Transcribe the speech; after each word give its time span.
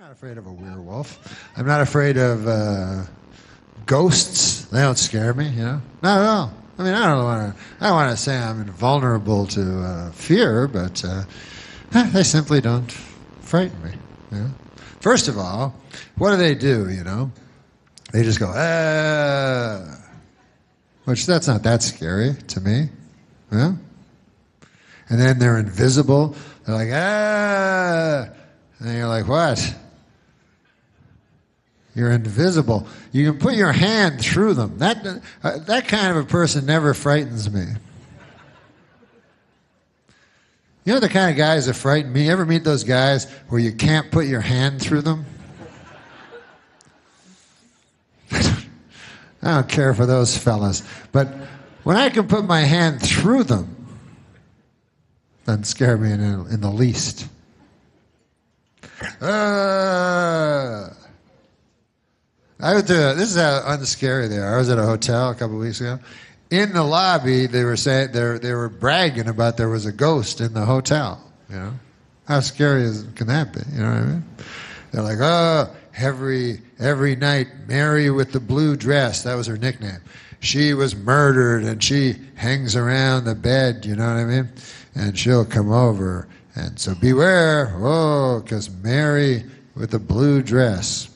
not 0.00 0.12
afraid 0.12 0.38
of 0.38 0.46
a 0.46 0.52
werewolf. 0.52 1.36
I'm 1.58 1.66
not 1.66 1.82
afraid 1.82 2.16
of 2.16 2.48
uh, 2.48 3.02
ghosts. 3.84 4.64
They 4.64 4.80
don't 4.80 4.96
scare 4.96 5.34
me, 5.34 5.50
you 5.50 5.62
know. 5.62 5.82
Not 6.02 6.20
at 6.22 6.26
all. 6.26 6.54
I 6.78 6.84
mean, 6.84 6.94
I 6.94 7.06
don't 7.06 7.24
want 7.24 7.54
to. 7.54 7.62
I 7.84 7.90
want 7.90 8.10
to 8.10 8.16
say 8.16 8.34
I'm 8.34 8.62
invulnerable 8.62 9.46
to 9.48 9.82
uh, 9.82 10.10
fear, 10.12 10.66
but 10.68 11.04
uh, 11.04 11.24
eh, 11.92 12.10
they 12.12 12.22
simply 12.22 12.62
don't 12.62 12.90
frighten 13.42 13.76
me. 13.84 13.90
You 14.32 14.38
know? 14.38 14.50
First 15.00 15.28
of 15.28 15.36
all, 15.36 15.74
what 16.16 16.30
do 16.30 16.38
they 16.38 16.54
do? 16.54 16.88
You 16.88 17.04
know, 17.04 17.30
they 18.10 18.22
just 18.22 18.40
go 18.40 18.50
ah, 18.56 19.98
which 21.04 21.26
that's 21.26 21.46
not 21.46 21.62
that 21.64 21.82
scary 21.82 22.36
to 22.48 22.60
me. 22.62 22.88
Yeah. 23.52 23.74
And 25.10 25.20
then 25.20 25.38
they're 25.38 25.58
invisible. 25.58 26.34
They're 26.64 26.74
like 26.74 26.88
ah, 26.90 28.30
and 28.78 28.96
you're 28.96 29.06
like 29.06 29.28
what? 29.28 29.76
You're 32.00 32.12
invisible. 32.12 32.86
You 33.12 33.30
can 33.30 33.38
put 33.38 33.56
your 33.56 33.72
hand 33.72 34.22
through 34.22 34.54
them. 34.54 34.78
That, 34.78 35.22
uh, 35.42 35.58
that 35.58 35.86
kind 35.86 36.16
of 36.16 36.24
a 36.24 36.26
person 36.26 36.64
never 36.64 36.94
frightens 36.94 37.52
me. 37.52 37.66
You 40.86 40.94
know 40.94 41.00
the 41.00 41.10
kind 41.10 41.30
of 41.30 41.36
guys 41.36 41.66
that 41.66 41.74
frighten 41.74 42.10
me? 42.10 42.24
You 42.24 42.32
ever 42.32 42.46
meet 42.46 42.64
those 42.64 42.84
guys 42.84 43.30
where 43.50 43.60
you 43.60 43.72
can't 43.72 44.10
put 44.10 44.24
your 44.24 44.40
hand 44.40 44.80
through 44.80 45.02
them? 45.02 45.26
I 48.32 48.56
don't 49.42 49.68
care 49.68 49.92
for 49.92 50.06
those 50.06 50.38
fellas. 50.38 50.82
But 51.12 51.28
when 51.82 51.98
I 51.98 52.08
can 52.08 52.26
put 52.28 52.46
my 52.46 52.60
hand 52.60 53.02
through 53.02 53.44
them, 53.44 53.76
doesn't 55.44 55.64
scare 55.64 55.98
me 55.98 56.12
in, 56.12 56.22
in 56.22 56.62
the 56.62 56.70
least. 56.70 57.28
Uh, 59.20 60.88
I 62.62 62.74
went 62.74 62.86
to, 62.88 63.14
this 63.16 63.30
is 63.30 63.36
how 63.36 63.62
unscary 63.66 64.28
they 64.28 64.38
are. 64.38 64.54
I 64.54 64.58
was 64.58 64.68
at 64.68 64.78
a 64.78 64.84
hotel 64.84 65.30
a 65.30 65.34
couple 65.34 65.56
of 65.56 65.62
weeks 65.62 65.80
ago. 65.80 65.98
In 66.50 66.72
the 66.72 66.82
lobby, 66.82 67.46
they 67.46 67.64
were 67.64 67.76
saying 67.76 68.10
they 68.12 68.38
they 68.38 68.52
were 68.52 68.68
bragging 68.68 69.28
about 69.28 69.56
there 69.56 69.68
was 69.68 69.86
a 69.86 69.92
ghost 69.92 70.40
in 70.40 70.52
the 70.52 70.64
hotel. 70.64 71.22
You 71.48 71.56
know, 71.56 71.72
how 72.26 72.40
scary 72.40 72.82
is, 72.82 73.06
can 73.14 73.28
that 73.28 73.52
be? 73.52 73.60
You 73.72 73.82
know 73.82 73.90
what 73.90 73.98
I 73.98 74.04
mean? 74.04 74.24
They're 74.90 75.02
like, 75.02 75.18
oh, 75.20 75.70
every 75.96 76.60
every 76.80 77.14
night, 77.14 77.46
Mary 77.68 78.10
with 78.10 78.32
the 78.32 78.40
blue 78.40 78.76
dress. 78.76 79.22
That 79.22 79.36
was 79.36 79.46
her 79.46 79.56
nickname. 79.56 80.00
She 80.40 80.74
was 80.74 80.96
murdered, 80.96 81.62
and 81.62 81.82
she 81.82 82.16
hangs 82.34 82.74
around 82.74 83.24
the 83.24 83.34
bed. 83.36 83.86
You 83.86 83.94
know 83.94 84.06
what 84.06 84.16
I 84.16 84.24
mean? 84.24 84.48
And 84.96 85.16
she'll 85.16 85.44
come 85.44 85.70
over, 85.70 86.26
and 86.56 86.78
so 86.80 86.96
beware, 86.96 87.72
oh, 87.76 88.40
because 88.40 88.68
Mary 88.70 89.44
with 89.76 89.92
the 89.92 90.00
blue 90.00 90.42
dress 90.42 91.09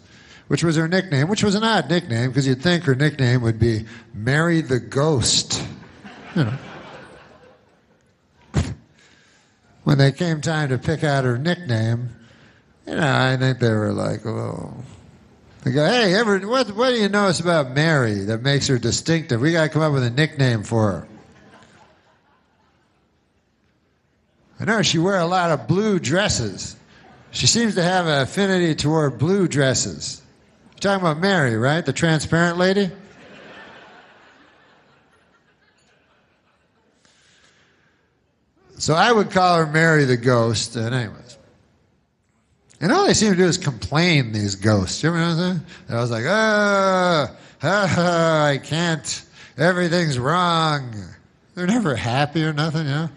which 0.48 0.62
was 0.62 0.76
her 0.76 0.88
nickname, 0.88 1.28
which 1.28 1.42
was 1.42 1.54
an 1.54 1.64
odd 1.64 1.88
nickname 1.88 2.30
because 2.30 2.46
you'd 2.46 2.62
think 2.62 2.84
her 2.84 2.94
nickname 2.94 3.42
would 3.42 3.58
be 3.58 3.86
Mary 4.12 4.60
the 4.60 4.80
Ghost. 4.80 5.62
You 6.36 6.44
know. 6.44 6.58
when 9.84 9.98
they 9.98 10.12
came 10.12 10.40
time 10.40 10.70
to 10.70 10.78
pick 10.78 11.04
out 11.04 11.24
her 11.24 11.38
nickname, 11.38 12.10
you 12.86 12.94
know, 12.94 13.16
I 13.16 13.36
think 13.36 13.60
they 13.60 13.70
were 13.70 13.92
like, 13.92 14.26
oh. 14.26 14.74
They 15.62 15.72
go, 15.72 15.86
hey, 15.86 16.14
ever, 16.14 16.40
what, 16.40 16.68
what 16.76 16.90
do 16.90 16.96
you 16.96 17.08
notice 17.08 17.40
about 17.40 17.70
Mary 17.70 18.16
that 18.24 18.42
makes 18.42 18.66
her 18.66 18.78
distinctive? 18.78 19.40
We 19.40 19.52
got 19.52 19.62
to 19.62 19.68
come 19.70 19.80
up 19.80 19.94
with 19.94 20.04
a 20.04 20.10
nickname 20.10 20.62
for 20.62 20.92
her. 20.92 21.08
I 24.60 24.64
know 24.64 24.82
she 24.82 24.98
wear 24.98 25.18
a 25.18 25.26
lot 25.26 25.50
of 25.50 25.66
blue 25.66 25.98
dresses. 25.98 26.76
She 27.30 27.46
seems 27.46 27.74
to 27.76 27.82
have 27.82 28.06
an 28.06 28.20
affinity 28.20 28.74
toward 28.74 29.18
blue 29.18 29.48
dresses. 29.48 30.20
You're 30.74 30.80
talking 30.80 31.06
about 31.06 31.18
Mary, 31.18 31.56
right? 31.56 31.84
The 31.84 31.92
transparent 31.92 32.58
lady? 32.58 32.90
So 38.76 38.94
I 38.94 39.10
would 39.12 39.30
call 39.30 39.56
her 39.56 39.66
Mary 39.66 40.04
the 40.04 40.16
ghost. 40.16 40.76
And 40.76 40.94
anyways. 40.94 41.38
And 42.80 42.92
all 42.92 43.06
they 43.06 43.14
seem 43.14 43.30
to 43.30 43.36
do 43.36 43.46
is 43.46 43.56
complain, 43.56 44.32
these 44.32 44.56
ghosts. 44.56 45.02
You 45.02 45.10
know 45.10 45.16
what 45.16 45.22
I'm 45.22 45.38
saying? 45.38 45.60
And 45.88 45.96
I 45.96 46.00
was 46.02 46.10
like, 46.10 46.24
ah, 46.26 47.34
I 47.62 48.58
can't. 48.62 49.24
Everything's 49.56 50.18
wrong. 50.18 50.94
They're 51.54 51.66
never 51.66 51.94
happy 51.94 52.44
or 52.44 52.52
nothing, 52.52 52.84
you 52.86 52.92
know? 52.92 53.08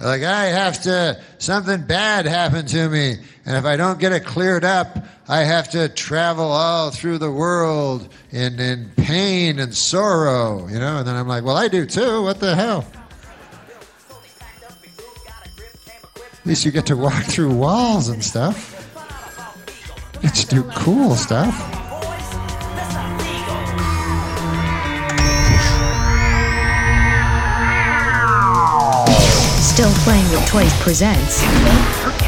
Like, 0.00 0.22
I 0.22 0.44
have 0.44 0.82
to, 0.82 1.20
something 1.38 1.82
bad 1.82 2.26
happened 2.26 2.68
to 2.68 2.88
me. 2.88 3.16
And 3.44 3.56
if 3.56 3.64
I 3.64 3.76
don't 3.76 3.98
get 3.98 4.12
it 4.12 4.24
cleared 4.24 4.64
up, 4.64 4.98
I 5.30 5.44
have 5.44 5.68
to 5.70 5.90
travel 5.90 6.46
all 6.46 6.90
through 6.90 7.18
the 7.18 7.30
world 7.30 8.08
in, 8.30 8.58
in 8.58 8.90
pain 8.96 9.58
and 9.58 9.74
sorrow, 9.74 10.66
you 10.68 10.78
know? 10.78 10.98
And 10.98 11.06
then 11.06 11.16
I'm 11.16 11.28
like, 11.28 11.44
well, 11.44 11.56
I 11.56 11.68
do 11.68 11.84
too. 11.84 12.22
What 12.22 12.40
the 12.40 12.56
hell? 12.56 12.86
At 16.16 16.46
least 16.46 16.64
you 16.64 16.70
get 16.70 16.86
to 16.86 16.96
walk 16.96 17.24
through 17.24 17.52
walls 17.52 18.08
and 18.08 18.24
stuff. 18.24 18.74
Get 20.22 20.34
to 20.34 20.46
do 20.46 20.62
cool 20.74 21.14
stuff. 21.14 21.54
Still 29.62 29.92
Playing 30.04 30.28
with 30.30 30.46
Toys 30.48 30.72
presents 30.80 32.27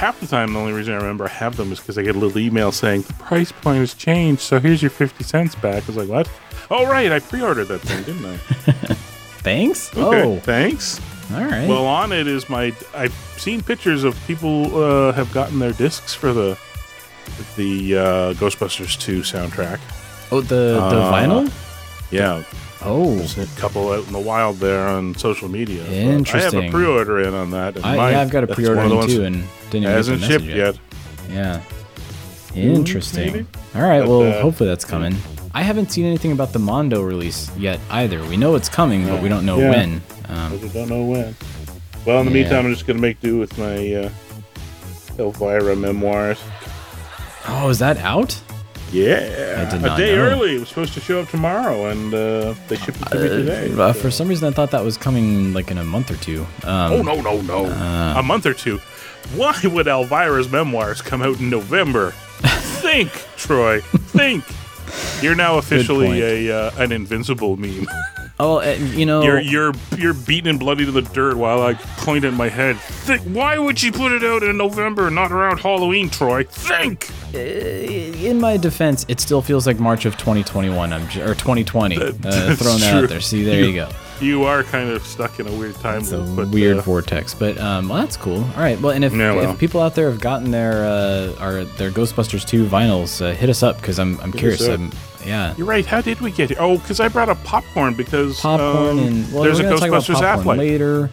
half 0.00 0.18
the 0.20 0.26
time, 0.26 0.52
the 0.54 0.58
only 0.58 0.72
reason 0.72 0.94
I 0.94 0.96
remember 0.96 1.24
I 1.26 1.28
have 1.28 1.56
them 1.56 1.70
is 1.72 1.78
because 1.78 1.98
I 1.98 2.02
get 2.02 2.16
a 2.16 2.18
little 2.18 2.38
email 2.38 2.72
saying 2.72 3.02
the 3.02 3.12
price 3.14 3.52
point 3.52 3.78
has 3.80 3.94
changed, 3.94 4.40
so 4.40 4.58
here's 4.58 4.80
your 4.82 4.90
50 4.90 5.22
cents 5.24 5.54
back. 5.54 5.82
I 5.84 5.86
was 5.86 5.96
like, 5.96 6.08
what? 6.08 6.30
Oh, 6.70 6.86
right, 6.86 7.12
I 7.12 7.18
pre 7.20 7.42
ordered 7.42 7.66
that 7.66 7.80
thing, 7.80 8.02
didn't 8.04 8.24
I? 8.24 8.36
Thanks. 9.42 9.96
Okay, 9.96 10.22
Oh, 10.22 10.38
thanks. 10.40 11.00
all 11.32 11.44
right. 11.44 11.66
Well, 11.68 11.86
on 11.86 12.12
it 12.12 12.26
is 12.26 12.48
my. 12.50 12.74
I've 12.94 13.14
seen 13.38 13.62
pictures 13.62 14.04
of 14.04 14.14
people 14.26 14.76
uh, 14.82 15.12
have 15.12 15.32
gotten 15.32 15.58
their 15.58 15.72
discs 15.72 16.12
for 16.14 16.32
the 16.32 16.58
the 17.56 17.96
uh, 17.96 18.32
Ghostbusters 18.34 18.98
2 19.00 19.20
soundtrack. 19.20 19.80
oh, 20.30 20.40
the 20.42 20.74
the 20.74 20.80
uh, 21.00 21.12
vinyl. 21.12 21.52
Yeah, 22.10 22.42
Oh, 22.82 23.14
there's 23.16 23.36
a 23.38 23.46
couple 23.60 23.92
out 23.92 24.06
in 24.06 24.12
the 24.12 24.18
wild 24.18 24.56
there 24.56 24.88
on 24.88 25.14
social 25.16 25.48
media. 25.48 25.82
but 25.84 26.34
I 26.34 26.40
have 26.40 26.54
a 26.54 26.70
pre-order 26.70 27.20
in 27.20 27.34
on 27.34 27.50
that. 27.50 27.76
I, 27.84 27.96
mine- 27.96 28.12
yeah, 28.12 28.20
I've 28.22 28.30
got 28.30 28.44
a 28.44 28.46
pre-order 28.46 28.80
one 28.80 28.92
of 28.92 29.06
the 29.06 29.06
in 29.06 29.08
too, 29.16 29.24
and 29.24 29.34
didn't 29.70 29.82
even 29.84 29.90
hasn't 29.92 30.20
shipped 30.22 30.44
message 30.46 30.56
yet. 30.56 30.78
Yeah. 31.30 31.62
Interesting. 32.54 33.32
maybe. 33.32 33.46
All 33.74 33.82
right. 33.82 34.00
But, 34.00 34.08
well, 34.08 34.22
uh, 34.22 34.40
hopefully 34.42 34.68
that's 34.68 34.84
coming. 34.84 35.14
I 35.54 35.62
haven't 35.62 35.92
seen 35.92 36.06
anything 36.06 36.32
about 36.32 36.52
the 36.52 36.58
Mondo 36.58 37.02
release 37.02 37.54
yet 37.56 37.80
either. 37.90 38.24
We 38.24 38.36
know 38.36 38.54
it's 38.54 38.68
coming, 38.68 39.06
but 39.06 39.22
we 39.22 39.28
don't 39.28 39.44
know 39.44 39.58
Yeah. 39.58 39.70
when. 39.70 40.02
Um, 40.28 40.52
I 40.64 40.68
don't 40.72 40.88
know 40.88 41.04
when. 41.04 41.36
Well, 42.06 42.20
in 42.20 42.26
the 42.26 42.32
Yeah. 42.32 42.42
meantime, 42.42 42.66
I'm 42.66 42.72
just 42.72 42.86
gonna 42.86 42.98
make 43.00 43.20
do 43.20 43.38
with 43.38 43.56
my 43.58 43.94
uh, 43.94 44.10
Elvira 45.18 45.76
memoirs. 45.76 46.38
oh, 47.46 47.68
is 47.68 47.78
that 47.80 47.98
out? 47.98 48.40
Yeah, 48.92 49.74
a 49.74 49.96
day 49.96 50.16
know. 50.16 50.22
early. 50.22 50.56
It 50.56 50.60
was 50.60 50.68
supposed 50.68 50.94
to 50.94 51.00
show 51.00 51.20
up 51.20 51.28
tomorrow, 51.28 51.86
and 51.86 52.12
uh, 52.12 52.54
they 52.68 52.76
shipped 52.76 53.00
it 53.00 53.08
to 53.08 53.18
me 53.18 53.28
today. 53.28 53.72
Uh, 53.72 53.92
for 53.92 54.10
some 54.10 54.28
reason, 54.28 54.48
I 54.48 54.50
thought 54.50 54.70
that 54.72 54.84
was 54.84 54.96
coming 54.96 55.52
like 55.52 55.70
in 55.70 55.78
a 55.78 55.84
month 55.84 56.10
or 56.10 56.16
two. 56.16 56.42
Um, 56.64 56.92
oh 56.92 57.02
no, 57.02 57.20
no, 57.20 57.40
no! 57.42 57.66
Uh. 57.66 58.14
a 58.18 58.22
month 58.22 58.46
or 58.46 58.54
two. 58.54 58.78
Why 59.34 59.58
would 59.62 59.86
Elvira's 59.86 60.50
memoirs 60.50 61.02
come 61.02 61.22
out 61.22 61.38
in 61.38 61.50
November? 61.50 62.10
think, 62.80 63.10
Troy. 63.36 63.80
Think. 63.80 64.44
You're 65.22 65.36
now 65.36 65.58
officially 65.58 66.48
a 66.48 66.56
uh, 66.56 66.70
an 66.78 66.90
invincible 66.90 67.56
meme. 67.56 67.86
Oh, 68.42 68.60
uh, 68.60 68.70
you 68.94 69.04
know, 69.06 69.22
You're 69.22 69.40
you're 69.40 69.72
you're 69.98 70.14
beaten 70.14 70.48
and 70.50 70.58
bloody 70.58 70.84
to 70.86 70.92
the 70.92 71.02
dirt 71.02 71.36
while 71.36 71.62
I 71.62 71.74
point 71.74 72.24
at 72.24 72.32
my 72.32 72.48
head. 72.48 72.76
Think, 72.78 73.22
why 73.22 73.58
would 73.58 73.78
she 73.78 73.90
put 73.90 74.12
it 74.12 74.24
out 74.24 74.42
in 74.42 74.56
November, 74.56 75.06
and 75.06 75.14
not 75.14 75.30
around 75.30 75.58
Halloween, 75.58 76.08
Troy? 76.08 76.44
Think. 76.44 77.10
in 77.34 78.40
my 78.40 78.56
defense, 78.56 79.04
it 79.08 79.20
still 79.20 79.42
feels 79.42 79.66
like 79.66 79.78
March 79.78 80.04
of 80.04 80.16
2021. 80.16 80.92
I'm 80.92 81.08
j- 81.08 81.22
or 81.22 81.34
2020. 81.34 81.96
Uh, 81.96 82.10
that's 82.20 82.62
throwing 82.62 82.80
that 82.80 82.90
true. 82.92 83.02
out 83.04 83.08
there. 83.08 83.20
See, 83.20 83.44
there 83.44 83.64
you 83.64 83.74
go. 83.74 83.88
You 84.20 84.44
are 84.44 84.62
kind 84.64 84.90
of 84.90 85.02
stuck 85.06 85.40
in 85.40 85.46
a 85.46 85.52
weird 85.52 85.76
time 85.76 86.00
It's 86.00 86.12
a 86.12 86.18
loop, 86.18 86.36
but 86.36 86.48
weird 86.48 86.76
uh, 86.76 86.82
vortex, 86.82 87.32
but 87.32 87.56
um, 87.56 87.88
well, 87.88 88.00
that's 88.02 88.18
cool. 88.18 88.44
All 88.44 88.56
right, 88.62 88.78
well, 88.78 88.92
and 88.92 89.02
if, 89.02 89.14
Yeah, 89.14 89.34
well. 89.34 89.52
if 89.54 89.58
people 89.58 89.80
out 89.80 89.94
there 89.94 90.10
have 90.10 90.20
gotten 90.20 90.50
their 90.50 90.84
uh, 90.84 91.34
our 91.40 91.64
their 91.64 91.90
Ghostbusters 91.90 92.46
2 92.46 92.66
vinyls, 92.66 93.22
uh, 93.24 93.32
hit 93.32 93.48
us 93.48 93.62
up 93.62 93.76
because 93.80 93.98
I'm 93.98 94.20
I'm 94.20 94.30
curious. 94.30 94.60
up. 94.68 94.78
I'm 94.78 94.90
Yeah. 95.26 95.54
You're 95.56 95.66
right. 95.66 95.84
How 95.86 96.00
did 96.00 96.20
we 96.20 96.30
get 96.30 96.48
here? 96.50 96.58
Oh, 96.60 96.78
because 96.78 97.00
I 97.00 97.08
brought 97.08 97.28
up 97.28 97.42
popcorn 97.44 97.94
because 97.94 98.40
Popcorn 98.40 98.98
um, 98.98 98.98
and 98.98 99.32
well, 99.32 99.42
there's 99.44 99.58
a 99.60 99.62
we're 99.64 99.68
gonna 99.70 99.80
talk 99.80 99.88
about 99.88 100.02
Ghostbusters 100.04 100.20
popcorn 100.36 100.58
later. 100.58 101.10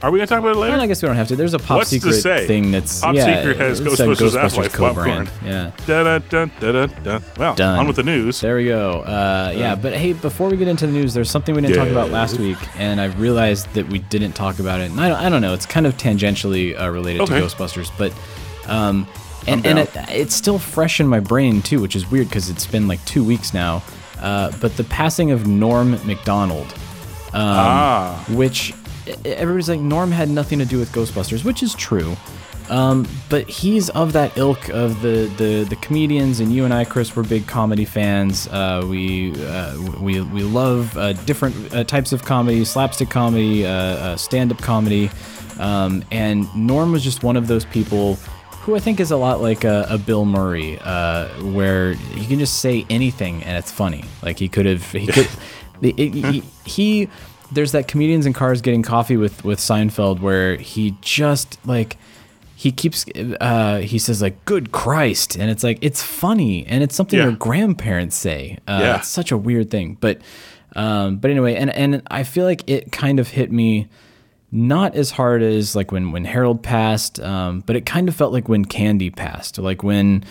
Are 0.00 0.12
we 0.12 0.20
gonna 0.20 0.28
talk 0.28 0.38
about 0.38 0.54
it 0.54 0.58
later? 0.60 0.74
Well, 0.74 0.80
I 0.82 0.86
guess 0.86 1.02
we 1.02 1.06
don't 1.08 1.16
have 1.16 1.26
to. 1.28 1.34
There's 1.34 1.54
a 1.54 1.58
pop 1.58 1.78
What's 1.78 1.90
to 1.90 1.96
secret 1.96 2.12
say? 2.20 2.46
thing 2.46 2.70
that's 2.70 3.00
Pop 3.00 3.16
yeah, 3.16 3.40
Secret 3.40 3.56
has 3.56 3.80
Ghostbusters 3.80 4.14
Ghostbusters 4.16 4.36
Afterlife 4.44 4.72
co-brand. 4.72 5.28
popcorn. 5.28 5.50
Yeah. 5.50 5.70
Da, 5.86 6.18
da, 6.18 6.18
da, 6.20 6.44
da, 6.72 6.86
da. 6.86 7.20
Well, 7.36 7.54
Done. 7.56 7.78
on 7.80 7.86
with 7.88 7.96
the 7.96 8.04
news. 8.04 8.40
There 8.40 8.54
we 8.56 8.66
go. 8.66 9.00
Uh, 9.00 9.52
yeah, 9.56 9.74
but 9.74 9.94
hey, 9.94 10.12
before 10.12 10.50
we 10.50 10.56
get 10.56 10.68
into 10.68 10.86
the 10.86 10.92
news, 10.92 11.14
there's 11.14 11.30
something 11.30 11.52
we 11.52 11.62
didn't 11.62 11.76
talk 11.76 11.88
about 11.88 12.10
last 12.10 12.38
week, 12.38 12.58
and 12.78 13.00
I 13.00 13.06
realized 13.06 13.72
that 13.74 13.88
we 13.88 13.98
didn't 13.98 14.34
talk 14.34 14.60
about 14.60 14.80
it. 14.80 14.90
And 14.92 15.00
I 15.00 15.08
don't, 15.08 15.18
I 15.18 15.28
don't 15.30 15.42
know. 15.42 15.52
It's 15.52 15.66
kind 15.66 15.84
of 15.84 15.96
tangentially 15.96 16.80
uh, 16.80 16.90
related 16.90 17.22
Okay. 17.22 17.40
to 17.40 17.46
Ghostbusters, 17.46 17.90
but 17.98 18.12
um, 18.68 19.04
and 19.48 19.66
and 19.66 19.78
it, 19.78 19.90
it's 20.08 20.34
still 20.34 20.58
fresh 20.58 21.00
in 21.00 21.06
my 21.06 21.20
brain 21.20 21.62
too, 21.62 21.80
which 21.80 21.96
is 21.96 22.10
weird 22.10 22.28
because 22.28 22.50
it's 22.50 22.66
been 22.66 22.88
like 22.88 23.04
two 23.04 23.24
weeks 23.24 23.52
now. 23.54 23.82
Uh, 24.20 24.52
but 24.60 24.76
the 24.76 24.84
passing 24.84 25.30
of 25.30 25.46
Norm 25.46 25.92
Macdonald, 26.06 26.74
ah, 27.34 28.24
which 28.30 28.74
everybody's 29.24 29.68
like 29.68 29.80
Norm 29.80 30.10
had 30.10 30.28
nothing 30.28 30.58
to 30.58 30.64
do 30.64 30.78
with 30.78 30.92
Ghostbusters, 30.92 31.44
which 31.44 31.62
is 31.62 31.74
true. 31.74 32.16
Um, 32.70 33.08
but 33.30 33.48
he's 33.48 33.88
of 33.90 34.12
that 34.12 34.36
ilk 34.36 34.68
of 34.68 35.00
the, 35.00 35.32
the 35.38 35.64
the 35.64 35.76
comedians, 35.76 36.40
and 36.40 36.52
you 36.52 36.64
and 36.64 36.74
I, 36.74 36.84
Chris, 36.84 37.16
we're 37.16 37.22
big 37.22 37.46
comedy 37.46 37.86
fans. 37.86 38.46
Uh, 38.48 38.84
we 38.86 39.32
uh, 39.46 39.80
we 40.00 40.20
we 40.20 40.42
love 40.42 40.96
uh, 40.98 41.14
different 41.24 41.74
uh, 41.74 41.84
types 41.84 42.12
of 42.12 42.24
comedy, 42.24 42.64
slapstick 42.64 43.08
comedy, 43.08 43.64
uh, 43.64 43.70
uh, 43.70 44.16
stand-up 44.16 44.58
comedy, 44.58 45.10
um, 45.58 46.04
and 46.10 46.54
Norm 46.54 46.92
was 46.92 47.02
just 47.02 47.22
one 47.22 47.36
of 47.36 47.46
those 47.46 47.64
people 47.64 48.18
who 48.68 48.76
I 48.76 48.80
think 48.80 49.00
is 49.00 49.10
a 49.10 49.16
lot 49.16 49.40
like 49.40 49.64
a, 49.64 49.86
a 49.88 49.96
Bill 49.96 50.26
Murray, 50.26 50.78
uh, 50.82 51.26
where 51.42 51.94
he 51.94 52.26
can 52.26 52.38
just 52.38 52.60
say 52.60 52.84
anything 52.90 53.42
and 53.42 53.56
it's 53.56 53.72
funny. 53.72 54.04
Like 54.22 54.38
he 54.38 54.46
could 54.50 54.66
have, 54.66 54.92
he 54.92 55.06
could, 55.06 55.26
the- 55.80 55.94
it- 55.96 56.12
he, 56.12 56.42
he, 56.66 57.08
there's 57.50 57.72
that 57.72 57.88
comedians 57.88 58.26
in 58.26 58.34
cars 58.34 58.60
getting 58.60 58.82
coffee 58.82 59.16
with 59.16 59.42
with 59.42 59.58
Seinfeld 59.58 60.20
where 60.20 60.56
he 60.56 60.94
just 61.00 61.58
like 61.66 61.96
he 62.56 62.70
keeps 62.70 63.06
uh, 63.40 63.78
he 63.78 63.98
says 63.98 64.20
like 64.20 64.44
good 64.44 64.70
Christ 64.70 65.34
and 65.36 65.50
it's 65.50 65.64
like 65.64 65.78
it's 65.80 66.02
funny 66.02 66.66
and 66.66 66.82
it's 66.82 66.94
something 66.94 67.18
Yeah. 67.18 67.24
your 67.28 67.36
grandparents 67.36 68.16
say. 68.16 68.58
Uh, 68.68 68.80
Yeah. 68.82 68.96
It's 68.98 69.08
such 69.08 69.32
a 69.32 69.38
weird 69.38 69.70
thing, 69.70 69.96
but 69.98 70.20
um, 70.76 71.16
but 71.16 71.30
anyway, 71.30 71.54
and 71.54 71.70
and 71.70 72.02
I 72.10 72.22
feel 72.22 72.44
like 72.44 72.68
it 72.68 72.92
kind 72.92 73.18
of 73.18 73.28
hit 73.28 73.50
me 73.50 73.88
not 74.50 74.94
as 74.94 75.10
hard 75.10 75.42
as 75.42 75.76
like 75.76 75.92
when 75.92 76.12
when 76.12 76.24
Harold 76.24 76.62
passed, 76.62 77.20
um, 77.20 77.60
but 77.60 77.76
it 77.76 77.84
kind 77.84 78.08
of 78.08 78.14
felt 78.14 78.32
like 78.32 78.48
when 78.48 78.64
Candy 78.64 79.10
passed, 79.10 79.58
like 79.58 79.82
when 79.82 80.24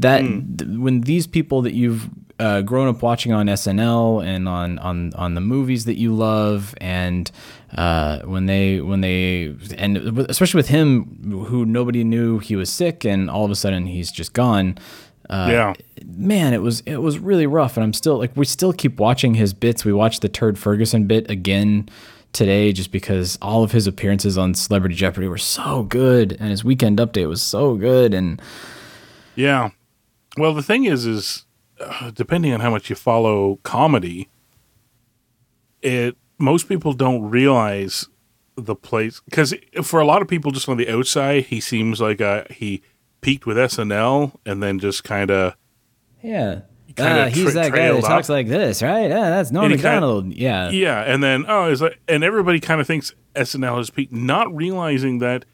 that 0.00 0.20
th- 0.20 0.78
when 0.78 1.02
these 1.02 1.26
people 1.26 1.62
that 1.62 1.74
you've 1.74 2.08
uh, 2.40 2.62
grown 2.62 2.88
up 2.88 3.00
watching 3.00 3.32
on 3.32 3.46
SNL 3.46 4.24
and 4.24 4.48
on 4.48 4.78
on 4.80 5.12
on 5.14 5.34
the 5.34 5.40
movies 5.40 5.84
that 5.84 5.96
you 5.96 6.12
love, 6.12 6.74
and 6.80 7.30
uh, 7.76 8.20
when 8.20 8.46
they 8.46 8.80
when 8.80 9.02
they 9.02 9.54
and 9.78 10.18
especially 10.28 10.58
with 10.58 10.68
him, 10.68 11.44
who 11.46 11.64
nobody 11.64 12.02
knew 12.02 12.40
he 12.40 12.56
was 12.56 12.70
sick, 12.70 13.04
and 13.04 13.30
all 13.30 13.44
of 13.44 13.50
a 13.50 13.56
sudden 13.56 13.86
he's 13.86 14.10
just 14.10 14.32
gone. 14.32 14.76
Uh, 15.30 15.48
yeah. 15.50 15.74
man, 16.04 16.52
it 16.52 16.60
was 16.60 16.80
it 16.80 16.96
was 16.96 17.18
really 17.18 17.46
rough, 17.46 17.76
and 17.76 17.84
I'm 17.84 17.92
still 17.92 18.18
like 18.18 18.36
we 18.36 18.44
still 18.44 18.72
keep 18.72 18.98
watching 18.98 19.34
his 19.34 19.54
bits. 19.54 19.84
We 19.84 19.92
watched 19.92 20.22
the 20.22 20.28
Turd 20.28 20.58
Ferguson 20.58 21.06
bit 21.06 21.30
again 21.30 21.88
today, 22.34 22.72
just 22.72 22.90
because 22.90 23.38
all 23.40 23.62
of 23.62 23.72
his 23.72 23.86
appearances 23.86 24.36
on 24.36 24.54
Celebrity 24.54 24.94
Jeopardy 24.94 25.28
were 25.28 25.38
so 25.38 25.84
good, 25.84 26.32
and 26.32 26.50
his 26.50 26.64
Weekend 26.64 26.98
Update 26.98 27.28
was 27.28 27.40
so 27.40 27.76
good, 27.76 28.12
and 28.12 28.40
Yeah. 29.34 29.70
Well, 30.36 30.52
the 30.52 30.62
thing 30.62 30.84
is, 30.84 31.06
is 31.06 31.46
uh, 31.80 32.10
depending 32.10 32.52
on 32.52 32.60
how 32.60 32.70
much 32.70 32.90
you 32.90 32.96
follow 32.96 33.60
comedy, 33.62 34.28
it 35.80 36.16
most 36.38 36.68
people 36.68 36.92
don't 36.92 37.22
realize 37.22 38.08
the 38.56 38.74
place 38.74 39.20
because 39.24 39.54
for 39.82 40.00
a 40.00 40.04
lot 40.04 40.22
of 40.22 40.28
people, 40.28 40.50
just 40.50 40.68
on 40.68 40.76
the 40.76 40.88
outside, 40.88 41.44
he 41.44 41.60
seems 41.60 42.00
like 42.00 42.20
a, 42.20 42.46
he 42.50 42.82
peaked 43.20 43.46
with 43.46 43.56
SNL 43.56 44.36
and 44.44 44.62
then 44.62 44.78
just 44.78 45.04
kind 45.04 45.30
of 45.30 45.54
yeah. 46.22 46.62
Ah, 46.98 47.26
he's 47.26 47.42
tra- 47.44 47.52
that 47.52 47.72
guy 47.72 47.92
that 47.92 48.00
talks 48.02 48.28
up. 48.30 48.34
like 48.34 48.48
this, 48.48 48.82
right? 48.82 49.08
Yeah, 49.08 49.30
that's 49.30 49.50
Norm 49.50 49.70
he 49.70 49.76
kinda- 49.78 50.24
yeah. 50.34 50.70
yeah, 50.70 51.00
and 51.02 51.22
then 51.22 51.44
oh, 51.48 51.70
it's 51.70 51.80
like, 51.80 51.98
and 52.08 52.22
everybody 52.22 52.60
kind 52.60 52.80
of 52.80 52.86
thinks 52.86 53.12
SNL 53.34 53.76
has 53.78 53.90
peaked, 53.90 54.12
not 54.12 54.54
realizing 54.54 55.18
that 55.18 55.44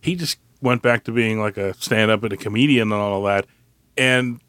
he 0.00 0.14
just 0.16 0.38
went 0.60 0.82
back 0.82 1.04
to 1.04 1.12
being 1.12 1.38
like 1.40 1.56
a 1.56 1.72
stand-up 1.74 2.22
and 2.24 2.32
a 2.32 2.36
comedian 2.36 2.90
and 2.92 3.00
all 3.00 3.24
of 3.24 3.30
that. 3.30 3.46
And 3.96 4.40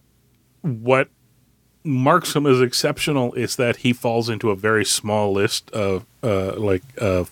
what 0.62 1.10
marks 1.84 2.36
him 2.36 2.46
as 2.46 2.62
exceptional 2.62 3.34
is 3.34 3.56
that 3.58 3.78
he 3.78 3.94
falls 3.94 4.28
into 4.30 4.50
a 4.50 4.56
very 4.56 4.84
small 4.86 5.32
list 5.32 5.70
of 5.72 6.06
uh, 6.24 6.54
like 6.60 6.82
of 6.98 7.32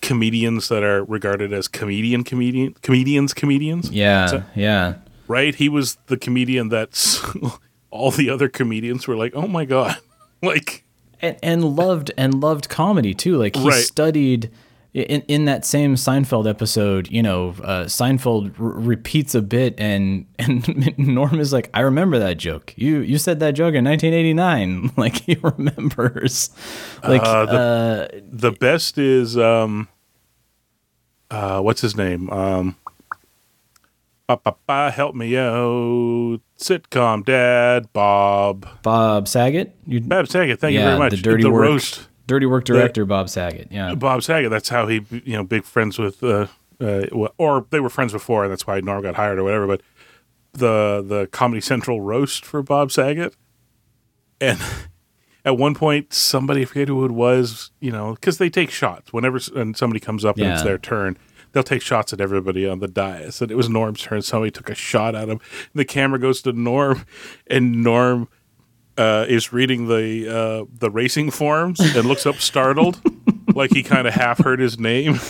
comedians 0.00 0.68
that 0.68 0.82
are 0.82 1.04
regarded 1.04 1.52
as 1.52 1.68
comedian 1.68 2.22
comedian 2.24 2.74
comedians 2.82 3.32
comedians. 3.34 3.90
Yeah, 3.90 4.26
So- 4.26 4.42
yeah. 4.54 4.94
right? 5.28 5.54
He 5.54 5.68
was 5.68 5.96
the 6.06 6.16
comedian 6.16 6.68
that's 6.68 7.20
all 7.92 8.10
the 8.10 8.28
other 8.30 8.48
comedians 8.48 9.06
were 9.06 9.16
like, 9.16 9.32
"Oh 9.36 9.46
my 9.46 9.64
god!" 9.64 9.96
like 10.42 10.84
and, 11.20 11.36
and 11.42 11.64
loved 11.76 12.10
and 12.16 12.40
loved 12.40 12.68
comedy 12.68 13.14
too. 13.14 13.36
Like 13.36 13.54
he 13.54 13.68
Right. 13.68 13.84
studied 13.84 14.50
in 14.94 15.22
in 15.28 15.44
that 15.46 15.64
same 15.64 15.94
Seinfeld 15.94 16.46
episode. 16.48 17.10
You 17.10 17.22
know, 17.22 17.50
uh, 17.62 17.84
Seinfeld 17.84 18.58
r- 18.58 18.66
repeats 18.66 19.34
a 19.34 19.40
bit, 19.40 19.74
and 19.78 20.26
and 20.38 20.98
Norm 20.98 21.38
is 21.38 21.52
like, 21.52 21.70
"I 21.72 21.80
remember 21.80 22.18
that 22.18 22.36
joke. 22.38 22.74
You 22.76 22.98
you 23.00 23.18
said 23.18 23.40
that 23.40 23.52
joke 23.52 23.74
in 23.74 23.84
1989." 23.84 24.90
Like 24.96 25.16
he 25.22 25.36
remembers. 25.42 26.50
Like 27.02 27.22
Uh, 27.22 27.46
the- 27.46 27.58
uh, 28.16 28.20
the 28.30 28.52
best 28.52 28.98
is 28.98 29.36
um 29.38 29.88
uh 31.30 31.60
what's 31.60 31.80
his 31.80 31.96
name 31.96 32.28
um 32.30 32.76
ba, 34.26 34.40
ba, 34.42 34.54
ba, 34.66 34.90
help 34.90 35.14
me 35.14 35.36
out. 35.36 36.40
Sitcom 36.58 37.24
dad 37.24 37.92
bob. 37.92 38.66
Bob 38.82 39.28
Saget. 39.28 39.74
You, 39.86 40.00
bob 40.00 40.28
saget 40.28 40.60
thank 40.60 40.74
you 40.74 40.80
very 40.80 40.98
much. 40.98 41.10
the 41.10 41.16
dirty 41.16 41.42
the 41.42 41.50
work, 41.50 41.62
roast. 41.62 42.08
dirty 42.26 42.46
work 42.46 42.64
director 42.64 43.04
Bob 43.04 43.28
Saget. 43.28 43.68
Yeah, 43.70 43.94
bob 43.94 44.22
saget 44.22 44.50
that's 44.50 44.68
how 44.68 44.86
he 44.86 45.04
you 45.10 45.36
know 45.36 45.44
big 45.44 45.64
friends 45.64 45.98
with 45.98 46.22
uh, 46.22 46.46
uh 46.80 47.06
or 47.36 47.66
they 47.70 47.80
were 47.80 47.90
friends 47.90 48.12
before 48.12 48.44
and 48.44 48.52
that's 48.52 48.66
why 48.66 48.80
norm 48.80 49.02
got 49.02 49.16
hired 49.16 49.38
or 49.38 49.44
whatever 49.44 49.66
but 49.66 49.82
the 50.52 51.04
the 51.06 51.28
comedy 51.32 51.60
central 51.60 52.00
roast 52.00 52.44
for 52.44 52.62
bob 52.62 52.92
saget. 52.92 53.34
And 54.40 54.60
at 55.44 55.58
one 55.58 55.74
point 55.74 56.12
somebody 56.12 56.62
I 56.62 56.64
forget 56.66 56.88
who 56.88 57.04
it 57.04 57.10
was 57.10 57.72
you 57.80 57.90
know 57.90 58.14
because 58.14 58.38
they 58.38 58.50
take 58.50 58.70
shots 58.70 59.12
whenever 59.12 59.40
and 59.56 59.76
somebody 59.76 59.98
comes 59.98 60.24
up 60.24 60.38
and 60.38 60.46
it's 60.46 60.62
their 60.62 60.78
turn 60.78 61.18
they'll 61.52 61.62
take 61.62 61.82
shots 61.82 62.12
at 62.12 62.20
everybody 62.20 62.66
on 62.68 62.78
the 62.80 62.88
dais 62.88 63.40
and 63.40 63.50
it 63.50 63.54
was 63.54 63.68
norm's 63.68 64.00
turn 64.02 64.20
somebody 64.22 64.50
took 64.50 64.68
a 64.70 64.74
shot 64.74 65.14
at 65.14 65.28
him 65.28 65.40
the 65.74 65.84
camera 65.84 66.18
goes 66.18 66.42
to 66.42 66.52
norm 66.52 67.04
and 67.46 67.82
norm 67.82 68.28
uh, 68.98 69.24
is 69.26 69.52
reading 69.54 69.88
the 69.88 70.28
uh, 70.28 70.64
the 70.78 70.90
racing 70.90 71.30
forms 71.30 71.80
and 71.80 72.04
looks 72.06 72.26
up 72.26 72.36
startled 72.36 73.00
like 73.54 73.70
he 73.72 73.82
kind 73.82 74.06
of 74.06 74.12
half 74.12 74.38
heard 74.44 74.60
his 74.60 74.78
name 74.78 75.14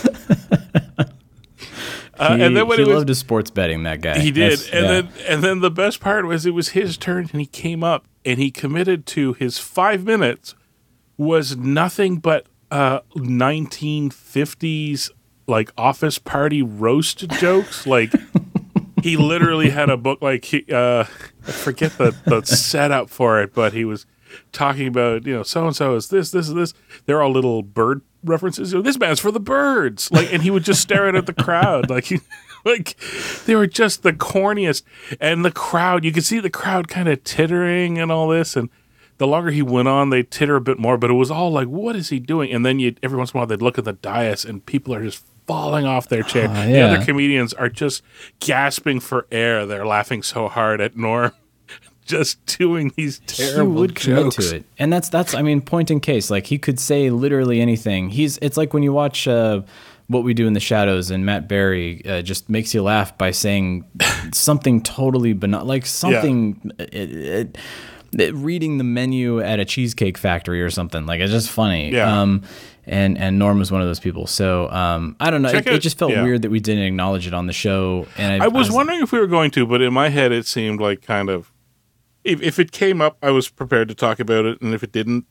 uh, 2.19 2.35
he, 2.35 2.43
and 2.43 2.55
then 2.57 2.67
when 2.67 2.77
he 2.77 2.83
it 2.83 2.87
was 2.87 2.95
loved 2.97 3.09
his 3.09 3.19
sports 3.19 3.49
betting. 3.49 3.83
That 3.83 4.01
guy. 4.01 4.19
he 4.19 4.31
did, 4.31 4.59
That's- 4.59 4.69
and 4.69 4.85
yeah. 4.85 4.91
then 4.91 5.09
and 5.27 5.43
then 5.43 5.59
the 5.61 5.71
best 5.71 5.99
part 5.99 6.25
was 6.25 6.45
it 6.45 6.51
was 6.53 6.69
his 6.69 6.97
turn, 6.97 7.29
and 7.31 7.39
he 7.39 7.47
came 7.47 7.83
up 7.83 8.05
and 8.25 8.37
he 8.39 8.51
committed 8.51 9.05
to 9.07 9.33
his 9.33 9.59
five 9.59 10.03
minutes 10.05 10.55
was 11.17 11.55
nothing 11.55 12.17
but 12.17 12.47
uh 12.71 12.99
1950s 13.15 15.09
like 15.47 15.71
office 15.77 16.17
party 16.19 16.61
roast 16.61 17.27
jokes. 17.39 17.85
Like 17.85 18.13
he 19.01 19.17
literally 19.17 19.69
had 19.69 19.89
a 19.89 19.97
book 19.97 20.21
like 20.21 20.45
he 20.45 20.65
uh 20.71 21.05
I 21.47 21.51
forget 21.51 21.97
the 21.97 22.15
the 22.25 22.43
setup 22.43 23.09
for 23.09 23.41
it, 23.41 23.53
but 23.53 23.73
he 23.73 23.85
was 23.85 24.05
talking 24.51 24.87
about 24.87 25.25
you 25.25 25.35
know 25.35 25.43
so 25.43 25.67
and 25.67 25.75
so 25.75 25.95
is 25.95 26.09
this 26.09 26.31
this 26.31 26.47
is 26.47 26.53
this. 26.53 26.73
They're 27.05 27.21
all 27.21 27.31
little 27.31 27.61
bird 27.61 28.01
references. 28.23 28.71
You 28.71 28.79
know, 28.79 28.83
this 28.83 28.97
man's 28.97 29.19
for 29.19 29.31
the 29.31 29.39
birds. 29.39 30.11
Like, 30.11 30.31
and 30.33 30.41
he 30.41 30.49
would 30.49 30.63
just 30.63 30.81
stare 30.81 31.07
at 31.13 31.25
the 31.25 31.33
crowd 31.33 31.89
like. 31.89 32.05
He, 32.05 32.19
like 32.65 32.97
they 33.45 33.55
were 33.55 33.67
just 33.67 34.03
the 34.03 34.13
corniest 34.13 34.83
and 35.19 35.43
the 35.43 35.51
crowd 35.51 36.05
you 36.05 36.11
could 36.11 36.23
see 36.23 36.39
the 36.39 36.49
crowd 36.49 36.87
kind 36.87 37.09
of 37.09 37.23
tittering 37.23 37.99
and 37.99 38.11
all 38.11 38.29
this 38.29 38.55
and 38.55 38.69
the 39.17 39.27
longer 39.27 39.51
he 39.51 39.61
went 39.61 39.87
on 39.87 40.09
they 40.09 40.23
titter 40.23 40.55
a 40.55 40.61
bit 40.61 40.79
more 40.79 40.97
but 40.97 41.09
it 41.09 41.15
was 41.15 41.29
all 41.29 41.51
like 41.51 41.67
what 41.67 41.95
is 41.95 42.09
he 42.09 42.19
doing 42.19 42.51
and 42.51 42.65
then 42.65 42.79
you 42.79 42.95
every 43.03 43.17
once 43.17 43.31
in 43.31 43.37
a 43.37 43.39
while 43.39 43.47
they'd 43.47 43.61
look 43.61 43.77
at 43.77 43.85
the 43.85 43.93
dais 43.93 44.45
and 44.45 44.65
people 44.65 44.93
are 44.93 45.03
just 45.03 45.25
falling 45.47 45.85
off 45.85 46.09
their 46.09 46.23
chair 46.23 46.47
the 46.47 46.69
yeah. 46.69 46.85
other 46.85 47.03
comedians 47.05 47.53
are 47.53 47.69
just 47.69 48.03
gasping 48.39 48.99
for 48.99 49.27
air 49.31 49.65
they're 49.65 49.85
laughing 49.85 50.23
so 50.23 50.47
hard 50.47 50.79
at 50.81 50.95
norm 50.95 51.31
just 52.05 52.45
doing 52.57 52.91
these 52.95 53.19
terrible 53.27 53.73
he 53.73 53.79
would 53.79 53.95
commit 53.95 54.31
to 54.33 54.55
it 54.57 54.65
and 54.77 54.91
that's 54.91 55.09
that's 55.09 55.33
i 55.33 55.41
mean 55.41 55.61
point 55.61 55.89
in 55.91 55.99
case 55.99 56.29
like 56.29 56.45
he 56.47 56.57
could 56.57 56.79
say 56.79 57.09
literally 57.09 57.61
anything 57.61 58.09
he's 58.09 58.37
it's 58.41 58.57
like 58.57 58.73
when 58.73 58.83
you 58.83 58.93
watch 58.93 59.27
uh 59.27 59.61
what 60.07 60.23
we 60.23 60.33
do 60.33 60.45
in 60.45 60.53
the 60.53 60.59
shadows 60.59 61.09
and 61.11 61.25
matt 61.25 61.47
berry 61.47 62.05
uh, 62.05 62.21
just 62.21 62.49
makes 62.49 62.73
you 62.73 62.83
laugh 62.83 63.17
by 63.17 63.31
saying 63.31 63.85
something 64.33 64.81
totally 64.81 65.33
banal 65.33 65.65
like 65.65 65.85
something 65.85 66.71
it, 66.77 66.93
it, 66.93 67.15
it- 67.15 67.57
reading 68.33 68.77
the 68.77 68.83
menu 68.83 69.41
at 69.41 69.59
a 69.59 69.65
cheesecake 69.65 70.17
factory 70.17 70.61
or 70.61 70.69
something. 70.69 71.05
Like 71.05 71.19
it's 71.19 71.31
just 71.31 71.49
funny. 71.49 71.91
Yeah. 71.91 72.21
Um, 72.21 72.43
and 72.85 73.17
and 73.17 73.39
Norm 73.39 73.59
was 73.59 73.71
one 73.71 73.81
of 73.81 73.87
those 73.87 73.99
people. 73.99 74.27
So 74.27 74.69
um, 74.69 75.15
I 75.19 75.29
don't 75.29 75.41
know. 75.41 75.49
It, 75.49 75.65
it 75.67 75.79
just 75.79 75.97
felt 75.97 76.11
yeah. 76.11 76.23
weird 76.23 76.41
that 76.41 76.51
we 76.51 76.59
didn't 76.59 76.83
acknowledge 76.83 77.27
it 77.27 77.33
on 77.33 77.47
the 77.47 77.53
show. 77.53 78.07
And 78.17 78.41
I, 78.41 78.45
I 78.45 78.47
was 78.49 78.71
wondering 78.71 79.01
if 79.01 79.11
we 79.11 79.19
were 79.19 79.27
going 79.27 79.51
to, 79.51 79.65
but 79.65 79.81
in 79.81 79.93
my 79.93 80.09
head, 80.09 80.31
it 80.31 80.45
seemed 80.45 80.79
like 80.79 81.01
kind 81.01 81.29
of. 81.29 81.51
If, 82.23 82.41
if 82.41 82.57
it 82.57 82.71
came 82.71 83.01
up, 83.01 83.17
I 83.21 83.31
was 83.31 83.49
prepared 83.49 83.89
to 83.89 83.95
talk 83.95 84.17
about 84.17 84.45
it, 84.45 84.61
and 84.61 84.73
if 84.73 84.81
it 84.81 84.93
didn't, 84.93 85.25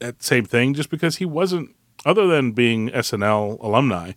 that 0.00 0.20
same 0.20 0.44
thing. 0.44 0.74
Just 0.74 0.90
because 0.90 1.16
he 1.16 1.24
wasn't, 1.24 1.76
other 2.04 2.26
than 2.26 2.50
being 2.50 2.88
SNL 2.88 3.62
alumni, 3.62 4.12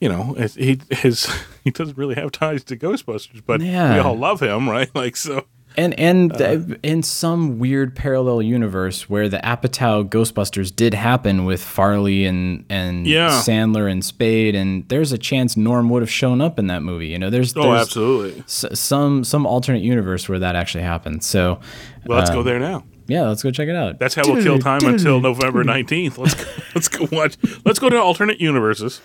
you 0.00 0.08
know, 0.08 0.34
he 0.34 0.80
his 0.90 1.28
he 1.64 1.70
doesn't 1.70 1.96
really 1.96 2.16
have 2.16 2.32
ties 2.32 2.64
to 2.64 2.76
Ghostbusters, 2.76 3.42
but 3.44 3.60
Yeah. 3.60 3.94
we 3.94 4.00
all 4.00 4.16
love 4.16 4.40
him, 4.40 4.68
right? 4.68 4.90
Like 4.94 5.16
so. 5.16 5.44
And 5.76 5.98
and 5.98 6.32
Uh, 6.32 6.36
th- 6.36 6.78
in 6.82 7.02
some 7.02 7.58
weird 7.58 7.94
parallel 7.94 8.42
universe 8.42 9.08
where 9.08 9.28
the 9.28 9.38
Apatow 9.38 10.04
Ghostbusters 10.08 10.74
did 10.74 10.94
happen 10.94 11.44
with 11.44 11.62
Farley 11.62 12.24
and 12.26 12.64
and 12.68 13.06
Yeah. 13.06 13.28
Sandler 13.30 13.90
and 13.90 14.04
Spade, 14.04 14.54
and 14.56 14.84
there's 14.88 15.12
a 15.12 15.18
chance 15.18 15.56
Norm 15.56 15.88
would 15.90 16.02
have 16.02 16.10
shown 16.10 16.40
up 16.40 16.58
in 16.58 16.66
that 16.66 16.82
movie. 16.82 17.06
You 17.08 17.18
know, 17.18 17.30
there's, 17.30 17.56
Oh, 17.56 17.72
absolutely. 17.72 18.40
s- 18.40 18.64
some 18.74 19.22
some 19.24 19.46
alternate 19.46 19.82
universe 19.82 20.28
where 20.28 20.40
that 20.40 20.56
actually 20.56 20.82
happened. 20.84 21.22
So 21.22 21.60
Well, 22.04 22.18
let's 22.18 22.30
Um, 22.30 22.36
go 22.36 22.42
there 22.42 22.58
now. 22.58 22.82
yeah, 23.06 23.22
let's 23.28 23.42
go 23.42 23.50
check 23.52 23.68
it 23.68 23.76
out. 23.76 23.98
That's 24.00 24.14
how 24.16 24.22
we'll 24.26 24.42
kill 24.42 24.58
time 24.58 24.84
until 24.84 25.20
November 25.20 25.62
nineteenth. 25.62 26.18
Let's 26.18 26.34
go, 26.34 26.44
let's 26.74 26.88
go 26.88 27.06
watch. 27.12 27.36
Let's 27.64 27.78
go 27.78 27.88
to 27.88 27.96
alternate 28.00 28.40
universes. 28.40 29.00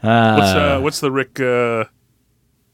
What's 0.00 0.52
uh, 0.54 0.80
what's 0.82 1.00
the 1.00 1.10
Rick 1.10 1.38
uh, 1.40 1.84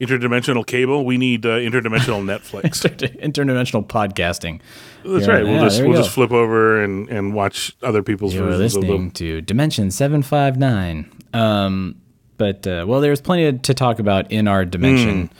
interdimensional 0.01 0.65
cable? 0.65 1.05
We 1.05 1.17
need 1.17 1.45
uh, 1.45 1.49
interdimensional 1.59 2.23
Netflix. 2.25 2.81
interdimensional 3.21 3.85
podcasting. 3.87 4.59
That's 5.05 5.27
Yeah, 5.27 5.33
right. 5.33 5.43
We'll 5.43 5.53
yeah, 5.53 5.61
just 5.63 5.81
we'll 5.81 5.91
we 5.91 5.95
just 5.97 6.09
flip 6.11 6.31
over 6.31 6.81
and, 6.83 7.07
and 7.09 7.33
watch 7.33 7.75
other 7.81 8.03
people's 8.03 8.33
You're 8.33 8.43
versions 8.45 8.75
of 8.75 8.81
listening 8.83 8.97
them. 9.03 9.11
to 9.11 9.41
Dimension 9.41 9.91
759. 9.91 11.11
Um, 11.33 11.95
but, 12.37 12.67
uh, 12.67 12.83
well, 12.87 12.99
there's 13.01 13.21
plenty 13.21 13.57
to 13.57 13.73
talk 13.73 13.99
about 13.99 14.31
in 14.31 14.47
our 14.47 14.65
dimension. 14.65 15.27
Hmm. 15.27 15.33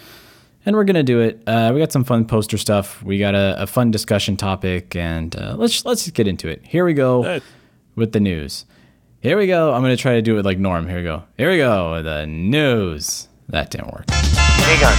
And 0.68 0.76
we're 0.76 0.84
going 0.86 0.96
to 0.96 1.04
do 1.04 1.20
it. 1.20 1.44
Uh, 1.46 1.72
we 1.74 1.80
got 1.80 1.92
some 1.92 2.04
fun 2.04 2.26
poster 2.26 2.58
stuff. 2.58 3.04
We 3.04 3.20
got 3.20 3.36
a, 3.36 3.62
a 3.62 3.68
fun 3.68 3.92
discussion 3.92 4.36
topic. 4.36 4.96
And 4.96 5.36
uh, 5.36 5.56
let's, 5.58 5.86
let's 5.86 6.10
get 6.10 6.28
into 6.28 6.48
it. 6.48 6.66
Here 6.66 6.84
we 6.86 6.94
go 6.94 7.40
with 7.96 8.14
the 8.14 8.20
news. 8.20 8.66
Here 9.20 9.38
we 9.38 9.46
go. 9.48 9.74
I'm 9.74 9.82
going 9.84 9.96
to 9.96 10.02
try 10.02 10.14
to 10.14 10.22
do 10.24 10.38
it 10.40 10.46
like 10.46 10.58
Norm. 10.58 10.88
Here 10.88 10.98
we 10.98 11.04
go. 11.04 11.24
Here 11.38 11.52
we 11.52 11.58
go. 11.58 12.02
The 12.02 12.26
news. 12.26 13.28
That 13.50 13.70
didn't 13.70 13.92
work. 13.94 14.06
Egon, 14.74 14.96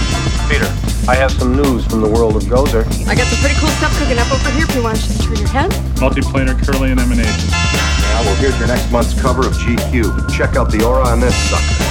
Peter, 0.49 0.65
I 1.09 1.15
have 1.15 1.31
some 1.31 1.55
news 1.55 1.85
from 1.85 2.01
the 2.01 2.07
world 2.07 2.35
of 2.37 2.43
Gozer. 2.43 2.85
I 3.07 3.15
got 3.15 3.27
some 3.27 3.39
pretty 3.39 3.55
cool 3.59 3.69
stuff 3.77 3.91
cooking 3.99 4.17
up 4.17 4.31
over 4.31 4.49
here 4.51 4.63
if 4.63 4.73
you 4.75 4.81
want 4.83 4.97
to 4.99 5.17
turn 5.19 5.35
your 5.35 5.47
head. 5.49 5.71
Multiplanar 5.99 6.55
curling 6.65 6.97
emanation. 6.97 7.49
Now, 7.51 8.21
well, 8.23 8.35
here's 8.35 8.57
your 8.59 8.67
next 8.67 8.89
month's 8.91 9.19
cover 9.19 9.45
of 9.45 9.53
GQ. 9.53 10.29
Check 10.35 10.55
out 10.55 10.71
the 10.71 10.83
aura 10.85 11.05
on 11.07 11.19
this 11.19 11.35
sucker. 11.49 11.83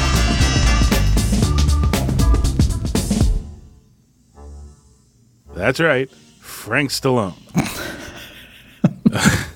That's 5.54 5.80
right. 5.80 6.10
Frank 6.40 6.90
Stallone. 6.90 7.34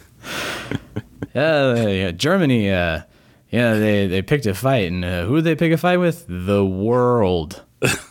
Yeah, 1.33 1.75
they- 1.75 2.01
yeah, 2.01 2.11
Germany. 2.11 2.71
Uh, 2.73 3.03
yeah, 3.51 3.75
they 3.75 4.09
they 4.09 4.21
picked 4.21 4.47
a 4.47 4.55
fight, 4.55 4.91
and 4.91 5.05
uh, 5.05 5.27
who 5.27 5.37
did 5.37 5.45
they 5.45 5.55
pick 5.55 5.71
a 5.73 5.77
fight 5.77 5.99
with? 5.99 6.25
The 6.29 6.67
world. 6.67 7.63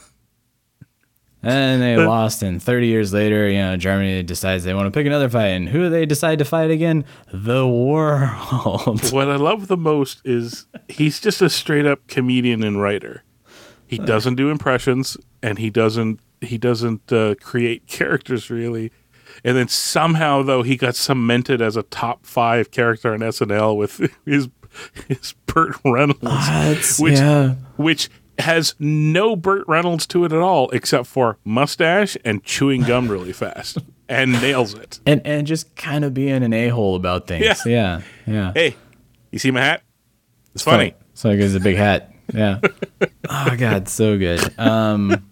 and 1.43 1.81
they 1.81 1.95
lost, 1.97 2.43
and 2.43 2.61
30 2.61 2.87
years 2.87 3.13
later, 3.13 3.47
you 3.49 3.59
know, 3.59 3.77
Germany 3.77 4.23
decides 4.23 4.63
they 4.63 4.73
want 4.73 4.87
to 4.87 4.91
pick 4.91 5.05
another 5.07 5.29
fight, 5.29 5.47
and 5.47 5.69
who 5.69 5.79
do 5.83 5.89
they 5.89 6.05
decide 6.05 6.39
to 6.39 6.45
fight 6.45 6.71
again? 6.71 7.05
The 7.31 7.67
world. 7.67 9.11
What 9.11 9.29
I 9.29 9.35
love 9.37 9.67
the 9.67 9.77
most 9.77 10.21
is 10.25 10.67
he's 10.87 11.19
just 11.19 11.41
a 11.41 11.49
straight 11.49 11.85
up 11.85 12.07
comedian 12.07 12.63
and 12.63 12.81
writer. 12.81 13.23
He 13.87 13.97
doesn't 13.97 14.35
do 14.35 14.51
impressions 14.51 15.17
and 15.41 15.57
he 15.57 15.69
doesn't 15.71 16.19
he 16.41 16.57
doesn't 16.59 17.11
uh, 17.11 17.33
create 17.41 17.87
characters 17.87 18.49
really. 18.51 18.91
And 19.43 19.57
then 19.57 19.67
somehow 19.67 20.43
though 20.43 20.61
he 20.61 20.77
got 20.77 20.95
cemented 20.95 21.59
as 21.59 21.75
a 21.75 21.81
top 21.83 22.25
five 22.25 22.69
character 22.69 23.13
on 23.13 23.19
SNL 23.21 23.75
with 23.75 24.11
his 24.25 24.49
his 25.07 25.33
Burt 25.47 25.75
Reynolds, 25.83 26.21
That's- 26.21 26.99
which 26.99 27.17
yeah. 27.17 27.55
which 27.77 28.09
has 28.39 28.75
no 28.79 29.35
Burt 29.35 29.65
Reynolds 29.67 30.07
to 30.07 30.25
it 30.25 30.33
at 30.33 30.39
all 30.39 30.69
except 30.71 31.07
for 31.07 31.37
mustache 31.43 32.17
and 32.23 32.43
chewing 32.43 32.83
gum 32.83 33.07
really 33.09 33.33
fast 33.33 33.77
and 34.09 34.33
nails 34.33 34.73
it. 34.73 34.99
And 35.05 35.21
and 35.25 35.45
just 35.45 35.75
kind 35.75 36.03
of 36.05 36.13
being 36.13 36.43
an 36.43 36.53
a 36.53 36.69
hole 36.69 36.95
about 36.95 37.27
things. 37.27 37.45
Yeah. 37.45 37.55
yeah, 37.65 38.01
yeah. 38.25 38.51
Hey, 38.53 38.75
you 39.31 39.39
see 39.39 39.51
my 39.51 39.61
hat? 39.61 39.83
It's 40.53 40.63
funny. 40.63 40.93
So 41.13 41.29
it's 41.29 41.53
a 41.53 41.59
big 41.59 41.77
hat. 41.77 42.13
Yeah. 42.33 42.59
oh 43.29 43.55
God, 43.57 43.87
so 43.87 44.17
good. 44.17 44.57
Um, 44.59 45.28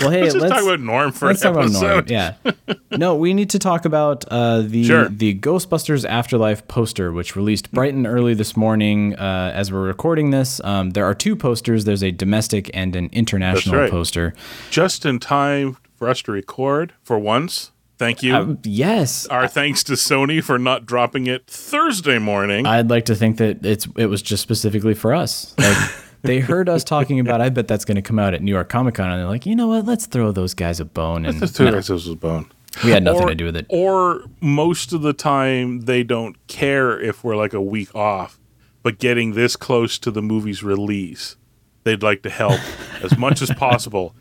well, 0.00 0.10
hey, 0.10 0.22
Let's 0.22 0.34
just 0.34 0.42
let's 0.42 0.54
talk 0.54 0.62
about 0.64 0.80
Norm 0.80 1.12
for 1.12 1.26
let's 1.26 1.42
an 1.44 1.52
talk 1.54 1.64
about 1.64 1.72
Norm. 1.72 1.98
episode. 1.98 2.10
Yeah. 2.10 2.34
No, 2.90 3.14
we 3.14 3.32
need 3.34 3.50
to 3.50 3.58
talk 3.58 3.84
about 3.84 4.24
uh, 4.28 4.62
the 4.62 4.82
Sure. 4.84 5.08
the 5.08 5.34
Ghostbusters 5.38 6.08
Afterlife 6.08 6.66
poster, 6.68 7.12
which 7.12 7.36
released 7.36 7.70
bright 7.70 7.92
and 7.94 8.06
early 8.06 8.34
this 8.34 8.56
morning. 8.56 9.14
Uh, 9.14 9.52
as 9.54 9.70
we're 9.70 9.82
recording 9.82 10.30
this, 10.30 10.60
um, 10.64 10.90
there 10.90 11.04
are 11.04 11.14
two 11.14 11.36
posters. 11.36 11.84
There's 11.84 12.02
a 12.02 12.10
domestic 12.10 12.70
and 12.74 12.96
an 12.96 13.08
international 13.12 13.76
right. 13.82 13.90
poster. 13.90 14.34
just 14.70 15.04
in 15.06 15.18
time 15.20 15.76
for 15.96 16.08
us 16.08 16.22
to 16.22 16.32
record 16.32 16.92
for 17.02 17.18
once. 17.18 17.70
Thank 17.98 18.22
you. 18.22 18.34
Um, 18.34 18.58
yes, 18.64 19.26
Our 19.26 19.46
thanks 19.48 19.82
to 19.84 19.92
Sony 19.94 20.42
for 20.42 20.58
not 20.58 20.86
dropping 20.86 21.26
it 21.26 21.46
Thursday 21.46 22.18
morning. 22.18 22.64
I'd 22.66 22.88
like 22.90 23.04
to 23.06 23.14
think 23.14 23.36
that 23.38 23.64
it's 23.66 23.86
it 23.96 24.06
was 24.06 24.22
just 24.22 24.42
specifically 24.42 24.94
for 24.94 25.12
us. 25.14 25.54
Like 25.58 25.76
they 26.22 26.40
heard 26.40 26.68
us 26.68 26.84
talking 26.84 27.20
about. 27.20 27.40
I 27.40 27.48
bet 27.48 27.68
that's 27.68 27.84
going 27.84 27.96
to 27.96 28.02
come 28.02 28.18
out 28.18 28.34
at 28.34 28.42
New 28.42 28.52
York 28.52 28.68
Comic 28.68 28.94
Con, 28.94 29.10
and 29.10 29.20
they're 29.20 29.28
like, 29.28 29.46
you 29.46 29.54
know 29.54 29.68
what? 29.68 29.84
Let's 29.84 30.06
throw 30.06 30.32
those 30.32 30.54
guys 30.54 30.80
a 30.80 30.84
bone. 30.84 31.24
And 31.24 31.40
That's 31.40 31.52
two 31.52 31.64
no, 31.64 31.72
guys 31.72 31.88
was 31.88 32.12
bone. 32.14 32.50
we 32.84 32.90
had 32.90 33.02
nothing 33.02 33.24
or, 33.24 33.28
to 33.28 33.34
do 33.34 33.44
with 33.44 33.56
it. 33.56 33.66
Or 33.68 34.22
most 34.40 34.92
of 34.92 35.02
the 35.02 35.12
time, 35.12 35.82
they 35.82 36.02
don't 36.02 36.36
care 36.48 37.00
if 37.00 37.22
we're 37.24 37.36
like 37.36 37.52
a 37.52 37.62
week 37.62 37.94
off, 37.94 38.38
but 38.82 38.98
getting 38.98 39.34
this 39.34 39.56
close 39.56 39.98
to 40.00 40.10
the 40.10 40.22
movie's 40.22 40.62
release, 40.62 41.36
they'd 41.84 42.02
like 42.02 42.22
to 42.22 42.30
help 42.30 42.60
as 43.02 43.16
much 43.16 43.40
as 43.42 43.50
possible. 43.50 44.14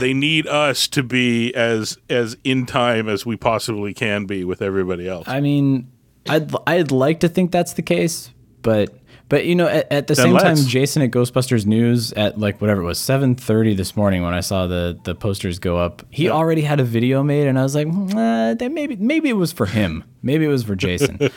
They 0.00 0.12
need 0.12 0.46
us 0.46 0.86
to 0.88 1.02
be 1.02 1.52
as 1.54 1.98
as 2.08 2.36
in 2.44 2.66
time 2.66 3.08
as 3.08 3.24
we 3.24 3.36
possibly 3.36 3.94
can 3.94 4.26
be 4.26 4.44
with 4.44 4.60
everybody 4.62 5.08
else. 5.08 5.26
I 5.26 5.40
mean, 5.40 5.90
I'd 6.28 6.52
I'd 6.66 6.90
like 6.92 7.20
to 7.20 7.28
think 7.28 7.50
that's 7.50 7.72
the 7.72 7.82
case, 7.82 8.30
but 8.60 8.94
but 9.32 9.46
you 9.46 9.54
know, 9.54 9.66
at, 9.66 9.90
at 9.90 10.06
the 10.08 10.14
same 10.14 10.36
time, 10.36 10.56
let's. 10.56 10.66
Jason 10.66 11.00
at 11.00 11.10
Ghostbusters 11.10 11.64
News 11.64 12.12
at 12.12 12.38
like 12.38 12.60
whatever 12.60 12.82
it 12.82 12.84
was 12.84 12.98
seven 12.98 13.34
thirty 13.34 13.72
this 13.72 13.96
morning 13.96 14.22
when 14.22 14.34
I 14.34 14.40
saw 14.40 14.66
the 14.66 14.98
the 15.04 15.14
posters 15.14 15.58
go 15.58 15.78
up, 15.78 16.02
he 16.10 16.28
already 16.28 16.60
had 16.60 16.80
a 16.80 16.84
video 16.84 17.22
made, 17.22 17.46
and 17.46 17.58
I 17.58 17.62
was 17.62 17.74
like, 17.74 17.86
"Hmm, 17.88 18.14
uh, 18.14 18.52
that 18.52 18.70
maybe 18.70 18.96
maybe 18.96 19.30
it 19.30 19.38
was 19.38 19.50
for 19.50 19.64
him, 19.64 20.04
maybe 20.22 20.44
it 20.44 20.48
was 20.48 20.64
for 20.64 20.76
Jason. 20.76 21.18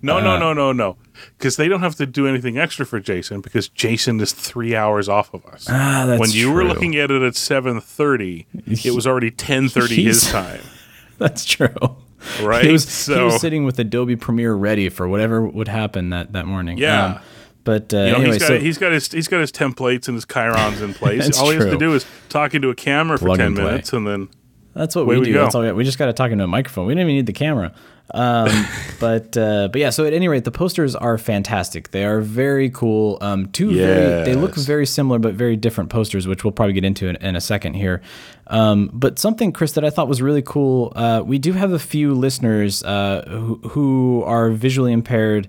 No, 0.00 0.18
Uh, 0.18 0.20
no, 0.20 0.38
no, 0.38 0.52
no, 0.52 0.70
no. 0.72 0.96
Because 1.36 1.56
they 1.56 1.66
don't 1.66 1.80
have 1.80 1.96
to 1.96 2.06
do 2.06 2.28
anything 2.28 2.56
extra 2.56 2.86
for 2.86 3.00
Jason 3.00 3.40
because 3.40 3.68
Jason 3.68 4.20
is 4.20 4.32
three 4.32 4.76
hours 4.76 5.08
off 5.08 5.34
of 5.34 5.44
us. 5.46 5.66
Ah, 5.68 6.04
that's 6.06 6.20
when 6.20 6.30
you 6.30 6.52
were 6.52 6.62
looking 6.62 6.94
at 6.94 7.10
it 7.10 7.20
at 7.22 7.34
seven 7.34 7.80
thirty, 7.80 8.46
it 8.64 8.94
was 8.94 9.08
already 9.08 9.32
ten 9.32 9.68
thirty 9.68 10.04
his 10.04 10.30
time. 10.30 10.60
that's 11.18 11.44
true. 11.44 11.96
Right? 12.42 12.64
He 12.64 12.72
was 12.72 13.06
he 13.06 13.20
was 13.20 13.40
sitting 13.40 13.64
with 13.64 13.78
Adobe 13.78 14.16
Premiere 14.16 14.54
ready 14.54 14.88
for 14.88 15.06
whatever 15.08 15.42
would 15.42 15.68
happen 15.68 16.10
that 16.10 16.32
that 16.32 16.46
morning. 16.46 16.78
Yeah. 16.78 17.04
Um, 17.06 17.20
but 17.64 17.94
uh, 17.94 17.96
You 17.98 18.02
know, 18.12 18.16
anyway, 18.16 18.32
he's 18.32 18.38
got 18.38 18.46
so 18.48 18.58
he's 18.58 18.78
got 18.78 18.92
his 18.92 19.12
he's 19.12 19.28
got 19.28 19.40
his 19.40 19.52
templates 19.52 20.08
and 20.08 20.14
his 20.14 20.26
chyrons 20.26 20.82
in 20.82 20.92
place. 21.00 21.38
All 21.38 21.50
he 21.50 21.56
has 21.56 21.64
to 21.66 21.78
do 21.78 21.94
is 21.94 22.04
talk 22.28 22.54
into 22.54 22.70
a 22.70 22.74
camera 22.74 23.18
Plug 23.18 23.32
for 23.32 23.36
ten 23.38 23.46
and 23.48 23.56
minutes, 23.56 23.92
and 23.92 24.06
then 24.06 24.28
That's 24.74 24.94
what 24.94 25.06
we 25.06 25.18
we 25.18 25.26
do. 25.26 25.32
go. 25.34 25.42
That's 25.42 25.54
all 25.54 25.62
we, 25.62 25.72
we 25.72 25.84
just 25.84 25.98
got 25.98 26.06
to 26.06 26.12
talk 26.12 26.30
into 26.30 26.44
a 26.44 26.48
microphone. 26.48 26.86
We 26.86 26.94
don't 26.94 27.02
even 27.02 27.14
need 27.16 27.26
the 27.26 27.32
camera. 27.32 27.72
Um, 28.12 28.66
but 29.00 29.36
uh, 29.36 29.68
but 29.68 29.80
yeah. 29.80 29.90
So 29.90 30.04
at 30.04 30.12
any 30.12 30.28
rate, 30.28 30.44
the 30.44 30.50
posters 30.50 30.94
are 30.94 31.16
fantastic. 31.18 31.90
They 31.90 32.04
are 32.04 32.20
very 32.20 32.68
cool. 32.70 33.16
Um, 33.20 33.46
two 33.46 33.74
very 33.74 34.24
they 34.24 34.34
look 34.34 34.54
very 34.56 34.86
similar 34.86 35.18
but 35.18 35.34
very 35.34 35.56
different 35.56 35.90
posters, 35.90 36.26
which 36.26 36.44
we'll 36.44 36.52
probably 36.52 36.74
get 36.74 36.84
into 36.84 37.08
in, 37.08 37.16
in 37.16 37.34
a 37.34 37.40
second 37.40 37.74
here. 37.74 38.02
Um, 38.48 38.90
but 38.92 39.18
something, 39.18 39.52
Chris, 39.52 39.72
that 39.72 39.84
I 39.84 39.90
thought 39.90 40.06
was 40.06 40.20
really 40.20 40.42
cool. 40.42 40.92
Uh, 40.94 41.22
we 41.24 41.38
do 41.38 41.52
have 41.54 41.72
a 41.72 41.78
few 41.78 42.14
listeners 42.14 42.82
uh, 42.84 43.24
who, 43.26 43.56
who 43.70 44.22
are 44.26 44.50
visually 44.50 44.92
impaired 44.92 45.48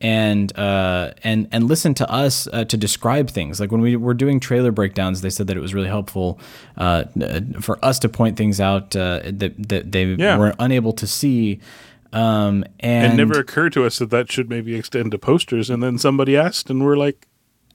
and 0.00 0.56
uh, 0.58 1.12
and 1.22 1.48
and 1.52 1.68
listen 1.68 1.94
to 1.94 2.10
us 2.10 2.46
uh, 2.52 2.64
to 2.66 2.76
describe 2.76 3.30
things. 3.30 3.60
Like 3.60 3.72
when 3.72 3.80
we 3.80 3.96
were 3.96 4.12
doing 4.12 4.40
trailer 4.40 4.72
breakdowns, 4.72 5.22
they 5.22 5.30
said 5.30 5.46
that 5.46 5.56
it 5.56 5.60
was 5.60 5.72
really 5.72 5.88
helpful 5.88 6.38
uh, 6.76 7.04
for 7.60 7.82
us 7.82 7.98
to 8.00 8.10
point 8.10 8.36
things 8.36 8.60
out 8.60 8.94
uh, 8.94 9.20
that 9.24 9.54
that 9.70 9.90
they 9.92 10.04
Yeah. 10.04 10.36
were 10.36 10.54
unable 10.58 10.92
to 10.92 11.06
see. 11.06 11.60
Um, 12.14 12.64
and 12.78 13.12
it 13.12 13.16
never 13.16 13.40
occurred 13.40 13.72
to 13.72 13.84
us 13.84 13.98
that 13.98 14.10
that 14.10 14.30
should 14.30 14.48
maybe 14.48 14.76
extend 14.76 15.10
to 15.10 15.18
posters. 15.18 15.68
And 15.68 15.82
then 15.82 15.98
somebody 15.98 16.36
asked, 16.36 16.70
and 16.70 16.84
we're 16.84 16.96
like, 16.96 17.26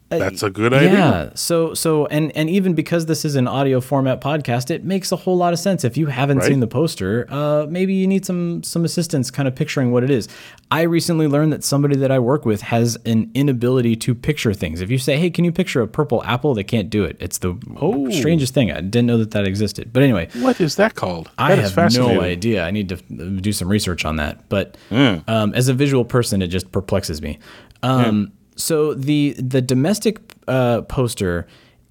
That's 0.10 0.42
a 0.42 0.50
good 0.50 0.74
idea. 0.74 0.92
Yeah. 0.94 1.30
So 1.36 1.74
so 1.76 2.08
and 2.08 2.36
and 2.36 2.50
even 2.50 2.74
because 2.74 3.06
this 3.06 3.24
is 3.26 3.36
an 3.36 3.48
audio 3.48 3.80
format 3.80 4.20
podcast, 4.22 4.72
it 4.72 4.84
makes 4.84 5.12
a 5.12 5.16
whole 5.16 5.38
lot 5.38 5.54
of 5.54 5.60
sense. 5.60 5.84
If 5.84 5.98
you 5.98 6.08
haven't 6.08 6.40
Right. 6.40 6.48
seen 6.48 6.60
the 6.62 6.68
poster, 6.68 7.28
uh, 7.30 7.68
maybe 7.70 7.94
you 7.94 8.08
need 8.08 8.26
some 8.26 8.64
some 8.64 8.84
assistance, 8.86 9.30
kind 9.30 9.48
of 9.48 9.54
picturing 9.56 9.92
what 9.92 10.04
it 10.04 10.10
is. 10.10 10.28
I 10.72 10.82
recently 10.84 11.28
learned 11.28 11.54
that 11.54 11.64
somebody 11.64 11.96
that 11.98 12.10
I 12.12 12.18
work 12.20 12.44
with 12.46 12.62
has 12.62 12.98
an 13.06 13.30
inability 13.36 13.96
to 13.98 14.16
picture 14.16 14.54
things. 14.54 14.82
If 14.82 14.90
you 14.90 14.98
say, 14.98 15.18
"Hey, 15.18 15.30
can 15.30 15.46
you 15.46 15.52
picture 15.52 15.82
a 15.82 15.88
purple 15.88 16.24
apple?" 16.24 16.56
They 16.56 16.64
can't 16.64 16.90
do 16.90 17.04
it. 17.04 17.16
It's 17.20 17.38
the 17.38 17.56
Oh. 17.80 18.10
strangest 18.10 18.54
thing. 18.56 18.72
I 18.72 18.82
didn't 18.82 19.06
know 19.06 19.18
that 19.20 19.32
that 19.32 19.46
existed. 19.46 19.92
But 19.94 20.02
anyway, 20.04 20.28
What 20.40 20.60
is 20.60 20.76
that 20.78 20.96
called? 20.96 21.30
I 21.38 21.54
have 21.56 21.94
no 21.94 22.22
idea. 22.22 22.64
I 22.66 22.72
need 22.72 22.90
to 22.90 22.96
uh, 22.96 23.24
do 23.42 23.52
some 23.52 23.68
research 23.68 24.06
on 24.06 24.16
that. 24.16 24.50
But 24.50 24.76
Hmm. 24.90 25.18
um, 25.28 25.54
as 25.54 25.68
a 25.68 25.74
visual 25.74 26.04
person, 26.04 26.42
it 26.42 26.48
just 26.48 26.72
perplexes 26.72 27.22
me. 27.22 27.38
Um, 27.84 28.32
So 28.60 28.94
the 28.94 29.36
the 29.40 29.62
domestic 29.62 30.20
uh, 30.48 30.82
poster 30.82 31.48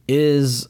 is 0.06 0.68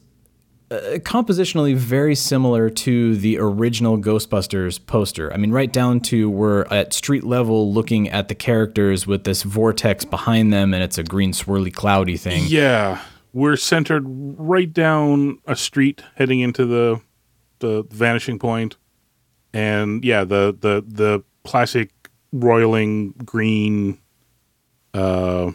uh, 0.71 0.99
compositionally 0.99 1.75
very 1.75 2.15
similar 2.15 2.69
to 2.69 3.15
the 3.17 3.37
original 3.39 3.97
Ghostbusters 3.97 4.85
poster. 4.85 5.33
I 5.33 5.37
mean, 5.37 5.51
right 5.51 5.71
down 5.71 5.99
to 6.01 6.29
we're 6.29 6.65
at 6.65 6.93
street 6.93 7.23
level 7.23 7.73
looking 7.73 8.07
at 8.09 8.27
the 8.27 8.35
characters 8.35 9.05
with 9.05 9.23
this 9.23 9.43
vortex 9.43 10.05
behind 10.05 10.53
them, 10.53 10.73
and 10.73 10.81
it's 10.83 10.97
a 10.97 11.03
green 11.03 11.31
swirly 11.31 11.73
cloudy 11.73 12.17
thing. 12.17 12.43
Yeah, 12.47 13.01
we're 13.33 13.57
centered 13.57 14.03
right 14.05 14.71
down 14.71 15.39
a 15.45 15.55
street 15.55 16.01
heading 16.15 16.39
into 16.39 16.65
the 16.65 17.01
the 17.59 17.83
vanishing 17.91 18.39
point. 18.39 18.77
and 19.53 20.05
yeah, 20.05 20.23
the 20.23 20.55
the 20.59 20.83
the 20.87 21.23
classic 21.43 21.91
roiling 22.31 23.11
green. 23.25 23.99
Uh, 24.93 25.51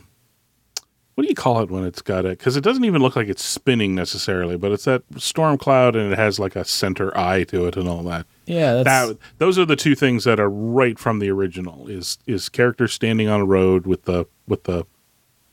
what 1.14 1.22
do 1.22 1.28
you 1.28 1.34
call 1.34 1.60
it 1.62 1.70
when 1.70 1.84
it's 1.84 2.02
got 2.02 2.24
it? 2.24 2.38
Because 2.38 2.56
it 2.56 2.62
doesn't 2.62 2.84
even 2.84 3.00
look 3.00 3.14
like 3.14 3.28
it's 3.28 3.44
spinning 3.44 3.94
necessarily, 3.94 4.56
but 4.56 4.72
it's 4.72 4.84
that 4.84 5.02
storm 5.16 5.58
cloud, 5.58 5.94
and 5.94 6.12
it 6.12 6.18
has 6.18 6.38
like 6.38 6.56
a 6.56 6.64
center 6.64 7.16
eye 7.16 7.44
to 7.44 7.66
it 7.66 7.76
and 7.76 7.88
all 7.88 8.02
that. 8.04 8.26
Yeah, 8.46 8.74
that's 8.74 9.08
That 9.08 9.18
those 9.38 9.58
are 9.58 9.64
the 9.64 9.76
two 9.76 9.94
things 9.94 10.24
that 10.24 10.40
are 10.40 10.50
right 10.50 10.98
from 10.98 11.20
the 11.20 11.30
original. 11.30 11.88
Is 11.88 12.18
is 12.26 12.48
characters 12.48 12.92
standing 12.92 13.28
on 13.28 13.40
a 13.40 13.44
road 13.44 13.86
with 13.86 14.04
the 14.04 14.26
with 14.48 14.64
the 14.64 14.86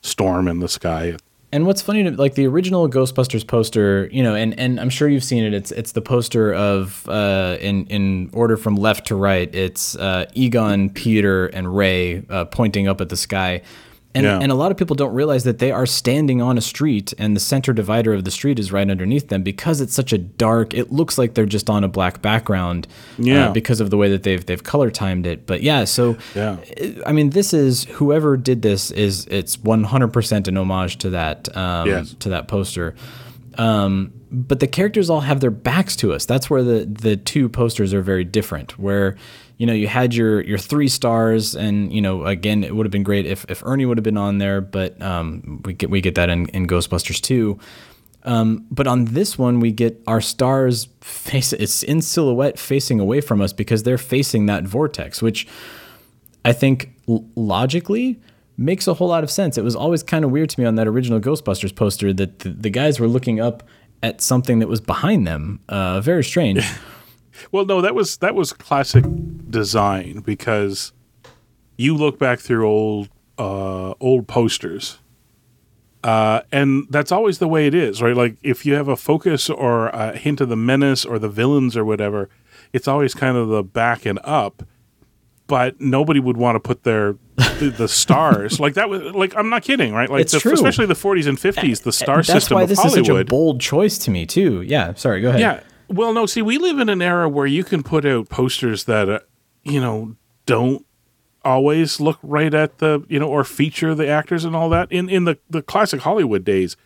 storm 0.02 0.48
in 0.48 0.60
the 0.60 0.70
sky. 0.70 1.16
And 1.54 1.66
what's 1.66 1.82
funny, 1.82 2.04
to, 2.04 2.12
like 2.12 2.36
the 2.36 2.48
original 2.48 2.90
Ghostbusters 2.90 3.46
poster, 3.46 4.08
you 4.10 4.24
know, 4.24 4.36
and, 4.36 4.58
and 4.58 4.80
I'm 4.80 4.90
sure 4.90 5.10
you've 5.10 5.24
seen 5.24 5.44
it. 5.44 5.54
It's 5.54 5.72
it's 5.72 5.92
the 5.92 6.02
poster 6.02 6.54
of 6.54 7.08
uh, 7.10 7.58
in 7.60 7.86
in 7.88 8.30
order 8.34 8.56
from 8.56 8.76
left 8.76 9.08
to 9.08 9.16
right. 9.16 9.54
It's 9.54 9.96
uh, 9.98 10.26
Egon, 10.34 10.90
Peter, 10.90 11.48
and 11.48 11.76
Ray 11.76 12.24
uh, 12.30 12.46
pointing 12.46 12.88
up 12.88 13.02
at 13.02 13.10
the 13.10 13.18
sky. 13.18 13.62
And, 14.14 14.26
Yeah. 14.26 14.40
and 14.42 14.52
a 14.52 14.56
lot 14.56 14.72
of 14.72 14.78
people 14.78 14.96
don't 14.98 15.14
realize 15.14 15.46
that 15.46 15.60
they 15.60 15.72
are 15.72 15.86
standing 15.86 16.42
on 16.42 16.58
a 16.58 16.62
street 16.62 17.14
and 17.18 17.34
the 17.34 17.40
center 17.40 17.72
divider 17.72 18.14
of 18.14 18.26
the 18.26 18.32
street 18.32 18.60
is 18.60 18.70
right 18.72 18.90
underneath 18.90 19.30
them 19.30 19.42
because 19.42 19.80
it's 19.80 19.94
such 19.94 20.12
a 20.12 20.18
dark 20.18 20.74
it 20.74 20.92
looks 20.92 21.18
like 21.18 21.34
they're 21.34 21.46
just 21.46 21.70
on 21.70 21.84
a 21.86 21.88
black 21.88 22.22
background 22.22 22.88
uh, 23.18 23.24
Yeah. 23.24 23.52
because 23.52 23.80
of 23.80 23.90
the 23.90 23.96
way 23.96 24.10
that 24.10 24.24
they've 24.24 24.46
they've 24.46 24.62
color 24.62 24.92
timed 24.92 25.26
it 25.26 25.46
but 25.46 25.62
yeah 25.64 25.86
so 25.86 26.18
Yeah. 26.36 26.58
I 27.06 27.14
mean, 27.14 27.30
this 27.30 27.54
is 27.54 27.86
whoever 27.86 28.36
did 28.36 28.62
this 28.64 28.92
is 28.92 29.28
it's 29.32 29.56
100% 29.58 30.48
an 30.50 30.58
homage 30.58 30.98
to 30.98 31.10
that 31.12 31.56
um, 31.56 31.88
Yes. 31.88 32.14
to 32.20 32.30
that 32.30 32.50
poster. 32.50 32.96
Um, 33.58 34.14
but 34.32 34.60
the 34.62 34.68
characters 34.68 35.10
all 35.10 35.22
have 35.22 35.40
their 35.42 35.52
backs 35.52 35.96
to 35.98 36.14
us. 36.14 36.26
That's 36.26 36.50
where 36.50 36.64
the 36.64 36.86
the 36.86 37.18
two 37.18 37.50
posters 37.50 37.94
are 37.94 38.02
very 38.02 38.24
different. 38.24 38.80
Where 38.80 39.18
you 39.62 39.68
know 39.68 39.74
you 39.74 39.88
had 39.88 40.16
your 40.16 40.42
your 40.42 40.58
three 40.58 40.88
stars, 40.88 41.56
and 41.56 41.94
you 41.94 42.02
know 42.02 42.26
again 42.26 42.64
it 42.64 42.76
would 42.76 42.88
have 42.88 42.92
been 42.92 43.04
great 43.04 43.28
if 43.28 43.46
if 43.48 43.64
Ernie 43.64 43.86
would 43.86 43.96
have 43.96 44.04
been 44.04 44.18
on 44.18 44.40
there, 44.40 44.60
but 44.60 45.00
um, 45.00 45.62
we 45.64 45.74
get 45.74 45.92
we 45.92 46.02
get 46.02 46.16
that 46.16 46.32
in, 46.32 46.48
in 46.48 46.66
Ghostbusters 46.66 47.22
too. 47.22 47.60
Um, 48.24 48.66
but 48.72 48.88
on 48.88 49.06
this 49.06 49.38
one, 49.38 49.60
we 49.60 49.72
get 49.72 50.02
our 50.08 50.20
stars 50.20 50.88
face 51.02 51.54
it's 51.54 51.84
in 51.84 52.02
silhouette 52.02 52.58
facing 52.58 53.00
away 53.00 53.22
from 53.22 53.40
us 53.40 53.54
because 53.54 53.84
they're 53.84 54.00
facing 54.00 54.48
that 54.48 54.64
vortex, 54.64 55.22
which 55.22 55.48
I 56.44 56.54
think 56.54 56.90
l- 57.08 57.24
logically 57.36 58.20
makes 58.58 58.88
a 58.88 58.96
whole 58.96 59.10
lot 59.10 59.24
of 59.24 59.30
sense. 59.30 59.60
It 59.60 59.64
was 59.64 59.76
always 59.76 60.02
kind 60.02 60.26
of 60.26 60.32
weird 60.32 60.50
to 60.50 60.60
me 60.60 60.66
on 60.66 60.74
that 60.74 60.88
original 60.88 61.20
Ghostbusters 61.20 61.76
poster 61.76 62.12
that 62.14 62.40
the, 62.40 62.50
the 62.50 62.72
guys 62.72 63.00
were 63.00 63.08
looking 63.08 63.40
up 63.40 63.62
at 64.02 64.22
something 64.22 64.58
that 64.58 64.68
was 64.68 64.82
behind 64.82 65.28
them. 65.28 65.60
Uh, 65.70 66.02
very 66.02 66.24
strange. 66.24 66.68
Well, 67.52 67.66
no, 67.66 67.82
that 67.82 67.96
was 67.96 68.18
that 68.18 68.36
was 68.36 68.54
classic 68.54 69.04
design 69.50 70.20
because 70.20 70.92
you 71.78 71.96
look 71.96 72.20
back 72.20 72.40
through 72.40 72.68
old 72.68 73.10
uh, 73.38 73.94
old 74.00 74.28
posters, 74.28 75.00
uh, 76.04 76.42
and 76.52 76.88
that's 76.90 77.12
always 77.12 77.40
the 77.40 77.48
way 77.48 77.68
it 77.68 77.74
is, 77.76 78.02
right? 78.02 78.16
Like 78.16 78.38
if 78.44 78.66
you 78.66 78.74
have 78.74 78.88
a 78.88 78.96
focus 78.98 79.50
or 79.50 79.88
a 79.90 80.18
hint 80.18 80.42
of 80.42 80.50
the 80.50 80.56
menace 80.58 81.06
or 81.06 81.20
the 81.20 81.30
villains 81.30 81.76
or 81.78 81.86
whatever, 81.86 82.30
it's 82.74 82.88
always 82.88 83.14
kind 83.14 83.38
of 83.38 83.48
the 83.50 83.64
back 83.64 84.06
and 84.06 84.20
up. 84.24 84.64
But 85.48 85.82
nobody 85.82 86.22
would 86.22 86.38
want 86.38 86.56
to 86.56 86.60
put 86.62 86.84
their 86.84 87.16
the, 87.60 87.74
the 87.78 87.88
stars 87.90 88.60
like 88.60 88.76
that 88.76 88.88
was 88.90 89.02
like 89.14 89.36
I'm 89.36 89.50
not 89.50 89.64
kidding, 89.64 89.94
right? 89.94 90.10
Like 90.10 90.22
It's 90.22 90.32
the, 90.32 90.40
true. 90.40 90.54
especially 90.54 90.86
the 90.86 90.94
40s 90.94 91.28
and 91.28 91.38
50s, 91.38 91.84
the 91.84 91.92
star 91.92 92.18
That's 92.18 92.30
system 92.30 92.56
why 92.56 92.64
of 92.64 92.70
this 92.70 92.80
Hollywood. 92.80 93.02
is 93.02 93.08
such 93.08 93.16
a 93.22 93.26
bold 93.26 93.60
choice 93.60 93.98
to 94.00 94.12
me 94.12 94.26
too. 94.26 94.62
Yeah, 94.62 94.94
sorry, 94.94 95.20
go 95.20 95.30
ahead. 95.30 95.42
Yeah. 95.42 95.60
Well, 95.92 96.14
no, 96.14 96.26
see, 96.26 96.42
we 96.42 96.58
live 96.58 96.80
in 96.80 96.88
an 96.88 97.02
era 97.02 97.28
where 97.28 97.46
you 97.46 97.66
can 97.66 97.84
put 97.84 98.06
out 98.06 98.30
posters 98.30 98.86
that, 98.86 99.10
uh, 99.10 99.20
you 99.64 99.82
know, 99.82 100.16
don't 100.46 100.86
always 101.44 102.00
look 102.00 102.18
right 102.24 102.54
at 102.54 102.78
the, 102.78 103.04
you 103.10 103.20
know, 103.20 103.28
or 103.28 103.44
feature 103.44 103.94
the 103.94 104.08
actors 104.08 104.46
and 104.46 104.56
all 104.56 104.70
that. 104.70 104.90
In 104.90 105.10
in 105.10 105.26
the, 105.26 105.38
the 105.50 105.62
classic 105.62 106.02
Hollywood 106.02 106.46
days, 106.46 106.78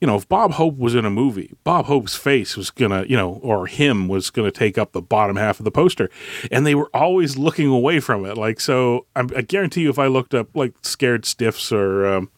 you 0.00 0.06
know, 0.06 0.16
if 0.16 0.28
Bob 0.28 0.52
Hope 0.52 0.76
was 0.76 0.96
in 0.96 1.04
a 1.04 1.10
movie, 1.10 1.54
Bob 1.62 1.86
Hope's 1.86 2.16
face 2.16 2.56
was 2.56 2.70
going 2.70 2.90
to, 2.90 3.08
you 3.08 3.16
know, 3.16 3.34
or 3.42 3.66
him 3.66 4.08
was 4.08 4.30
going 4.30 4.50
to 4.50 4.56
take 4.56 4.76
up 4.76 4.90
the 4.90 5.02
bottom 5.02 5.36
half 5.36 5.60
of 5.60 5.64
the 5.64 5.70
poster. 5.70 6.10
And 6.50 6.66
they 6.66 6.74
were 6.74 6.90
always 6.92 7.36
looking 7.36 7.68
away 7.68 8.00
from 8.00 8.24
it. 8.24 8.36
Like, 8.36 8.58
so 8.60 9.06
I'm, 9.14 9.28
I 9.36 9.42
guarantee 9.42 9.82
you, 9.82 9.90
if 9.90 9.98
I 9.98 10.08
looked 10.08 10.34
up 10.34 10.48
like 10.54 10.74
Scared 10.82 11.24
Stiffs 11.24 11.70
or, 11.70 12.06
um, 12.06 12.30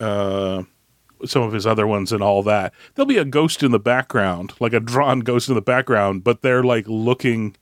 uh, 0.00 0.64
some 1.24 1.42
of 1.42 1.52
his 1.52 1.66
other 1.66 1.86
ones 1.86 2.12
and 2.12 2.22
all 2.22 2.42
that. 2.42 2.72
There'll 2.94 3.06
be 3.06 3.18
a 3.18 3.24
ghost 3.24 3.62
in 3.62 3.70
the 3.70 3.78
background, 3.78 4.52
like 4.60 4.72
a 4.72 4.80
drawn 4.80 5.20
ghost 5.20 5.48
in 5.48 5.54
the 5.54 5.62
background, 5.62 6.24
but 6.24 6.42
they're 6.42 6.64
like 6.64 6.86
looking 6.86 7.56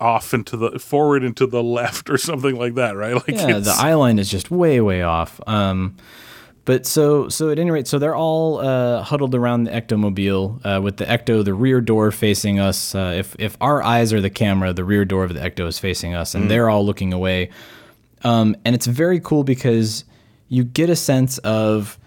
off 0.00 0.34
into 0.34 0.56
the 0.56 0.78
forward 0.78 1.22
into 1.22 1.46
the 1.46 1.62
left 1.78 2.10
or 2.10 2.18
something 2.18 2.56
like 2.56 2.74
that, 2.74 2.96
right? 2.96 3.14
Like 3.14 3.28
yeah, 3.28 3.58
the 3.58 3.74
eye 3.76 3.94
line 3.94 4.18
is 4.18 4.28
just 4.30 4.50
way, 4.50 4.80
way 4.80 5.02
off. 5.02 5.40
Um, 5.46 5.96
but 6.64 6.86
so, 6.86 7.28
so 7.28 7.50
at 7.50 7.58
any 7.58 7.70
rate, 7.70 7.88
so 7.88 7.98
they're 7.98 8.14
all 8.14 8.58
uh, 8.58 9.02
huddled 9.02 9.34
around 9.34 9.64
the 9.64 9.72
ectomobile 9.72 10.64
uh, 10.64 10.80
with 10.80 10.96
the 10.96 11.04
ecto, 11.06 11.44
the 11.44 11.54
rear 11.54 11.80
door 11.80 12.12
facing 12.12 12.60
us. 12.60 12.94
Uh, 12.94 13.14
if 13.16 13.34
if 13.38 13.56
our 13.60 13.82
eyes 13.82 14.12
are 14.12 14.20
the 14.20 14.30
camera, 14.30 14.72
the 14.72 14.84
rear 14.84 15.04
door 15.04 15.24
of 15.24 15.34
the 15.34 15.40
ecto 15.40 15.66
is 15.66 15.78
facing 15.78 16.14
us, 16.14 16.34
and 16.34 16.50
they're 16.50 16.70
all 16.70 16.86
looking 16.86 17.12
away. 17.12 17.50
Um, 18.22 18.54
and 18.64 18.76
it's 18.76 18.86
very 18.86 19.18
cool 19.18 19.42
because 19.42 20.04
you 20.48 20.62
get 20.62 20.88
a 20.88 20.94
sense 20.94 21.38
of 21.38 21.98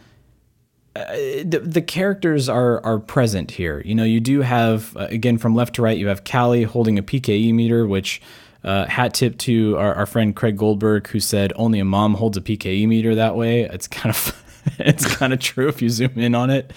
uh, 0.96 1.06
the, 1.44 1.62
the 1.64 1.82
characters 1.82 2.48
are 2.48 2.84
are 2.86 3.00
present 3.00 3.52
here. 3.52 3.82
You 3.84 3.96
know, 3.96 4.06
you 4.06 4.20
do 4.20 4.42
have 4.42 4.96
uh, 4.96 5.08
again 5.10 5.38
from 5.38 5.54
left 5.54 5.76
to 5.76 5.82
right. 5.82 5.98
You 5.98 6.08
have 6.08 6.24
Callie 6.24 6.64
holding 6.64 6.98
a 6.98 7.04
PKE 7.04 7.54
meter, 7.54 7.86
which 7.86 8.22
uh, 8.64 8.86
hat 8.86 9.14
tip 9.14 9.38
to 9.40 9.78
our, 9.78 9.94
our 9.94 10.06
friend 10.06 10.36
Craig 10.36 10.58
Goldberg, 10.58 11.08
who 11.08 11.20
said 11.20 11.52
only 11.56 11.80
a 11.80 11.86
mom 11.86 12.14
holds 12.14 12.38
a 12.38 12.42
PKE 12.42 12.88
meter 12.88 13.14
that 13.16 13.36
way. 13.36 13.64
It's 13.64 13.88
kind 13.88 14.16
of 14.16 14.44
it's 14.80 15.06
kind 15.16 15.34
of 15.34 15.40
true 15.40 15.68
if 15.68 15.82
you 15.82 15.90
zoom 15.90 16.18
in 16.18 16.34
on 16.34 16.50
it. 16.50 16.72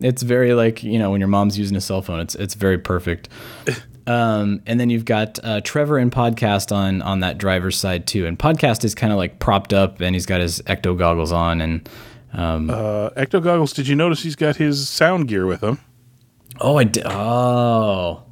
It's 0.00 0.22
very 0.22 0.52
like 0.52 0.82
you 0.82 0.98
know 0.98 1.10
when 1.10 1.20
your 1.20 1.28
mom's 1.28 1.58
using 1.58 1.76
a 1.76 1.80
cell 1.80 2.02
phone. 2.02 2.20
It's 2.20 2.34
it's 2.34 2.54
very 2.54 2.78
perfect. 2.78 3.28
Um, 4.06 4.60
and 4.66 4.78
then 4.78 4.90
you've 4.90 5.06
got 5.06 5.38
uh, 5.42 5.62
Trevor 5.62 5.96
and 5.96 6.12
Podcast 6.12 6.76
on 6.76 7.00
on 7.00 7.20
that 7.20 7.38
driver's 7.38 7.78
side 7.78 8.06
too. 8.06 8.26
And 8.26 8.38
Podcast 8.38 8.84
is 8.84 8.94
kind 8.94 9.12
of 9.12 9.16
like 9.16 9.38
propped 9.38 9.72
up, 9.72 10.00
and 10.00 10.14
he's 10.14 10.26
got 10.26 10.42
his 10.42 10.60
ecto 10.62 10.94
goggles 10.96 11.32
on, 11.32 11.62
and 11.62 11.88
um, 12.34 12.70
uh, 12.70 13.10
Ecto 13.10 13.42
goggles. 13.42 13.72
Did 13.72 13.88
you 13.88 13.94
notice 13.96 14.22
he's 14.22 14.36
got 14.36 14.56
his 14.56 14.88
sound 14.88 15.28
gear 15.28 15.46
with 15.46 15.62
him? 15.62 15.78
Oh, 16.60 16.76
I 16.76 16.84
did. 16.84 17.04
Oh, 17.06 18.22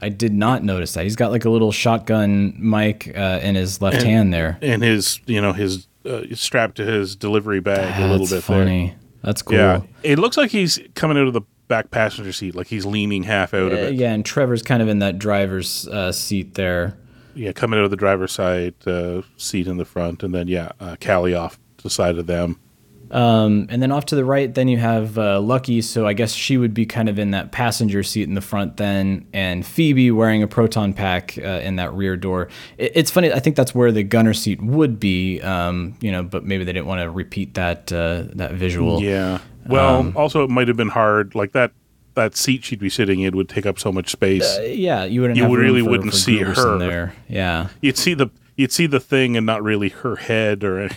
I 0.00 0.08
did 0.08 0.32
not 0.32 0.62
notice 0.62 0.94
that. 0.94 1.04
He's 1.04 1.16
got 1.16 1.30
like 1.32 1.44
a 1.44 1.50
little 1.50 1.72
shotgun 1.72 2.54
mic 2.58 3.12
uh, 3.16 3.40
in 3.42 3.54
his 3.54 3.80
left 3.80 3.96
And- 3.98 4.04
hand 4.06 4.34
there. 4.34 4.58
and 4.62 4.82
his, 4.82 5.20
you 5.26 5.40
know, 5.40 5.52
his 5.52 5.88
uh, 6.04 6.22
strapped 6.34 6.76
to 6.76 6.84
his 6.84 7.16
delivery 7.16 7.60
bag 7.60 7.98
a 8.00 8.02
little 8.06 8.18
That's 8.26 8.30
bit 8.32 8.42
funny. 8.44 8.86
there. 8.88 8.96
That's 9.22 9.42
cool. 9.42 9.56
Yeah, 9.56 9.80
it 10.04 10.18
looks 10.20 10.36
like 10.36 10.50
he's 10.52 10.78
coming 10.94 11.16
out 11.16 11.26
of 11.26 11.32
the 11.32 11.40
back 11.66 11.90
passenger 11.90 12.32
seat, 12.32 12.54
like 12.54 12.68
he's 12.68 12.86
leaning 12.86 13.24
half 13.24 13.52
out 13.54 13.72
of 13.72 13.78
it. 13.78 13.94
yeah, 13.94 14.12
and 14.12 14.24
Trevor's 14.24 14.62
kind 14.62 14.80
of 14.82 14.88
in 14.88 15.00
that 15.00 15.18
driver's 15.18 15.88
uh, 15.88 16.12
seat 16.12 16.54
there. 16.54 16.96
yeah, 17.34 17.50
coming 17.50 17.80
out 17.80 17.84
of 17.84 17.90
the 17.90 17.96
driver's 17.96 18.30
side 18.30 18.74
uh, 18.86 19.22
seat 19.36 19.66
in 19.66 19.78
the 19.78 19.84
front, 19.84 20.22
and 20.22 20.32
then 20.32 20.46
yeah, 20.46 20.70
uh, 20.78 20.94
Callie 21.04 21.34
off 21.34 21.58
to 21.78 21.82
the 21.82 21.90
side 21.90 22.18
of 22.18 22.28
them. 22.28 22.60
Um, 23.10 23.66
and 23.70 23.82
then 23.82 23.92
off 23.92 24.06
to 24.06 24.16
the 24.16 24.24
right, 24.24 24.52
then 24.52 24.68
you 24.68 24.78
have 24.78 25.16
uh, 25.18 25.40
Lucky. 25.40 25.80
So 25.82 26.06
I 26.06 26.12
guess 26.12 26.32
she 26.32 26.56
would 26.58 26.74
be 26.74 26.86
kind 26.86 27.08
of 27.08 27.18
in 27.18 27.30
that 27.30 27.52
passenger 27.52 28.02
seat 28.02 28.24
in 28.24 28.34
the 28.34 28.40
front 28.40 28.76
then, 28.76 29.26
and 29.32 29.64
Phoebe 29.64 30.10
wearing 30.10 30.42
a 30.42 30.48
proton 30.48 30.92
pack 30.92 31.38
uh, 31.38 31.42
in 31.62 31.76
that 31.76 31.92
rear 31.94 32.16
door. 32.16 32.48
It, 32.78 32.92
it's 32.94 33.10
funny. 33.10 33.32
I 33.32 33.38
think 33.40 33.56
that's 33.56 33.74
where 33.74 33.92
the 33.92 34.02
gunner 34.02 34.34
seat 34.34 34.60
would 34.62 34.98
be. 34.98 35.40
Um, 35.42 35.96
you 36.00 36.10
know, 36.12 36.22
but 36.22 36.44
maybe 36.44 36.64
they 36.64 36.72
didn't 36.72 36.86
want 36.86 37.00
to 37.02 37.10
repeat 37.10 37.54
that 37.54 37.92
uh, 37.92 38.24
that 38.34 38.52
visual. 38.54 39.00
Yeah. 39.02 39.38
Well, 39.66 39.96
Um, 40.00 40.12
also 40.16 40.44
it 40.44 40.50
might 40.50 40.68
have 40.68 40.76
been 40.76 40.88
hard. 40.88 41.34
Like 41.34 41.52
that 41.52 41.72
that 42.14 42.34
seat 42.36 42.64
she'd 42.64 42.78
be 42.80 42.88
sitting 42.88 43.20
in 43.20 43.36
would 43.36 43.48
take 43.48 43.66
up 43.66 43.78
so 43.78 43.92
much 43.92 44.10
space. 44.10 44.56
Uh, 44.58 44.62
yeah, 44.62 45.04
you 45.04 45.20
wouldn't. 45.20 45.36
You 45.36 45.44
have 45.44 45.52
really 45.52 45.82
for- 45.82 45.90
wouldn't 45.90 46.12
for 46.12 46.16
see 46.16 46.38
her. 46.38 46.78
there. 46.78 47.14
Yeah. 47.28 47.68
you'd 47.80 47.98
see 47.98 48.14
the 48.14 48.28
you'd 48.56 48.72
see 48.72 48.86
the 48.86 49.00
thing 49.00 49.36
and 49.36 49.44
not 49.44 49.62
really 49.62 49.90
her 49.90 50.16
head 50.16 50.64
or 50.64 50.80
any, 50.80 50.94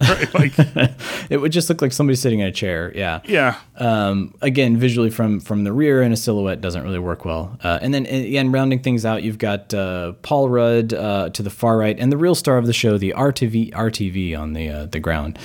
right? 0.08 0.34
like 0.34 0.52
It 1.30 1.38
would 1.38 1.52
just 1.52 1.68
look 1.68 1.82
like 1.82 1.92
somebody 1.92 2.16
sitting 2.16 2.40
in 2.40 2.46
a 2.46 2.52
chair. 2.52 2.92
Yeah. 2.94 3.20
yeah. 3.24 3.58
Um, 3.76 4.34
again, 4.40 4.76
visually 4.76 5.10
from 5.10 5.40
from 5.40 5.64
the 5.64 5.72
rear 5.72 6.02
and 6.02 6.14
a 6.14 6.16
silhouette 6.16 6.60
doesn't 6.60 6.82
really 6.84 6.98
work 6.98 7.24
well. 7.24 7.58
Uh, 7.62 7.78
and 7.82 7.92
then 7.92 8.06
again, 8.06 8.52
rounding 8.52 8.80
things 8.80 9.04
out, 9.04 9.22
you've 9.22 9.38
got 9.38 9.74
uh, 9.74 10.12
Paul 10.22 10.48
Rudd 10.48 10.94
uh, 10.94 11.30
to 11.30 11.42
the 11.42 11.50
far 11.50 11.76
right, 11.76 11.98
and 11.98 12.12
the 12.12 12.16
real 12.16 12.34
star 12.34 12.58
of 12.58 12.66
the 12.66 12.72
show, 12.72 12.96
the 12.98 13.12
RTV 13.16 13.72
RTV 13.72 14.38
on 14.38 14.52
the 14.52 14.68
uh, 14.68 14.86
the 14.86 15.00
ground. 15.00 15.38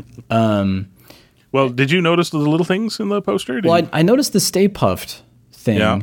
Well, 1.52 1.68
did 1.68 1.90
you 1.90 2.00
notice 2.00 2.30
the 2.30 2.38
little 2.38 2.64
things 2.64 3.00
in 3.00 3.08
the 3.08 3.20
poster? 3.20 3.60
Did 3.60 3.68
Well, 3.68 3.88
I, 3.92 4.00
I 4.00 4.02
noticed 4.02 4.32
the 4.32 4.40
Stay 4.40 4.68
Puft 4.68 5.22
thing. 5.52 5.78
Yeah. 5.78 6.00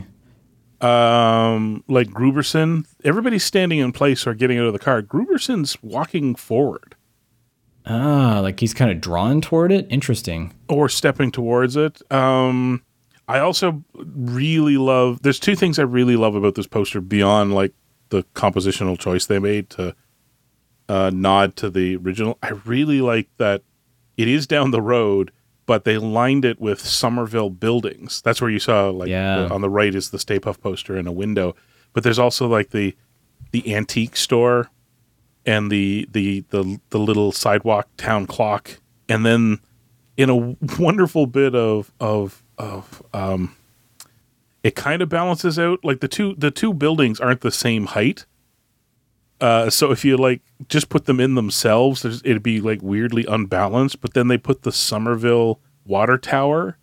um, 0.81 1.83
like 1.87 2.09
Grooberson, 2.09 2.85
everybody's 3.05 3.45
standing 3.45 3.79
in 3.79 3.93
place 3.93 4.27
or 4.27 4.33
getting 4.33 4.59
out 4.59 4.65
of 4.65 4.73
the 4.73 4.79
car. 4.79 5.01
Grooberson's 5.01 5.81
walking 5.81 6.35
forward 6.35 6.96
Ah, 7.89 8.39
like 8.41 8.59
he's 8.59 8.73
kind 8.73 8.91
of 8.91 8.99
drawn 9.01 9.41
toward 9.41 9.71
it. 9.71 9.87
Interesting. 9.89 10.53
or 10.69 10.89
stepping 10.89 11.31
towards 11.31 11.75
it. 11.77 12.01
Um, 12.11 12.83
I 13.27 13.39
also 13.39 13.83
really 13.95 14.77
love. 14.77 15.21
There's 15.21 15.39
two 15.39 15.55
things 15.55 15.79
I 15.79 15.83
really 15.83 16.15
love 16.15 16.35
about 16.35 16.55
this 16.55 16.67
poster 16.67 16.99
beyond 17.01 17.53
like 17.53 17.73
the 18.09 18.23
compositional 18.35 18.97
choice 18.99 19.25
they 19.25 19.39
made 19.39 19.69
to 19.71 19.95
uh, 20.89 21.11
nod 21.13 21.55
to 21.57 21.69
the 21.69 21.95
original. 21.97 22.37
I 22.41 22.49
really 22.65 23.01
like 23.01 23.27
that 23.37 23.63
it 24.17 24.27
is 24.27 24.47
down 24.47 24.71
the 24.71 24.81
road, 24.81 25.31
but 25.65 25.83
they 25.83 25.97
lined 25.97 26.45
it 26.45 26.59
with 26.61 26.79
Somerville 26.79 27.49
buildings. 27.49 28.21
That's 28.21 28.41
where 28.41 28.49
you 28.49 28.59
saw 28.59 28.89
like 28.89 29.09
Yeah. 29.09 29.43
the- 29.47 29.53
on 29.53 29.61
the 29.61 29.69
right 29.69 29.93
is 29.93 30.09
the 30.11 30.19
Stay 30.19 30.39
Puft 30.39 30.61
poster 30.61 30.95
in 30.97 31.07
a 31.07 31.11
window, 31.11 31.55
but 31.93 32.03
there's 32.03 32.19
also 32.19 32.47
like 32.47 32.69
the 32.71 32.95
the 33.51 33.73
antique 33.75 34.15
store 34.17 34.69
and 35.47 35.71
the 35.71 36.07
the 36.11 36.43
the 36.49 36.79
the 36.89 36.99
little 36.99 37.31
sidewalk 37.31 37.87
town 37.97 38.27
clock, 38.27 38.79
and 39.09 39.25
then 39.25 39.59
in 40.17 40.29
a 40.29 40.35
wonderful 40.79 41.25
bit 41.25 41.55
of 41.55 41.91
of 41.99 42.43
of 42.59 43.01
um, 43.13 43.55
it 44.63 44.75
kind 44.75 45.01
of 45.01 45.09
balances 45.09 45.57
out. 45.57 45.79
Like 45.83 46.01
the 46.01 46.07
two 46.07 46.35
the 46.37 46.51
two 46.51 46.73
buildings 46.73 47.19
aren't 47.19 47.41
the 47.41 47.51
same 47.51 47.87
height. 47.87 48.25
Uh, 49.39 49.69
so 49.69 49.91
if 49.91 50.03
you 50.03 50.17
like 50.17 50.41
just 50.67 50.89
put 50.89 51.05
them 51.05 51.19
in 51.19 51.35
themselves, 51.35 52.03
it'd 52.03 52.43
be 52.43 52.59
like 52.59 52.81
weirdly 52.81 53.25
unbalanced. 53.27 54.01
But 54.01 54.13
then 54.13 54.27
they 54.27 54.37
put 54.37 54.63
the 54.63 54.71
Somerville 54.71 55.59
water 55.85 56.17
tower 56.17 56.77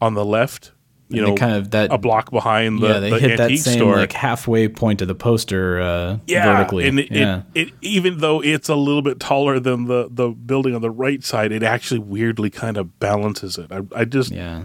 on 0.00 0.14
the 0.14 0.24
left, 0.24 0.72
you 1.12 1.22
know, 1.22 1.34
kind 1.34 1.54
of 1.54 1.70
that- 1.70 1.92
a 1.92 1.98
block 1.98 2.30
behind 2.30 2.80
the, 2.80 2.88
yeah, 2.88 3.00
they 3.00 3.10
the 3.10 3.18
hit 3.18 3.38
that 3.38 3.50
same 3.58 3.78
store. 3.78 3.96
like 3.96 4.12
halfway 4.12 4.68
point 4.68 5.02
of 5.02 5.08
the 5.08 5.14
poster 5.14 5.80
uh, 5.80 6.18
yeah, 6.26 6.56
vertically. 6.56 6.88
and 6.88 7.00
it, 7.00 7.10
yeah. 7.10 7.42
it, 7.54 7.68
it 7.68 7.74
even 7.80 8.18
though 8.18 8.42
it's 8.42 8.68
a 8.68 8.74
little 8.74 9.02
bit 9.02 9.20
taller 9.20 9.60
than 9.60 9.86
the 9.86 10.08
the 10.10 10.28
building 10.28 10.74
on 10.74 10.82
the 10.82 10.90
right 10.90 11.22
side, 11.22 11.52
it 11.52 11.62
actually 11.62 12.00
weirdly 12.00 12.50
kind 12.50 12.76
of 12.76 12.98
balances 12.98 13.58
it. 13.58 13.70
I, 13.70 13.82
I 13.94 14.04
just 14.04 14.30
yeah. 14.32 14.64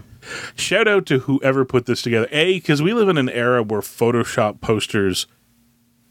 shout 0.55 0.87
out 0.87 1.05
to 1.07 1.19
whoever 1.19 1.65
put 1.65 1.85
this 1.85 2.01
together. 2.01 2.27
A, 2.31 2.59
because 2.59 2.81
we 2.81 2.93
live 2.93 3.09
in 3.09 3.17
an 3.17 3.29
era 3.29 3.63
where 3.63 3.81
Photoshop 3.81 4.61
posters, 4.61 5.27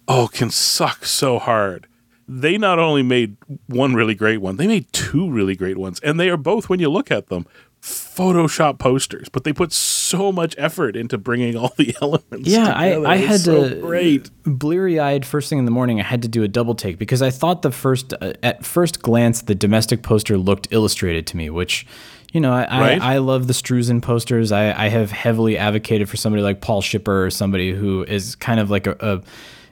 oh, 0.08 0.28
can 0.28 0.50
suck 0.50 1.04
so 1.04 1.38
hard. 1.38 1.86
They 2.28 2.58
not 2.58 2.80
only 2.80 3.04
made 3.04 3.36
one 3.66 3.94
really 3.94 4.14
great 4.14 4.38
one, 4.38 4.56
they 4.56 4.66
made 4.66 4.92
two 4.92 5.30
really 5.30 5.54
great 5.54 5.78
ones, 5.78 6.00
and 6.00 6.18
they 6.18 6.28
are 6.28 6.36
both, 6.36 6.68
when 6.68 6.80
you 6.80 6.90
look 6.90 7.10
at 7.10 7.28
them, 7.28 7.46
Photoshop 7.80 8.80
posters. 8.80 9.28
But 9.28 9.44
they 9.44 9.52
put 9.52 9.72
so 9.72 9.95
much 10.32 10.54
effort 10.58 10.96
into 10.96 11.18
bringing 11.18 11.56
all 11.56 11.72
the 11.76 11.94
elements. 12.02 12.48
Yeah, 12.48 12.72
I, 12.76 12.88
together. 12.90 13.06
I 13.08 13.14
It's 13.16 13.26
had 13.26 13.40
so 13.40 13.68
to 13.68 13.80
great. 13.80 14.30
bleary 14.44 14.98
eyed 15.00 15.24
first 15.26 15.48
thing 15.48 15.58
in 15.58 15.64
the 15.64 15.70
morning. 15.70 16.00
I 16.00 16.04
had 16.04 16.22
to 16.22 16.28
do 16.28 16.42
a 16.42 16.48
double 16.48 16.74
take 16.74 16.98
because 16.98 17.22
I 17.22 17.30
thought 17.30 17.62
the 17.62 17.70
first 17.72 18.12
uh, 18.20 18.32
at 18.42 18.64
first 18.64 19.02
glance 19.02 19.42
the 19.42 19.54
domestic 19.54 20.02
poster 20.02 20.36
looked 20.38 20.68
illustrated 20.70 21.26
to 21.28 21.36
me, 21.36 21.50
which 21.50 21.86
you 22.32 22.40
know 22.40 22.52
I 22.52 22.60
Right. 22.80 23.00
I, 23.02 23.14
I 23.14 23.18
love 23.18 23.46
the 23.46 23.52
Struzan 23.54 24.02
posters. 24.02 24.52
I, 24.52 24.84
I 24.86 24.88
have 24.88 25.10
heavily 25.10 25.56
advocated 25.58 26.08
for 26.08 26.16
somebody 26.16 26.42
like 26.42 26.60
Paul 26.60 26.82
Shipper 26.82 27.24
or 27.26 27.30
somebody 27.30 27.72
who 27.72 28.02
is 28.04 28.36
kind 28.36 28.60
of 28.60 28.70
like 28.70 28.86
a. 28.86 28.96
a 29.00 29.22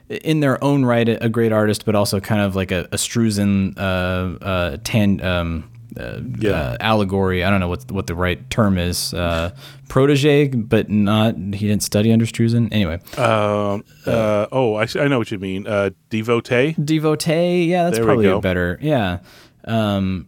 in 0.07 0.39
their 0.39 0.63
own 0.63 0.85
right, 0.85 1.09
a 1.09 1.27
great 1.29 1.51
artist, 1.51 1.83
but 1.83 1.95
also 1.95 2.19
kind 2.19 2.39
of 2.39 2.55
like 2.55 2.71
a, 2.71 2.81
a 2.91 2.95
Struzan 2.95 3.75
uh, 3.75 3.81
uh, 4.45 4.77
tan, 4.83 5.19
um, 5.21 5.67
uh, 5.99 6.19
Yeah. 6.39 6.51
uh, 6.51 6.77
allegory. 6.79 7.43
I 7.43 7.49
don't 7.49 7.59
know 7.59 7.69
what 7.69 7.91
what 7.91 8.07
the 8.07 8.15
right 8.15 8.47
term 8.49 8.77
is. 8.77 9.13
Uh, 9.13 9.51
protege, 9.89 10.47
but 10.49 10.89
not. 10.89 11.35
He 11.35 11.67
didn't 11.67 11.83
study 11.83 12.11
under 12.11 12.25
Struzan. 12.25 12.69
Anyway, 12.71 12.99
Um, 13.17 13.83
uh, 14.05 14.47
oh, 14.51 14.75
I, 14.75 14.87
I 14.99 15.07
know 15.07 15.17
what 15.19 15.31
you 15.31 15.39
mean. 15.39 15.67
Uh, 15.67 15.91
devotee. 16.09 16.75
devotee. 16.83 17.65
Yeah, 17.65 17.83
that's 17.85 17.97
There 17.97 18.05
probably 18.05 18.27
a 18.27 18.39
better. 18.39 18.77
Yeah. 18.81 19.19
Um, 19.65 20.27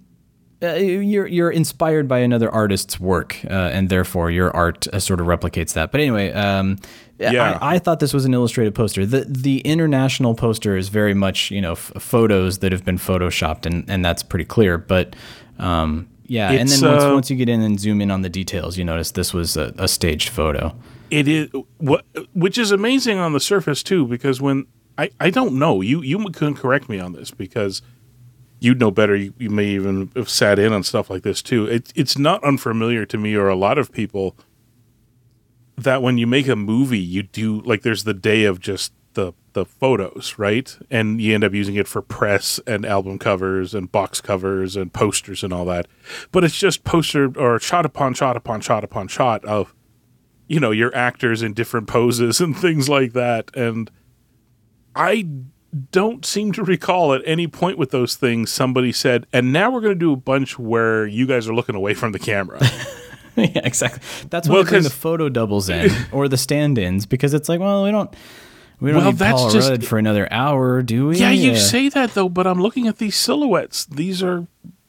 uh, 0.63 0.73
you're 0.73 1.27
you're 1.27 1.51
inspired 1.51 2.07
by 2.07 2.19
another 2.19 2.49
artist's 2.49 2.99
work, 2.99 3.37
uh, 3.47 3.53
and 3.53 3.89
therefore 3.89 4.31
your 4.31 4.49
art 4.55 4.87
uh, 4.91 4.99
sort 4.99 5.19
of 5.19 5.27
replicates 5.27 5.73
that. 5.73 5.91
But 5.91 6.01
anyway, 6.01 6.31
um, 6.31 6.77
Yeah. 7.19 7.59
I, 7.61 7.75
I 7.75 7.79
thought 7.79 7.99
this 7.99 8.11
was 8.13 8.25
an 8.25 8.33
illustrated 8.33 8.73
poster. 8.73 9.05
the 9.05 9.25
The 9.29 9.59
international 9.59 10.33
poster 10.33 10.75
is 10.75 10.89
very 10.89 11.13
much 11.13 11.51
you 11.51 11.61
know 11.61 11.73
f- 11.73 11.91
photos 11.99 12.57
that 12.59 12.71
have 12.71 12.83
been 12.83 12.97
photoshopped, 12.97 13.67
and 13.67 13.87
and 13.87 14.03
that's 14.03 14.23
pretty 14.23 14.45
clear. 14.45 14.79
But 14.79 15.15
um, 15.59 16.09
yeah, 16.25 16.51
and 16.51 16.69
then 16.69 16.81
once 16.81 17.03
uh, 17.03 17.11
once 17.13 17.29
you 17.29 17.35
get 17.37 17.49
in 17.49 17.61
and 17.61 17.79
zoom 17.79 18.01
in 18.01 18.11
on 18.11 18.21
the 18.21 18.29
details, 18.29 18.77
you 18.77 18.83
notice 18.83 19.11
this 19.11 19.33
was 19.33 19.55
a, 19.55 19.73
a 19.77 19.87
staged 19.87 20.29
photo. 20.29 20.75
It 21.09 21.27
is 21.27 21.49
what, 21.77 22.05
which 22.33 22.57
is 22.57 22.71
amazing 22.71 23.17
on 23.17 23.33
the 23.33 23.39
surface 23.39 23.81
too, 23.81 24.05
because 24.05 24.41
when 24.41 24.67
I, 24.97 25.09
I 25.19 25.29
don't 25.29 25.57
know 25.57 25.81
you 25.81 26.01
you 26.01 26.23
can 26.31 26.53
correct 26.53 26.89
me 26.89 26.99
on 26.99 27.13
this 27.13 27.31
because 27.31 27.81
you'd 28.59 28.79
know 28.79 28.91
better. 28.91 29.15
You, 29.15 29.33
you 29.37 29.49
may 29.49 29.67
even 29.67 30.11
have 30.15 30.29
sat 30.29 30.59
in 30.59 30.73
on 30.73 30.83
stuff 30.83 31.09
like 31.09 31.23
this 31.23 31.41
too. 31.41 31.65
It, 31.65 31.93
it's 31.95 32.17
not 32.17 32.43
unfamiliar 32.43 33.05
to 33.05 33.17
me 33.17 33.35
or 33.35 33.47
a 33.47 33.55
lot 33.55 33.77
of 33.77 33.91
people 33.91 34.35
that 35.77 36.01
when 36.01 36.17
you 36.17 36.27
make 36.27 36.47
a 36.47 36.55
movie, 36.55 36.99
you 36.99 37.23
do 37.23 37.61
like 37.61 37.83
there's 37.83 38.03
the 38.03 38.13
day 38.13 38.45
of 38.45 38.59
just 38.59 38.91
the 39.57 39.65
photos, 39.65 40.35
right? 40.37 40.77
And 40.91 41.19
you 41.19 41.33
end 41.33 41.43
up 41.43 41.51
using 41.51 41.75
it 41.75 41.87
for 41.87 42.03
press 42.03 42.59
and 42.67 42.85
album 42.85 43.17
covers 43.17 43.73
and 43.73 43.91
box 43.91 44.21
covers 44.21 44.75
and 44.75 44.93
posters 44.93 45.43
and 45.43 45.51
all 45.51 45.65
that. 45.65 45.87
But 46.31 46.43
it's 46.43 46.57
just 46.57 46.83
poster 46.83 47.31
or 47.35 47.59
shot 47.59 47.83
upon 47.83 48.13
shot 48.13 48.37
upon 48.37 48.61
shot 48.61 48.83
upon 48.83 49.07
shot 49.07 49.43
of 49.45 49.73
you 50.47 50.59
know 50.59 50.69
your 50.69 50.95
actors 50.95 51.41
in 51.41 51.53
different 51.53 51.87
poses 51.87 52.39
and 52.43 52.55
things 52.55 52.87
like 52.87 53.13
that 53.13 53.51
and 53.53 53.91
i 54.95 55.27
don't 55.91 56.25
seem 56.25 56.53
to 56.53 56.63
recall 56.63 57.13
at 57.13 57.21
any 57.25 57.47
point 57.47 57.77
with 57.77 57.91
those 57.91 58.15
things 58.15 58.49
somebody 58.49 58.93
said 58.93 59.27
and 59.33 59.51
now 59.51 59.69
we're 59.69 59.81
going 59.81 59.93
to 59.93 59.99
do 59.99 60.13
a 60.13 60.15
bunch 60.15 60.57
where 60.57 61.05
you 61.05 61.27
guys 61.27 61.49
are 61.49 61.53
looking 61.53 61.75
away 61.75 61.93
from 61.93 62.13
the 62.13 62.19
camera 62.19 62.57
yeah, 63.35 63.61
exactly. 63.63 64.01
That's 64.29 64.49
why 64.49 64.61
Well, 64.63 64.81
the 64.81 64.89
photo 64.89 65.29
doubles 65.29 65.69
in 65.69 65.91
or 66.11 66.27
the 66.27 66.37
stand-ins 66.37 67.05
because 67.05 67.35
it's 67.35 67.47
like, 67.47 67.59
well, 67.59 67.83
we 67.83 67.91
don't 67.91 68.11
we 68.79 68.91
don't 68.91 69.01
Well, 69.01 69.11
need 69.11 69.17
that's 69.19 69.41
Paul 69.41 69.49
just- 69.51 69.69
Rudd 69.69 69.85
for 69.85 69.97
another 69.97 70.27
hour, 70.31 70.81
do 70.81 71.07
we? 71.07 71.17
yeah 71.17 71.31
you 71.31 71.55
say 71.55 71.89
that 71.89 72.13
though 72.13 72.29
but 72.29 72.45
i'm 72.47 72.61
looking 72.61 72.87
at 72.87 72.97
these 72.97 73.15
silhouettes 73.15 73.85
these 73.85 74.21
are 74.23 74.47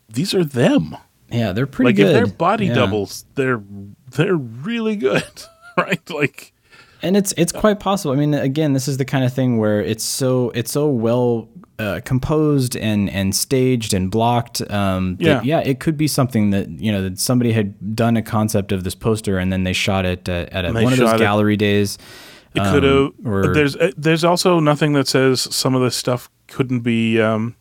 these 0.09 0.35
are 0.35 0.45
them 0.45 0.97
Yeah, 1.31 1.53
they're 1.53 1.67
pretty 1.67 1.89
like 1.91 1.97
good. 1.97 2.07
if 2.07 2.13
they're 2.13 2.27
body 2.27 2.67
Yeah. 2.67 2.75
doubles 2.75 3.25
they're 3.35 3.63
they're 4.11 4.37
really 4.37 4.97
good 4.97 5.25
right 5.77 6.09
like 6.11 6.53
and 7.01 7.17
it's 7.17 7.33
it's 7.37 7.53
quite 7.53 7.79
possible. 7.79 8.13
I 8.13 8.17
mean, 8.17 8.35
again, 8.35 8.73
this 8.73 8.89
is 8.89 8.97
the 8.97 9.05
kind 9.05 9.25
of 9.25 9.33
thing 9.33 9.57
where 9.59 9.81
it's 9.81 10.03
so 10.03 10.51
it's 10.53 10.73
so 10.73 10.89
well 10.89 11.49
uh, 11.79 12.01
composed 12.05 12.77
and 12.77 13.09
and 13.11 13.37
staged 13.37 13.95
and 13.95 14.11
blocked. 14.11 14.61
Um, 14.69 15.15
that, 15.19 15.25
Yeah. 15.25 15.41
yeah, 15.45 15.61
it 15.61 15.79
could 15.79 15.97
be 15.97 16.09
something 16.09 16.51
that 16.51 16.69
you 16.69 16.91
know 16.91 17.03
that 17.03 17.21
somebody 17.21 17.53
had 17.53 17.95
done 17.95 18.17
a 18.17 18.23
concept 18.23 18.73
of 18.73 18.83
this 18.83 18.97
poster 18.97 19.39
and 19.39 19.53
then 19.53 19.63
they 19.63 19.73
shot 19.73 20.07
it 20.07 20.29
at, 20.29 20.53
at 20.53 20.65
a, 20.65 20.73
one 20.73 20.93
of 20.93 20.99
those 20.99 21.09
shot 21.11 21.21
it. 21.21 21.23
gallery 21.23 21.57
days. 21.57 21.99
It 22.67 22.71
could 22.73 22.83
have. 22.83 22.93
Um, 22.95 23.15
or- 23.25 23.55
there's 23.55 23.77
uh, 23.77 23.93
there's 23.97 24.25
also 24.25 24.61
nothing 24.61 24.93
that 24.95 25.09
says 25.09 25.41
some 25.55 25.75
of 25.75 25.83
this 25.83 25.97
stuff 25.97 26.31
couldn't 26.47 26.81
be, 26.81 27.21
um, 27.21 27.57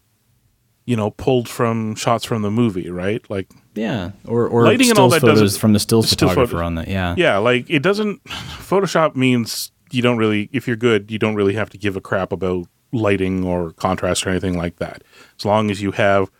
you 0.85 0.95
know, 0.95 1.11
pulled 1.11 1.49
from 1.49 1.95
shots 1.95 2.23
from 2.25 2.41
the 2.41 2.51
movie, 2.51 2.89
right? 2.89 3.27
Like, 3.29 3.49
Yeah, 3.75 4.11
or 4.25 4.47
or 4.47 4.63
Lighting 4.63 4.89
and 4.89 4.99
all 4.99 5.09
that 5.09 5.21
photos 5.21 5.57
from 5.57 5.73
the 5.73 5.79
still 5.79 6.03
still 6.03 6.29
photographer 6.29 6.51
photos. 6.57 6.65
on 6.65 6.75
that. 6.75 6.87
Yeah, 6.87 7.15
yeah, 7.17 7.37
like 7.37 7.69
it 7.69 7.83
doesn't. 7.83 8.23
Photoshop 8.25 9.15
means 9.15 9.71
you 9.91 10.01
don't 10.01 10.17
really, 10.17 10.49
if 10.51 10.67
you're 10.67 10.75
good, 10.75 11.11
you 11.11 11.17
don't 11.19 11.35
really 11.35 11.53
have 11.53 11.69
to 11.71 11.77
give 11.77 11.95
a 11.95 12.01
crap 12.01 12.31
about 12.31 12.67
lighting 12.93 13.43
or 13.45 13.71
contrast 13.73 14.25
or 14.25 14.29
anything 14.29 14.57
like 14.57 14.77
that. 14.77 15.03
As 15.37 15.45
long 15.45 15.69
as 15.71 15.81
you 15.81 15.91
have 15.91 16.31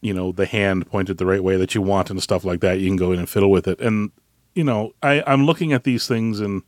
you 0.00 0.14
know 0.14 0.30
the 0.30 0.46
hand 0.46 0.86
pointed 0.88 1.18
the 1.18 1.26
right 1.26 1.42
way 1.42 1.56
that 1.56 1.74
you 1.74 1.82
want 1.82 2.08
and 2.10 2.22
stuff 2.22 2.44
like 2.44 2.60
that, 2.60 2.78
you 2.78 2.86
can 2.88 2.96
go 2.96 3.10
in 3.10 3.18
and 3.18 3.28
fiddle 3.28 3.50
with 3.50 3.66
it. 3.66 3.80
And 3.80 4.12
you 4.54 4.62
know, 4.62 4.92
I 5.02 5.22
I'm 5.26 5.44
looking 5.44 5.72
at 5.72 5.82
these 5.84 6.06
things 6.06 6.38
and 6.40 6.62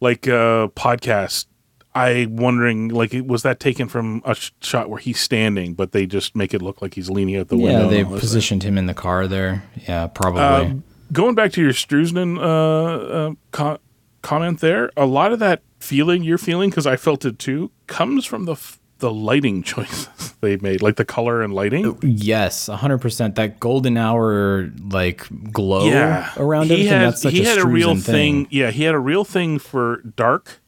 like 0.00 0.26
uh 0.28 0.68
podcast. 0.68 1.46
I 1.94 2.26
wondering 2.30 2.88
like 2.88 3.12
was 3.26 3.42
that 3.42 3.58
taken 3.58 3.88
from 3.88 4.22
a 4.24 4.34
sh- 4.34 4.52
shot 4.60 4.88
where 4.90 5.00
he's 5.00 5.18
standing, 5.20 5.74
but 5.74 5.92
they 5.92 6.06
just 6.06 6.36
make 6.36 6.54
it 6.54 6.62
look 6.62 6.80
like 6.80 6.94
he's 6.94 7.10
leaning 7.10 7.36
out 7.36 7.48
the 7.48 7.56
window. 7.56 7.90
Yeah, 7.90 8.04
they 8.04 8.04
positioned 8.04 8.62
him 8.62 8.78
in 8.78 8.86
the 8.86 8.94
car 8.94 9.26
there. 9.26 9.64
Yeah, 9.88 10.06
probably. 10.06 10.42
um, 10.42 10.84
going 11.12 11.34
back 11.34 11.50
to 11.52 11.62
your 11.62 11.72
Struzan 11.72 12.38
uh, 12.38 12.42
uh, 12.42 13.32
co- 13.50 13.78
comment 14.22 14.60
there, 14.60 14.90
a 14.96 15.06
lot 15.06 15.32
of 15.32 15.38
that 15.40 15.62
feeling 15.80 16.22
you're 16.22 16.38
feeling, 16.38 16.70
because 16.70 16.86
I 16.86 16.96
felt 16.96 17.24
it 17.24 17.38
too, 17.38 17.72
comes 17.86 18.24
from 18.24 18.44
the 18.44 18.52
f- 18.52 18.78
the 18.98 19.12
lighting 19.12 19.62
choices 19.64 20.34
they 20.40 20.56
made, 20.56 20.82
like 20.82 20.96
the 20.96 21.04
color 21.04 21.42
and 21.42 21.54
lighting. 21.54 21.98
yes, 22.02 22.68
100%. 22.68 23.34
That 23.34 23.60
golden 23.60 23.96
hour 23.96 24.70
like 24.80 25.26
glow 25.52 25.86
yeah, 25.86 26.32
around 26.36 26.66
he 26.66 26.72
everything. 26.72 26.92
had, 26.92 27.06
that's 27.08 27.22
such 27.22 27.32
he 27.32 27.44
a 27.44 27.48
had 27.48 27.58
a 27.58 27.66
real 27.66 27.94
Struzan 27.94 28.02
thing. 28.04 28.48
Yeah, 28.50 28.70
he 28.70 28.84
had 28.84 28.94
a 28.94 29.00
real 29.00 29.24
thing 29.24 29.58
for 29.58 30.02
dark 30.16 30.60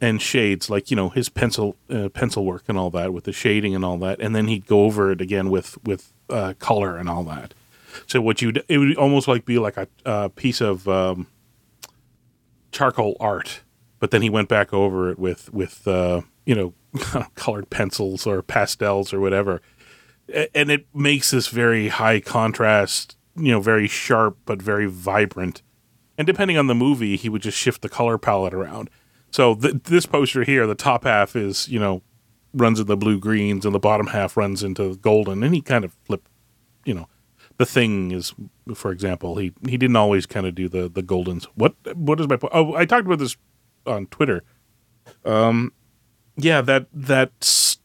and 0.00 0.20
shades, 0.20 0.68
like 0.68 0.90
you 0.90 0.96
know 0.96 1.08
his 1.08 1.28
pencil 1.28 1.76
uh, 1.90 2.08
pencil 2.10 2.44
work 2.44 2.64
and 2.68 2.76
all 2.78 2.90
that 2.90 3.12
with 3.12 3.24
the 3.24 3.32
shading 3.32 3.74
and 3.74 3.84
all 3.84 3.96
that, 3.98 4.20
and 4.20 4.34
then 4.36 4.48
he'd 4.48 4.66
go 4.66 4.84
over 4.84 5.10
it 5.10 5.20
again 5.20 5.50
with 5.50 5.78
with 5.84 6.12
uh, 6.30 6.54
color 6.58 6.96
and 6.96 7.08
all 7.08 7.22
that. 7.24 7.54
So 8.06 8.20
what 8.20 8.42
you 8.42 8.52
it 8.68 8.78
would 8.78 8.96
almost 8.96 9.28
like 9.28 9.44
be 9.44 9.58
like 9.58 9.76
a, 9.76 9.88
a 10.04 10.28
piece 10.28 10.60
of 10.60 10.86
um, 10.88 11.26
charcoal 12.72 13.16
art, 13.20 13.62
but 13.98 14.10
then 14.10 14.20
he 14.20 14.28
went 14.28 14.48
back 14.48 14.74
over 14.74 15.10
it 15.10 15.18
with 15.18 15.52
with 15.54 15.86
uh, 15.88 16.22
you 16.44 16.54
know 16.54 16.74
colored 17.34 17.70
pencils 17.70 18.26
or 18.26 18.42
pastels 18.42 19.12
or 19.12 19.20
whatever, 19.20 19.60
and 20.54 20.70
it 20.70 20.86
makes 20.94 21.30
this 21.30 21.48
very 21.48 21.88
high 21.88 22.20
contrast, 22.20 23.16
you 23.36 23.52
know, 23.52 23.60
very 23.60 23.88
sharp 23.88 24.38
but 24.44 24.62
very 24.62 24.86
vibrant. 24.86 25.62
And 26.16 26.26
depending 26.26 26.56
on 26.56 26.68
the 26.68 26.74
movie, 26.74 27.16
he 27.16 27.28
would 27.28 27.42
just 27.42 27.58
shift 27.58 27.82
the 27.82 27.88
color 27.88 28.18
palette 28.18 28.54
around. 28.54 28.88
So 29.30 29.56
th- 29.56 29.82
this 29.84 30.06
poster 30.06 30.44
here, 30.44 30.66
the 30.66 30.76
top 30.76 31.04
half 31.04 31.34
is 31.34 31.68
you 31.68 31.80
know 31.80 32.02
runs 32.52 32.78
in 32.78 32.86
the 32.86 32.96
blue 32.96 33.18
greens, 33.18 33.66
and 33.66 33.74
the 33.74 33.80
bottom 33.80 34.08
half 34.08 34.36
runs 34.36 34.62
into 34.62 34.96
golden, 34.96 35.42
and 35.42 35.54
he 35.54 35.60
kind 35.60 35.84
of 35.84 35.92
flipped, 36.04 36.30
you 36.84 36.94
know. 36.94 37.08
The 37.56 37.66
thing 37.66 38.10
is, 38.10 38.34
for 38.74 38.90
example, 38.90 39.36
he 39.36 39.52
he 39.68 39.76
didn't 39.76 39.96
always 39.96 40.26
kind 40.26 40.46
of 40.46 40.54
do 40.54 40.68
the 40.68 40.88
the 40.88 41.02
goldens. 41.02 41.46
What 41.54 41.74
what 41.96 42.20
is 42.20 42.28
my 42.28 42.36
point? 42.36 42.52
Oh, 42.54 42.74
I 42.74 42.84
talked 42.84 43.06
about 43.06 43.18
this 43.18 43.36
on 43.86 44.06
Twitter. 44.06 44.42
Um, 45.24 45.72
yeah, 46.36 46.60
that 46.62 46.86
that's. 46.92 47.78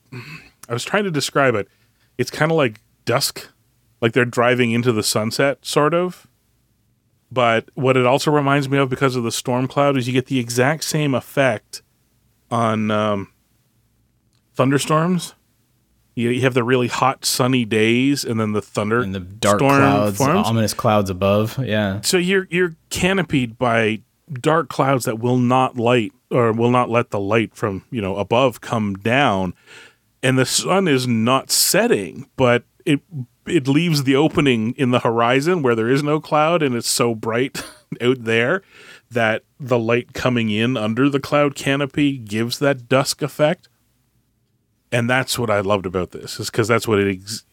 I 0.68 0.74
was 0.74 0.84
trying 0.84 1.04
to 1.06 1.12
describe 1.12 1.56
it. 1.56 1.68
It's 2.18 2.32
kind 2.32 2.52
of 2.52 2.58
like 2.58 2.82
dusk, 3.06 3.50
like 4.02 4.14
they're 4.14 4.26
driving 4.26 4.72
into 4.72 4.92
the 4.92 5.04
sunset, 5.04 5.66
sort 5.66 5.94
of. 5.94 6.28
But 7.32 7.70
what 7.76 7.96
it 7.96 8.06
also 8.06 8.32
reminds 8.32 8.68
me 8.70 8.78
of, 8.80 8.90
because 8.90 9.16
of 9.16 9.24
the 9.24 9.32
storm 9.32 9.68
cloud, 9.68 9.98
is 9.98 10.08
you 10.08 10.14
get 10.14 10.26
the 10.28 10.40
exact 10.40 10.84
same 10.84 11.14
effect 11.14 11.84
on 12.50 12.90
um, 12.92 13.32
thunderstorms. 14.56 15.36
You, 16.16 16.30
you 16.32 16.42
have 16.42 16.54
the 16.54 16.64
really 16.64 16.88
hot, 16.88 17.24
sunny 17.24 17.66
days, 17.66 18.26
and 18.26 18.40
then 18.40 18.52
the 18.52 18.62
thunder 18.62 19.02
And 19.02 19.14
the 19.16 19.20
dark 19.22 19.60
storm 19.60 19.78
clouds, 19.78 20.18
forms. 20.18 20.48
ominous 20.48 20.74
clouds 20.74 21.10
above. 21.10 21.58
Yeah. 21.64 22.02
So 22.02 22.18
you're 22.18 22.48
you're 22.50 22.76
canopied 22.90 23.58
by 23.58 24.02
dark 24.34 24.70
clouds 24.70 25.06
that 25.06 25.20
will 25.20 25.38
not 25.38 25.78
light 25.78 26.12
or 26.32 26.52
will 26.52 26.72
not 26.72 26.90
let 26.90 27.10
the 27.10 27.20
light 27.20 27.56
from 27.56 27.84
you 27.92 28.02
know 28.02 28.16
above 28.18 28.62
come 28.62 28.96
down, 28.96 29.54
and 30.22 30.38
the 30.38 30.46
sun 30.46 30.88
is 30.88 31.08
not 31.08 31.50
setting, 31.52 32.30
but 32.36 32.64
it 32.86 33.02
it 33.46 33.68
leaves 33.68 34.04
the 34.04 34.16
opening 34.16 34.74
in 34.78 34.92
the 34.92 35.00
horizon 35.00 35.64
where 35.64 35.76
there 35.76 35.90
is 35.90 36.04
no 36.04 36.20
cloud, 36.20 36.62
and 36.62 36.76
it's 36.76 36.90
so 36.90 37.16
bright 37.16 37.64
out 38.02 38.24
there 38.24 38.62
that 39.12 39.44
the 39.60 39.80
light 39.80 40.14
coming 40.14 40.52
in 40.52 40.78
under 40.78 41.10
the 41.10 41.20
cloud 41.20 41.56
canopy 41.56 42.18
gives 42.18 42.60
that 42.60 42.88
dusk 42.88 43.22
effect. 43.24 43.68
And 44.92 45.10
that's 45.10 45.38
what 45.38 45.50
I 45.50 45.60
loved 45.62 45.86
about 45.86 46.12
this, 46.12 46.40
is 46.40 46.50
because 46.50 46.68
that's 46.68 46.88
what 46.88 47.00
it. 47.00 47.20
Ex- 47.20 47.46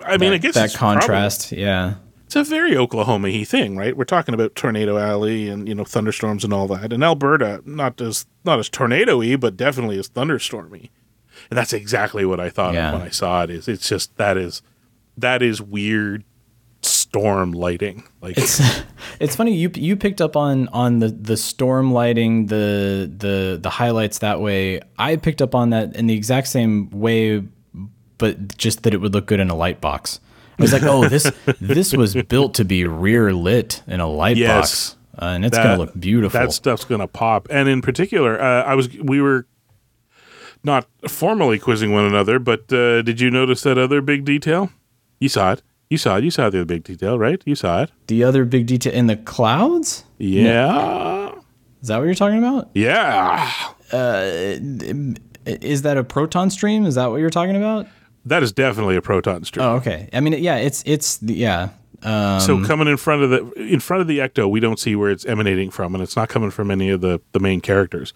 I 0.00 0.16
mean, 0.18 0.30
that, 0.30 0.34
I 0.34 0.38
guess 0.38 0.54
that 0.54 0.64
it's 0.66 0.76
probably- 0.76 1.00
contrast. 1.00 1.52
yeah. 1.52 1.94
It's 2.40 2.50
a 2.50 2.54
very 2.54 2.76
Oklahoma 2.76 3.28
y 3.28 3.44
thing, 3.44 3.76
right? 3.76 3.96
We're 3.96 4.04
talking 4.04 4.34
about 4.34 4.54
tornado 4.54 4.98
alley 4.98 5.48
and 5.48 5.68
you 5.68 5.74
know 5.74 5.84
thunderstorms 5.84 6.44
and 6.44 6.52
all 6.52 6.66
that. 6.68 6.92
And 6.92 7.02
Alberta, 7.04 7.62
not 7.64 8.00
as 8.00 8.26
not 8.44 8.58
as 8.58 8.68
tornado 8.68 9.18
y, 9.18 9.36
but 9.36 9.56
definitely 9.56 9.98
as 9.98 10.08
thunderstormy. 10.08 10.90
And 11.50 11.58
that's 11.58 11.72
exactly 11.72 12.24
what 12.24 12.40
I 12.40 12.50
thought 12.50 12.74
Yeah. 12.74 12.88
of 12.88 12.98
when 12.98 13.02
I 13.06 13.10
saw 13.10 13.42
it. 13.42 13.50
Is 13.50 13.68
it's 13.68 13.88
just 13.88 14.16
that 14.16 14.36
is 14.36 14.62
that 15.16 15.42
is 15.42 15.60
weird 15.60 16.24
storm 16.82 17.52
lighting. 17.52 18.04
Like 18.20 18.36
It's 18.38 18.60
it's 19.20 19.36
funny 19.36 19.54
you 19.54 19.70
you 19.74 19.96
picked 19.96 20.20
up 20.20 20.36
on 20.36 20.68
on 20.68 20.98
the 20.98 21.08
the 21.08 21.36
storm 21.36 21.92
lighting 21.92 22.46
the 22.46 23.10
the 23.16 23.58
the 23.60 23.70
highlights 23.70 24.18
that 24.18 24.40
way. 24.40 24.80
I 24.98 25.16
picked 25.16 25.42
up 25.42 25.54
on 25.54 25.70
that 25.70 25.96
in 25.96 26.06
the 26.06 26.14
exact 26.14 26.48
same 26.48 26.90
way, 26.90 27.42
but 28.18 28.56
just 28.56 28.82
that 28.82 28.94
it 28.94 28.98
would 28.98 29.12
look 29.14 29.26
good 29.26 29.40
in 29.40 29.50
a 29.50 29.54
light 29.56 29.80
box. 29.80 30.20
I 30.58 30.62
was 30.62 30.72
like, 30.72 30.82
oh, 30.84 31.08
this 31.08 31.30
this 31.60 31.92
was 31.94 32.14
built 32.14 32.54
to 32.54 32.64
be 32.64 32.84
rear 32.84 33.32
lit 33.32 33.82
in 33.86 34.00
a 34.00 34.06
light 34.08 34.36
Yes. 34.36 34.50
box, 34.50 34.96
uh, 35.20 35.24
and 35.34 35.44
it's 35.44 35.56
that- 35.56 35.62
gonna 35.64 35.78
look 35.78 35.98
beautiful. 35.98 36.38
That 36.40 36.52
stuff's 36.52 36.84
gonna 36.84 37.08
pop. 37.08 37.48
And 37.50 37.68
in 37.68 37.82
particular, 37.82 38.40
uh, 38.40 38.62
I 38.64 38.74
was 38.74 38.88
we 38.98 39.20
were 39.20 39.46
not 40.62 40.86
formally 41.08 41.58
quizzing 41.58 41.92
one 41.92 42.04
another, 42.04 42.38
but 42.38 42.72
uh, 42.72 43.02
did 43.02 43.20
you 43.20 43.30
notice 43.30 43.62
that 43.62 43.76
other 43.78 44.00
big 44.00 44.24
detail? 44.24 44.70
You 45.20 45.28
saw 45.28 45.52
it. 45.52 45.62
You 45.90 45.98
saw 45.98 46.16
it. 46.16 46.24
You 46.24 46.30
saw 46.30 46.48
the 46.50 46.58
other 46.58 46.64
big 46.64 46.84
detail, 46.84 47.18
right? 47.18 47.42
You 47.44 47.54
saw 47.54 47.82
it. 47.82 47.90
the 48.06 48.24
other 48.24 48.44
big 48.44 48.66
detail 48.66 48.92
in 48.92 49.06
the 49.06 49.16
clouds. 49.16 50.04
Yeah. 50.18 51.32
Is 51.82 51.88
that 51.88 51.98
what 51.98 52.04
you're 52.04 52.14
talking 52.14 52.38
about? 52.38 52.70
Yeah. 52.74 53.50
Is 55.46 55.82
that 55.82 55.96
a 55.98 56.04
proton 56.04 56.48
stream? 56.50 56.86
Is 56.86 56.94
that 56.94 57.10
what 57.10 57.16
you're 57.20 57.28
talking 57.30 57.56
about? 57.56 57.86
That 58.26 58.42
is 58.42 58.52
definitely 58.52 58.96
a 58.96 59.02
proton 59.02 59.44
stream. 59.44 59.66
Oh, 59.66 59.76
okay. 59.76 60.08
I 60.12 60.20
mean, 60.20 60.32
yeah, 60.34 60.56
it's 60.56 60.82
it's 60.86 61.18
the 61.18 61.34
yeah. 61.34 61.70
Um, 62.02 62.40
so 62.40 62.64
coming 62.64 62.86
in 62.86 62.96
front 62.96 63.22
of 63.22 63.30
the 63.30 63.52
in 63.62 63.80
front 63.80 64.02
of 64.02 64.06
the 64.06 64.18
ecto, 64.18 64.48
we 64.48 64.60
don't 64.60 64.78
see 64.78 64.94
where 64.94 65.10
it's 65.10 65.24
emanating 65.24 65.70
from, 65.70 65.94
and 65.94 66.02
it's 66.02 66.16
not 66.16 66.28
coming 66.28 66.50
from 66.50 66.70
any 66.70 66.90
of 66.90 67.00
the 67.00 67.20
the 67.32 67.40
main 67.40 67.60
characters. 67.60 68.12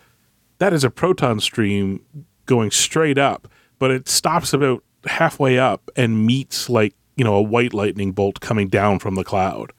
That 0.58 0.72
is 0.72 0.84
a 0.84 0.90
proton 0.90 1.40
stream 1.40 2.04
going 2.46 2.70
straight 2.70 3.18
up, 3.18 3.48
but 3.78 3.90
it 3.90 4.08
stops 4.08 4.52
about 4.52 4.82
halfway 5.06 5.58
up 5.58 5.90
and 5.96 6.26
meets 6.26 6.68
like 6.68 6.94
you 7.16 7.24
know 7.24 7.34
a 7.34 7.42
white 7.42 7.72
lightning 7.72 8.12
bolt 8.12 8.40
coming 8.40 8.68
down 8.68 8.98
from 8.98 9.14
the 9.14 9.24
cloud, 9.24 9.72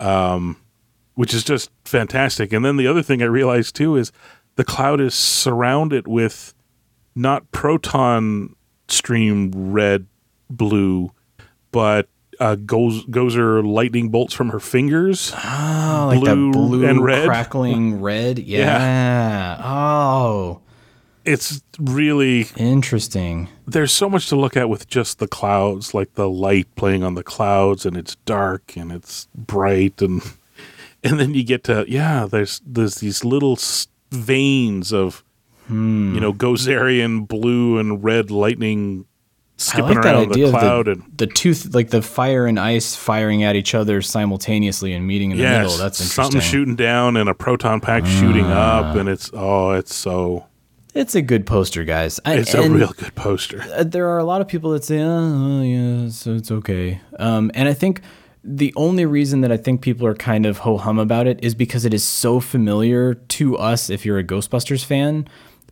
um, 0.00 0.56
which 1.14 1.32
is 1.32 1.44
just 1.44 1.70
fantastic. 1.84 2.52
And 2.52 2.64
then 2.64 2.76
the 2.76 2.86
other 2.86 3.02
thing 3.02 3.22
I 3.22 3.26
realized 3.26 3.76
too 3.76 3.96
is 3.96 4.12
the 4.56 4.64
cloud 4.64 5.00
is 5.00 5.14
surrounded 5.14 6.06
with 6.06 6.54
not 7.14 7.50
proton 7.50 8.54
stream 8.88 9.50
red 9.72 10.06
blue, 10.50 11.12
but 11.72 12.08
uh, 12.38 12.54
goes 12.56 13.04
gozer 13.06 13.64
lightning 13.66 14.10
bolts 14.10 14.34
from 14.34 14.50
her 14.50 14.60
fingers. 14.60 15.32
Oh, 15.34 16.12
like 16.12 16.20
blue 16.20 16.52
that 16.52 16.52
blue 16.52 16.86
and 16.86 17.02
red. 17.04 17.26
crackling 17.26 18.00
red. 18.00 18.38
Yeah. 18.46 19.58
Oh, 19.64 20.60
It's 21.24 21.62
really 21.80 22.46
interesting. 22.56 23.48
there's 23.66 23.90
so 23.92 24.08
much 24.08 24.28
to 24.28 24.36
look 24.36 24.56
at 24.56 24.68
with 24.68 24.86
just 24.86 25.18
the 25.18 25.26
clouds, 25.26 25.94
like 25.94 26.14
the 26.14 26.28
light 26.28 26.68
playing 26.76 27.02
on 27.02 27.14
the 27.14 27.24
clouds, 27.24 27.84
and 27.86 27.96
it's 27.96 28.16
dark 28.26 28.76
and 28.76 28.92
it's 28.92 29.26
bright, 29.34 30.00
and 30.02 30.22
and 31.02 31.18
then 31.18 31.32
you 31.34 31.42
get 31.42 31.64
to 31.64 31.84
yeah, 31.88 32.26
there's 32.30 32.60
there's 32.66 32.96
these 32.96 33.24
little 33.24 33.58
veins 34.12 34.92
of 34.92 35.24
Hmm. 35.66 36.14
you 36.14 36.20
know 36.20 36.32
Gozerian 36.32 37.26
blue 37.26 37.78
and 37.78 38.02
red 38.04 38.30
lightning 38.30 39.06
I 39.58 39.62
skipping 39.62 39.94
like 39.96 40.02
that 40.02 40.14
around 40.14 40.28
the 40.32 40.42
idea 40.44 40.50
cloud, 40.50 40.88
of 40.88 40.98
and 40.98 41.12
the, 41.16 41.26
the 41.26 41.32
tooth, 41.32 41.74
like 41.74 41.88
the 41.88 42.02
fire 42.02 42.46
and 42.46 42.60
ice 42.60 42.94
firing 42.94 43.42
at 43.42 43.56
each 43.56 43.74
other 43.74 44.02
simultaneously 44.02 44.92
and 44.92 45.06
meeting 45.06 45.30
in 45.30 45.38
the 45.38 45.42
yes, 45.44 45.62
middle. 45.64 45.78
That's 45.78 45.98
interesting. 45.98 46.24
something 46.24 46.40
shooting 46.42 46.76
down 46.76 47.16
and 47.16 47.28
a 47.28 47.34
proton 47.34 47.80
pack 47.80 48.04
shooting 48.04 48.44
up, 48.44 48.96
and 48.96 49.08
it's 49.08 49.30
oh, 49.32 49.70
it's 49.70 49.94
so 49.94 50.44
It's 50.94 51.14
a 51.14 51.22
good 51.22 51.46
poster, 51.46 51.84
guys. 51.84 52.20
I- 52.26 52.34
it's 52.34 52.52
a 52.54 52.68
real 52.68 52.92
good 52.98 53.14
poster. 53.14 53.62
uh, 53.74 53.82
there 53.84 54.08
are 54.08 54.18
a 54.18 54.24
lot 54.24 54.42
of 54.42 54.46
people 54.48 54.70
that 54.72 54.84
say, 54.84 55.00
"Oh, 55.00 55.62
yeah, 55.62 56.10
so 56.10 56.34
it's 56.34 56.50
okay." 56.50 57.00
Um, 57.18 57.50
and 57.54 57.66
I 57.66 57.72
think 57.72 58.02
the 58.44 58.74
only 58.76 59.06
reason 59.06 59.40
that 59.40 59.50
I 59.50 59.56
think 59.56 59.80
people 59.80 60.06
are 60.06 60.14
kind 60.14 60.44
of 60.44 60.58
ho 60.58 60.76
hum 60.76 60.98
about 60.98 61.26
it 61.26 61.40
is 61.42 61.54
because 61.54 61.84
it 61.86 61.94
is 61.94 62.04
so 62.04 62.40
familiar 62.40 63.14
to 63.14 63.56
us. 63.56 63.88
If 63.88 64.04
you're 64.04 64.18
a 64.18 64.24
Ghostbusters 64.24 64.84
fan, 64.84 65.26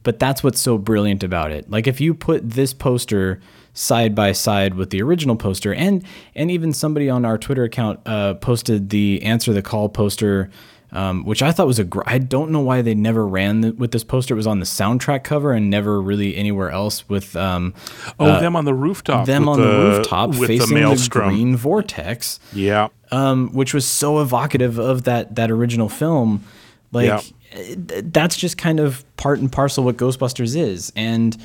but 0.05 0.19
that's 0.21 0.45
what's 0.45 0.61
so 0.61 0.79
brilliant 0.79 1.25
about 1.25 1.51
it. 1.51 1.69
Like 1.69 1.87
if 1.89 2.01
you 2.01 2.15
put 2.15 2.49
this 2.51 2.73
poster 2.73 3.41
side 3.73 4.15
by 4.15 4.31
side 4.31 4.75
with 4.75 4.91
the 4.91 5.03
original 5.03 5.35
poster, 5.35 5.75
and 5.75 6.05
and 6.37 6.51
even 6.51 6.73
somebody 6.73 7.11
on 7.11 7.25
our 7.25 7.37
Twitter 7.37 7.65
account 7.65 7.99
uh, 8.07 8.35
posted 8.35 8.91
the 8.91 9.21
answer 9.25 9.53
the 9.53 9.63
call 9.63 9.89
poster. 9.89 10.49
um, 10.93 11.25
which 11.25 11.43
I 11.43 11.51
thought 11.51 11.67
was 11.67 11.81
a. 11.81 11.85
Gr- 11.85 12.05
I 12.07 12.19
don't 12.19 12.51
know 12.53 12.61
why 12.61 12.81
they 12.81 12.95
never 12.95 13.27
ran 13.27 13.63
th- 13.63 13.75
with 13.75 13.91
this 13.91 14.05
poster. 14.05 14.33
It 14.35 14.37
was 14.37 14.47
on 14.47 14.61
the 14.61 14.65
soundtrack 14.65 15.25
cover 15.25 15.51
and 15.53 15.69
never 15.69 16.01
really 16.01 16.37
anywhere 16.37 16.71
else 16.71 17.09
with. 17.09 17.35
Um, 17.35 17.75
Oh, 18.21 18.27
uh, 18.27 18.41
them 18.41 18.55
on 18.55 18.65
the 18.65 18.75
rooftop. 18.75 19.27
them 19.27 19.49
on 19.49 19.61
the, 19.61 19.67
rooftop 19.67 20.31
with 20.39 20.47
facing 20.47 20.77
the 20.81 20.95
the, 20.95 21.09
green 21.11 21.57
vortex 21.57 22.39
Yeah. 22.53 22.89
um, 23.11 23.49
which 23.53 23.75
was 23.75 23.85
so 23.85 24.21
evocative 24.21 24.79
of 24.79 25.03
that 25.03 25.35
that 25.35 25.51
original 25.51 25.89
film. 25.89 26.45
Like 26.93 27.07
Yeah. 27.07 27.21
Th- 27.55 28.05
that's 28.07 28.37
just 28.37 28.59
kind 28.59 28.81
of 28.81 29.05
part 29.17 29.39
and 29.39 29.51
parcel 29.51 29.85
what 29.85 29.97
Ghostbusters 29.97 30.57
is, 30.57 30.93
and 30.97 31.37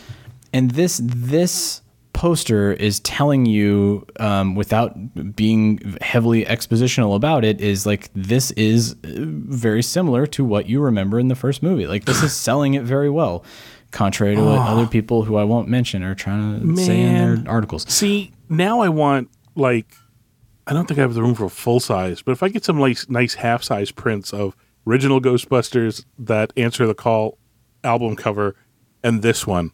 and 0.53 0.71
this 0.71 0.99
this 1.03 1.81
poster 2.13 2.73
is 2.73 2.99
telling 3.01 3.45
you 3.45 4.05
um, 4.19 4.53
without 4.55 5.35
being 5.35 5.97
heavily 6.01 6.43
expositional 6.43 7.15
about 7.15 7.45
it 7.45 7.61
is 7.61 7.85
like 7.85 8.09
this 8.13 8.51
is 8.51 8.91
uh, 8.91 8.97
very 9.05 9.81
similar 9.81 10.27
to 10.27 10.43
what 10.43 10.67
you 10.67 10.81
remember 10.81 11.17
in 11.17 11.29
the 11.29 11.35
first 11.35 11.63
movie. 11.63 11.87
Like 11.87 12.05
this 12.05 12.21
is 12.21 12.33
selling 12.35 12.73
it 12.73 12.83
very 12.83 13.09
well 13.09 13.45
contrary 13.91 14.35
to 14.35 14.43
what 14.43 14.59
other 14.59 14.85
people 14.85 15.23
who 15.23 15.35
i 15.35 15.43
won't 15.43 15.67
mention 15.67 16.03
are 16.03 16.13
trying 16.13 16.75
to 16.75 16.83
say 16.83 17.01
in 17.01 17.43
their 17.43 17.51
articles. 17.51 17.91
See, 17.91 18.31
now 18.49 18.81
I 18.81 18.89
want 18.89 19.29
like 19.55 19.93
I 20.67 20.73
don't 20.73 20.87
think 20.87 20.99
I 20.99 21.01
have 21.01 21.13
the 21.13 21.23
room 21.23 21.35
for 21.35 21.45
a 21.45 21.49
full 21.49 21.79
size, 21.79 22.21
but 22.21 22.31
if 22.31 22.43
I 22.43 22.49
get 22.49 22.63
some 22.63 22.77
nice 22.77 23.09
nice 23.09 23.35
half 23.35 23.63
size 23.63 23.91
prints 23.91 24.33
of 24.33 24.55
original 24.87 25.21
Ghostbusters 25.21 26.05
that 26.17 26.53
answer 26.57 26.85
the 26.87 26.93
call 26.95 27.37
album 27.83 28.15
cover 28.15 28.55
and 29.03 29.21
this 29.21 29.47
one, 29.47 29.71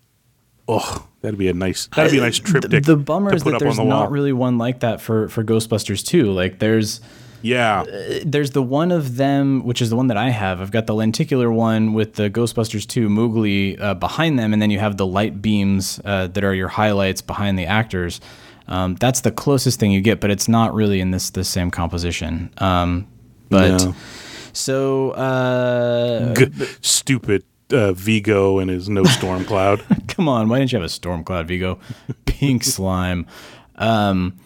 oh, 0.67 1.07
that'd 1.21 1.39
be 1.39 1.47
a 1.47 1.53
nice 1.53 1.87
that'd 1.95 2.11
be 2.11 2.17
a 2.19 2.21
nice 2.21 2.39
The- 2.39 2.47
triptych. 2.47 2.83
The, 2.85 2.95
bummer 2.97 3.31
to 3.31 3.35
is 3.35 3.43
that 3.43 3.59
there's 3.59 3.77
the 3.77 3.83
not 3.83 4.11
really 4.11 4.33
one 4.33 4.57
like 4.57 4.81
that 4.81 5.01
for 5.01 5.27
for 5.29 5.43
Ghostbusters 5.43 6.05
2. 6.05 6.31
Like 6.31 6.59
there's 6.59 7.01
yeah, 7.41 7.83
there's 8.25 8.51
the 8.51 8.63
one 8.63 8.91
of 8.91 9.17
them, 9.17 9.63
which 9.65 9.79
is 9.79 9.91
the 9.91 9.95
one 9.95 10.07
that 10.07 10.17
I 10.17 10.29
have. 10.29 10.61
I've 10.61 10.71
got 10.71 10.87
the 10.87 10.95
lenticular 10.95 11.51
one 11.51 11.93
with 11.93 12.15
the 12.15 12.27
Ghostbusters 12.27 12.87
2 12.87 13.07
Moogly 13.07 13.79
uh, 13.79 13.93
behind 13.93 14.39
them, 14.39 14.51
and 14.51 14.59
then 14.59 14.71
you 14.71 14.79
have 14.79 14.97
the 14.97 15.05
light 15.05 15.43
beams 15.43 15.99
uh, 16.05 16.25
that 16.27 16.43
are 16.43 16.55
your 16.55 16.69
highlights 16.69 17.21
behind 17.21 17.59
the 17.59 17.67
actors. 17.67 18.19
Um, 18.67 18.95
that's 18.95 19.21
the 19.21 19.31
closest 19.31 19.79
thing 19.79 19.91
you 19.91 20.01
get, 20.01 20.19
but 20.21 20.31
it's 20.31 20.47
not 20.47 20.73
really 20.73 20.99
in 20.99 21.11
this 21.11 21.29
this 21.29 21.47
same 21.47 21.69
composition. 21.69 22.49
Um, 22.57 23.07
but 23.49 23.83
No. 23.83 23.95
So 24.55 25.11
uh, 25.11 26.33
G- 26.33 26.51
stupid 26.81 27.43
uh, 27.71 27.93
Vigo 27.93 28.59
and 28.59 28.69
his 28.69 28.89
no 28.89 29.03
storm 29.03 29.45
cloud. 29.45 29.83
Come 30.07 30.27
on, 30.29 30.49
why 30.49 30.59
didn't 30.59 30.71
you 30.71 30.77
have 30.77 30.85
a 30.85 30.89
storm 30.89 31.23
cloud, 31.23 31.47
Vigo? 31.47 31.79
Pink 32.25 32.63
slime. 32.63 33.25
Um, 33.75 34.37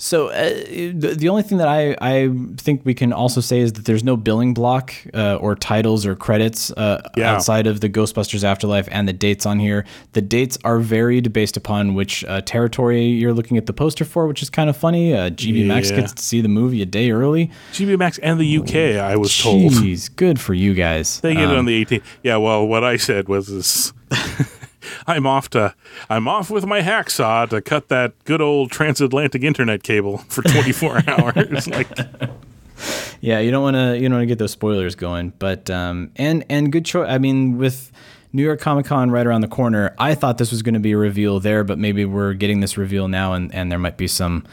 so 0.00 0.28
uh, 0.28 0.48
the, 0.94 1.14
the 1.18 1.28
only 1.28 1.42
thing 1.42 1.58
that 1.58 1.66
I, 1.68 1.96
I 2.00 2.30
think 2.56 2.82
we 2.84 2.94
can 2.94 3.12
also 3.12 3.40
say 3.40 3.58
is 3.58 3.72
that 3.74 3.84
there's 3.84 4.04
no 4.04 4.16
billing 4.16 4.54
block 4.54 4.94
uh, 5.12 5.34
or 5.36 5.54
titles 5.56 6.06
or 6.06 6.14
credits 6.14 6.70
uh, 6.70 7.02
Yeah. 7.16 7.34
outside 7.34 7.66
of 7.66 7.80
the 7.80 7.88
Ghostbusters 7.90 8.44
Afterlife 8.44 8.88
and 8.92 9.08
the 9.08 9.12
dates 9.12 9.44
on 9.44 9.58
here. 9.58 9.84
The 10.12 10.22
dates 10.22 10.56
are 10.64 10.78
varied 10.78 11.32
based 11.32 11.56
upon 11.56 11.94
which 11.94 12.24
uh, 12.24 12.40
territory 12.42 13.06
you're 13.06 13.34
looking 13.34 13.56
at 13.56 13.66
the 13.66 13.72
poster 13.72 14.04
for, 14.04 14.26
which 14.28 14.40
is 14.40 14.50
kind 14.50 14.70
of 14.70 14.76
funny. 14.76 15.14
Uh, 15.14 15.30
GB 15.30 15.66
Max 15.66 15.90
gets 15.90 16.12
to 16.12 16.22
see 16.22 16.40
the 16.40 16.48
movie 16.48 16.80
a 16.80 16.86
day 16.86 17.10
early. 17.10 17.50
GB 17.72 17.98
Max 17.98 18.18
and 18.18 18.38
the 18.40 18.58
UK, 18.58 19.02
I 19.02 19.16
was 19.16 19.36
told. 19.36 19.72
Jeez, 19.72 20.14
good 20.14 20.38
for 20.40 20.54
you 20.54 20.74
guys. 20.74 21.20
They 21.20 21.34
get 21.34 21.42
it 21.44 21.50
Um, 21.50 21.58
on 21.58 21.64
the 21.66 21.84
18th. 21.84 22.02
Yeah, 22.22 22.36
well, 22.36 22.66
what 22.66 22.84
I 22.84 22.96
said 22.98 23.28
was 23.28 23.48
this. 23.48 23.92
I'm 25.06 25.26
off 25.26 25.50
to 25.50 25.74
I'm 26.10 26.26
off 26.28 26.50
with 26.50 26.66
my 26.66 26.80
hacksaw 26.80 27.48
to 27.50 27.60
cut 27.60 27.88
that 27.88 28.12
good 28.24 28.40
old 28.40 28.70
transatlantic 28.70 29.42
internet 29.42 29.82
cable 29.82 30.18
for 30.28 30.42
24 30.48 31.02
hours. 31.08 31.66
Like 31.68 31.88
Yeah, 33.20 33.40
you 33.40 33.50
don't 33.50 33.62
want 33.62 33.74
to 33.76 33.96
you 33.96 34.02
don't 34.08 34.12
want 34.18 34.22
to 34.22 34.26
get 34.26 34.38
those 34.38 34.52
spoilers 34.52 34.94
going, 34.94 35.32
but 35.38 35.68
um, 35.70 36.10
and 36.16 36.44
and 36.48 36.70
good 36.70 36.84
choice. 36.84 37.08
I 37.10 37.18
mean, 37.18 37.58
with 37.58 37.90
New 38.32 38.42
York 38.44 38.60
Comic 38.60 38.86
Con 38.86 39.10
right 39.10 39.26
around 39.26 39.40
the 39.40 39.48
corner, 39.48 39.94
I 39.98 40.14
thought 40.14 40.38
this 40.38 40.50
was 40.52 40.62
going 40.62 40.74
to 40.74 40.80
be 40.80 40.92
a 40.92 40.96
reveal 40.96 41.40
there, 41.40 41.64
but 41.64 41.78
maybe 41.78 42.04
we're 42.04 42.34
getting 42.34 42.60
this 42.60 42.76
reveal 42.78 43.08
now, 43.08 43.32
and 43.32 43.52
and 43.52 43.72
there 43.72 43.78
might 43.80 43.96
be 43.96 44.06
some 44.06 44.44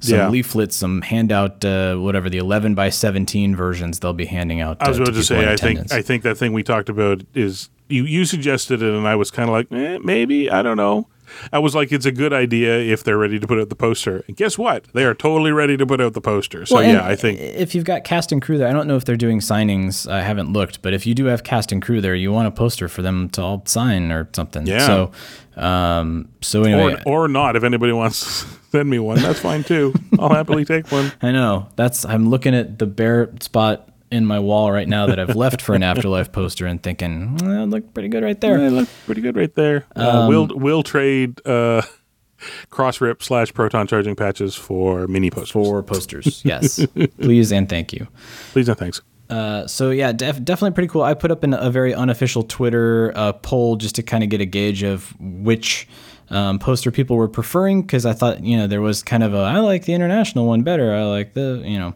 some 0.00 0.18
Yeah. 0.18 0.28
leaflets, 0.28 0.76
some 0.76 1.02
handout, 1.02 1.64
uh, 1.64 1.96
whatever 1.96 2.28
the 2.30 2.36
11 2.38 2.74
by 2.74 2.90
17 2.90 3.56
versions 3.56 3.98
they'll 4.00 4.12
be 4.12 4.26
handing 4.26 4.60
out. 4.60 4.76
I 4.80 4.88
was 4.88 4.98
uh, 4.98 5.02
about 5.02 5.12
to 5.14 5.18
in 5.20 5.24
say, 5.24 5.50
I 5.52 5.56
think. 5.56 5.92
I 5.92 6.02
think 6.02 6.22
that 6.22 6.36
thing 6.36 6.52
we 6.52 6.62
talked 6.62 6.88
about 6.90 7.22
is 7.34 7.68
you 7.88 8.04
you 8.04 8.24
suggested 8.24 8.82
it, 8.82 8.94
and 8.94 9.06
I 9.06 9.14
was 9.16 9.30
kind 9.30 9.48
of 9.48 9.52
like, 9.52 9.70
eh, 9.72 9.98
maybe 10.02 10.50
I 10.50 10.62
don't 10.62 10.76
know. 10.76 11.08
I 11.52 11.58
was 11.58 11.74
like, 11.74 11.92
it's 11.92 12.06
a 12.06 12.12
good 12.12 12.32
idea 12.32 12.78
if 12.78 13.02
they're 13.04 13.18
ready 13.18 13.38
to 13.38 13.46
put 13.46 13.58
out 13.58 13.68
the 13.68 13.74
poster. 13.76 14.24
And 14.28 14.36
guess 14.36 14.56
what? 14.56 14.84
They 14.92 15.04
are 15.04 15.14
totally 15.14 15.50
ready 15.52 15.76
to 15.76 15.86
put 15.86 16.00
out 16.00 16.12
the 16.12 16.20
poster. 16.20 16.64
So 16.66 16.76
Well, 16.76 16.84
yeah, 16.84 17.04
I 17.04 17.16
think 17.16 17.40
if 17.40 17.74
you've 17.74 17.84
got 17.84 18.04
cast 18.04 18.32
and 18.32 18.40
crew 18.40 18.58
there, 18.58 18.68
I 18.68 18.72
don't 18.72 18.86
know 18.86 18.96
if 18.96 19.04
they're 19.04 19.16
doing 19.16 19.40
signings. 19.40 20.10
I 20.10 20.22
haven't 20.22 20.52
looked, 20.52 20.82
but 20.82 20.94
if 20.94 21.06
you 21.06 21.14
do 21.14 21.24
have 21.26 21.42
cast 21.42 21.72
and 21.72 21.82
crew 21.82 22.00
there, 22.00 22.14
you 22.14 22.32
want 22.32 22.48
a 22.48 22.50
poster 22.50 22.88
for 22.88 23.02
them 23.02 23.28
to 23.30 23.42
all 23.42 23.62
sign 23.66 24.12
or 24.12 24.28
something. 24.34 24.66
Yeah. 24.66 24.86
So, 24.86 25.60
um, 25.60 26.28
so 26.42 26.62
anyway, 26.62 27.00
or 27.06 27.24
or 27.24 27.28
not. 27.28 27.56
If 27.56 27.64
anybody 27.64 27.92
wants 27.92 28.42
to 28.44 28.48
send 28.70 28.88
me 28.90 28.98
one, 28.98 29.20
that's 29.20 29.40
fine 29.40 29.64
too. 29.64 29.94
I'll 30.18 30.32
happily 30.32 30.64
take 30.64 30.90
one. 30.92 31.12
I 31.22 31.32
know. 31.32 31.68
That's 31.76 32.04
I'm 32.04 32.30
looking 32.30 32.54
at 32.54 32.78
the 32.78 32.86
bare 32.86 33.30
spot 33.40 33.88
in 34.10 34.24
my 34.26 34.38
wall 34.38 34.70
right 34.72 34.88
now 34.88 35.06
that 35.06 35.18
I've 35.18 35.34
left 35.36 35.60
for 35.62 35.74
an 35.74 35.82
afterlife 35.90 36.30
poster 36.32 36.66
and 36.66 36.82
thinking, 36.82 37.36
well, 37.38 37.64
it 37.64 37.66
looked 37.66 37.92
pretty 37.94 38.08
good 38.08 38.22
right 38.22 38.36
Yeah, 38.42 38.50
there. 38.56 38.66
it 38.66 38.70
looked 38.70 38.92
pretty 39.06 39.20
good 39.20 39.36
right 39.36 39.54
there. 39.54 39.84
Uh, 39.96 40.20
Um, 40.22 40.28
we'll 40.28 40.46
we'll 40.54 40.82
trade 40.82 41.44
uh, 41.46 41.82
cross 42.70 43.00
rip 43.00 43.22
slash 43.22 43.52
proton 43.52 43.86
charging 43.86 44.14
patches 44.16 44.54
for 44.54 45.06
mini 45.08 45.30
posters. 45.30 45.52
For 45.66 45.82
posters, 45.82 46.42
yes, 46.44 46.84
please 47.20 47.52
and 47.52 47.68
thank 47.68 47.92
you. 47.92 48.06
Please 48.52 48.68
and 48.68 48.78
thanks. 48.78 49.00
Uh, 49.28 49.66
so 49.66 49.90
yeah, 49.90 50.12
def- 50.12 50.44
definitely 50.44 50.72
pretty 50.74 50.88
cool. 50.88 51.02
I 51.02 51.14
put 51.14 51.32
up 51.32 51.42
in 51.42 51.52
a 51.52 51.68
very 51.70 51.92
unofficial 51.92 52.44
Twitter 52.44 53.12
uh, 53.16 53.32
poll 53.32 53.74
just 53.76 53.96
to 53.96 54.02
kind 54.04 54.22
of 54.22 54.30
get 54.30 54.40
a 54.40 54.44
gauge 54.46 54.84
of 54.84 55.12
which 55.20 55.88
um, 56.30 56.60
poster 56.60 56.92
people 56.92 57.16
were 57.16 57.26
preferring 57.28 57.82
because 57.82 58.06
I 58.06 58.12
thought 58.12 58.44
you 58.44 58.56
know 58.56 58.68
there 58.68 58.80
was 58.80 59.02
kind 59.02 59.24
of 59.24 59.34
a 59.34 59.38
I 59.38 59.58
like 59.58 59.84
the 59.84 59.94
international 59.94 60.46
one 60.46 60.62
better. 60.62 60.94
I 60.94 61.02
like 61.04 61.34
the 61.34 61.60
you 61.64 61.76
know. 61.78 61.94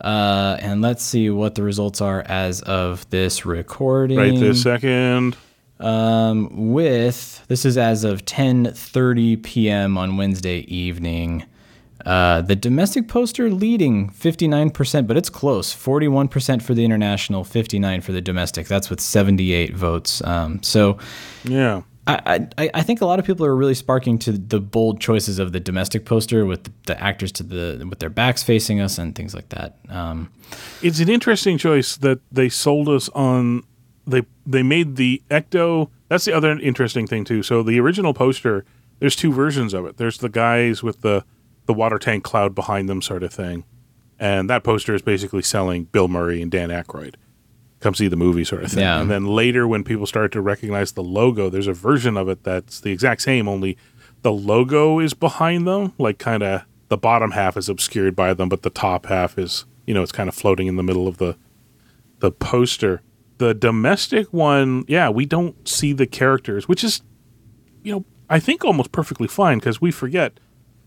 Uh, 0.00 0.56
and 0.60 0.80
let's 0.80 1.02
see 1.02 1.30
what 1.30 1.54
the 1.54 1.62
results 1.62 2.00
are 2.00 2.22
as 2.26 2.62
of 2.62 3.08
this 3.10 3.44
recording. 3.44 4.18
Right 4.18 4.38
this 4.38 4.62
second. 4.62 5.36
Um, 5.78 6.72
with 6.72 7.46
this 7.48 7.64
is 7.64 7.78
as 7.78 8.04
of 8.04 8.24
10:30 8.24 9.42
p.m. 9.42 9.96
on 9.96 10.16
Wednesday 10.16 10.58
evening. 10.60 11.44
Uh, 12.04 12.40
the 12.40 12.56
domestic 12.56 13.08
poster 13.08 13.50
leading 13.50 14.08
59%, 14.10 15.06
but 15.06 15.18
it's 15.18 15.28
close. 15.28 15.74
41% 15.74 16.62
for 16.62 16.72
the 16.72 16.82
international, 16.82 17.44
59 17.44 18.00
for 18.00 18.12
the 18.12 18.22
domestic. 18.22 18.68
That's 18.68 18.88
with 18.88 19.00
78 19.00 19.74
votes. 19.74 20.24
Um, 20.24 20.62
so 20.62 20.96
Yeah. 21.44 21.82
I, 22.58 22.70
I, 22.74 22.82
think 22.82 23.00
a 23.00 23.06
lot 23.06 23.18
of 23.18 23.24
people 23.24 23.44
are 23.44 23.54
really 23.54 23.74
sparking 23.74 24.18
to 24.20 24.32
the 24.32 24.60
bold 24.60 25.00
choices 25.00 25.38
of 25.38 25.52
the 25.52 25.60
domestic 25.60 26.04
poster 26.04 26.46
with 26.46 26.70
the 26.86 27.00
actors 27.02 27.32
to 27.32 27.42
the 27.42 27.86
with 27.88 27.98
their 27.98 28.10
backs 28.10 28.42
facing 28.42 28.80
us 28.80 28.98
and 28.98 29.14
things 29.14 29.34
like 29.34 29.48
that. 29.50 29.78
Um, 29.88 30.30
It's 30.82 31.00
an 31.00 31.08
interesting 31.08 31.58
choice 31.58 31.96
that 31.96 32.20
they 32.32 32.48
sold 32.48 32.88
us 32.88 33.08
on. 33.10 33.64
They 34.06 34.22
they 34.46 34.62
made 34.62 34.96
the 34.96 35.22
Ecto. 35.30 35.90
That's 36.08 36.24
the 36.24 36.32
other 36.32 36.58
interesting 36.58 37.06
thing 37.06 37.24
too. 37.24 37.42
So 37.42 37.62
the 37.62 37.78
original 37.80 38.14
poster, 38.14 38.64
there's 38.98 39.16
two 39.16 39.32
versions 39.32 39.74
of 39.74 39.84
it. 39.86 39.96
There's 39.96 40.18
the 40.18 40.28
guys 40.28 40.82
with 40.82 41.02
the 41.02 41.24
the 41.66 41.74
water 41.74 41.98
tank 41.98 42.24
cloud 42.24 42.54
behind 42.54 42.88
them, 42.88 43.02
sort 43.02 43.22
of 43.22 43.32
thing, 43.32 43.64
and 44.18 44.48
that 44.50 44.64
poster 44.64 44.94
is 44.94 45.02
basically 45.02 45.42
selling 45.42 45.84
Bill 45.84 46.08
Murray 46.08 46.42
and 46.42 46.50
Dan 46.50 46.70
Aykroyd. 46.70 47.14
Come 47.80 47.94
see 47.94 48.08
the 48.08 48.16
movie, 48.16 48.44
sort 48.44 48.62
of 48.62 48.70
thing. 48.72 48.80
Yeah. 48.80 49.00
And 49.00 49.10
then 49.10 49.26
later, 49.26 49.66
when 49.66 49.84
people 49.84 50.06
start 50.06 50.32
to 50.32 50.40
recognize 50.42 50.92
the 50.92 51.02
logo, 51.02 51.48
there's 51.48 51.66
a 51.66 51.72
version 51.72 52.16
of 52.16 52.28
it 52.28 52.44
that's 52.44 52.80
the 52.80 52.92
exact 52.92 53.22
same, 53.22 53.48
only 53.48 53.78
the 54.22 54.32
logo 54.32 54.98
is 54.98 55.14
behind 55.14 55.66
them, 55.66 55.92
like 55.98 56.18
kind 56.18 56.42
of 56.42 56.62
the 56.88 56.98
bottom 56.98 57.30
half 57.30 57.56
is 57.56 57.68
obscured 57.68 58.14
by 58.14 58.34
them, 58.34 58.48
but 58.48 58.62
the 58.62 58.70
top 58.70 59.06
half 59.06 59.38
is, 59.38 59.64
you 59.86 59.94
know, 59.94 60.02
it's 60.02 60.12
kind 60.12 60.28
of 60.28 60.34
floating 60.34 60.66
in 60.66 60.76
the 60.76 60.82
middle 60.82 61.08
of 61.08 61.18
the 61.18 61.36
the 62.18 62.30
poster. 62.30 63.00
The 63.38 63.54
domestic 63.54 64.30
one, 64.32 64.84
yeah, 64.86 65.08
we 65.08 65.24
don't 65.24 65.66
see 65.66 65.94
the 65.94 66.06
characters, 66.06 66.68
which 66.68 66.84
is, 66.84 67.00
you 67.82 67.92
know, 67.92 68.04
I 68.28 68.38
think 68.38 68.62
almost 68.62 68.92
perfectly 68.92 69.26
fine 69.26 69.58
because 69.58 69.80
we 69.80 69.90
forget 69.90 70.38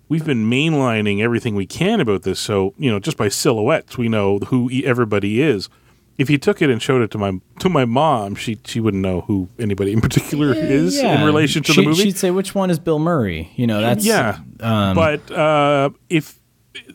we've 0.08 0.26
been 0.26 0.48
mainlining 0.48 1.22
everything 1.22 1.56
we 1.56 1.66
can 1.66 2.00
about 2.00 2.22
this. 2.22 2.40
So 2.40 2.76
you 2.78 2.92
know, 2.92 3.00
just 3.00 3.18
by 3.18 3.30
silhouettes, 3.30 3.98
we 3.98 4.10
know 4.10 4.38
who 4.40 4.70
everybody 4.84 5.42
is. 5.42 5.70
If 6.18 6.30
you 6.30 6.38
took 6.38 6.62
it 6.62 6.70
and 6.70 6.82
showed 6.82 7.02
it 7.02 7.10
to 7.12 7.18
my 7.18 7.40
to 7.60 7.70
my 7.70 7.86
mom, 7.86 8.36
she 8.36 8.60
she 8.66 8.80
wouldn't 8.80 9.02
know 9.02 9.22
who 9.22 9.50
anybody 9.58 9.92
in 9.94 10.02
particular 10.02 10.54
is 10.54 11.00
in 11.00 11.24
relation 11.24 11.64
to 11.64 11.74
She- 11.74 11.82
the 11.82 11.88
movie. 11.88 12.04
She'd 12.04 12.18
say, 12.18 12.32
which 12.32 12.54
one 12.54 12.70
is 12.70 12.80
Bill 12.80 13.00
Murray? 13.00 13.52
You 13.56 13.66
know, 13.68 13.82
that's 13.82 14.06
yeah, 14.06 14.40
um, 14.60 14.96
but 14.96 15.32
uh, 15.32 15.90
if 16.10 16.40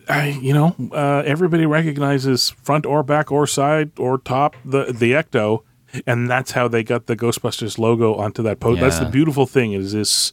I, 0.07 0.29
you 0.29 0.53
know, 0.53 0.75
uh, 0.91 1.23
everybody 1.25 1.65
recognizes 1.65 2.49
front 2.49 2.85
or 2.85 3.03
back 3.03 3.31
or 3.31 3.45
side 3.45 3.91
or 3.99 4.17
top 4.17 4.55
the 4.63 4.85
the 4.85 5.11
Ecto, 5.13 5.63
and 6.07 6.29
that's 6.29 6.51
how 6.51 6.67
they 6.67 6.83
got 6.83 7.07
the 7.07 7.15
Ghostbusters 7.15 7.77
logo 7.77 8.15
onto 8.15 8.41
that 8.43 8.59
post. 8.59 8.79
That's 8.81 8.99
the 8.99 9.05
beautiful 9.05 9.45
thing 9.45 9.73
is 9.73 9.91
this 9.93 10.31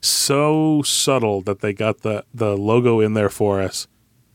so 0.00 0.82
subtle 0.82 1.42
that 1.42 1.60
they 1.60 1.72
got 1.72 2.02
the 2.02 2.24
the 2.32 2.56
logo 2.56 3.00
in 3.00 3.14
there 3.14 3.28
for 3.28 3.60
us, 3.60 3.86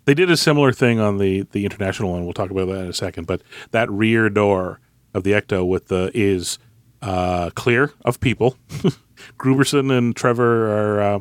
They 0.06 0.14
did 0.14 0.30
a 0.32 0.38
similar 0.38 0.72
thing 0.72 1.00
on 1.00 1.18
the 1.18 1.42
the 1.52 1.66
international 1.66 2.12
one. 2.12 2.24
We'll 2.24 2.34
talk 2.34 2.52
about 2.52 2.68
that 2.68 2.82
in 2.82 2.88
a 2.88 2.94
second. 2.94 3.28
But 3.28 3.42
that 3.72 3.90
rear 3.92 4.30
door 4.30 4.80
of 5.14 5.24
the 5.24 5.32
Ecto 5.32 5.68
with 5.68 5.88
the 5.88 6.12
is 6.14 6.60
uh, 7.02 7.50
clear 7.52 7.92
of 8.04 8.20
people. 8.20 8.58
Grooberson 9.38 9.96
and 9.96 10.16
Trevor 10.16 10.72
are 10.72 11.02
uh, 11.02 11.20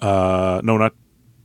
uh, 0.00 0.60
no, 0.64 0.76
not 0.76 0.94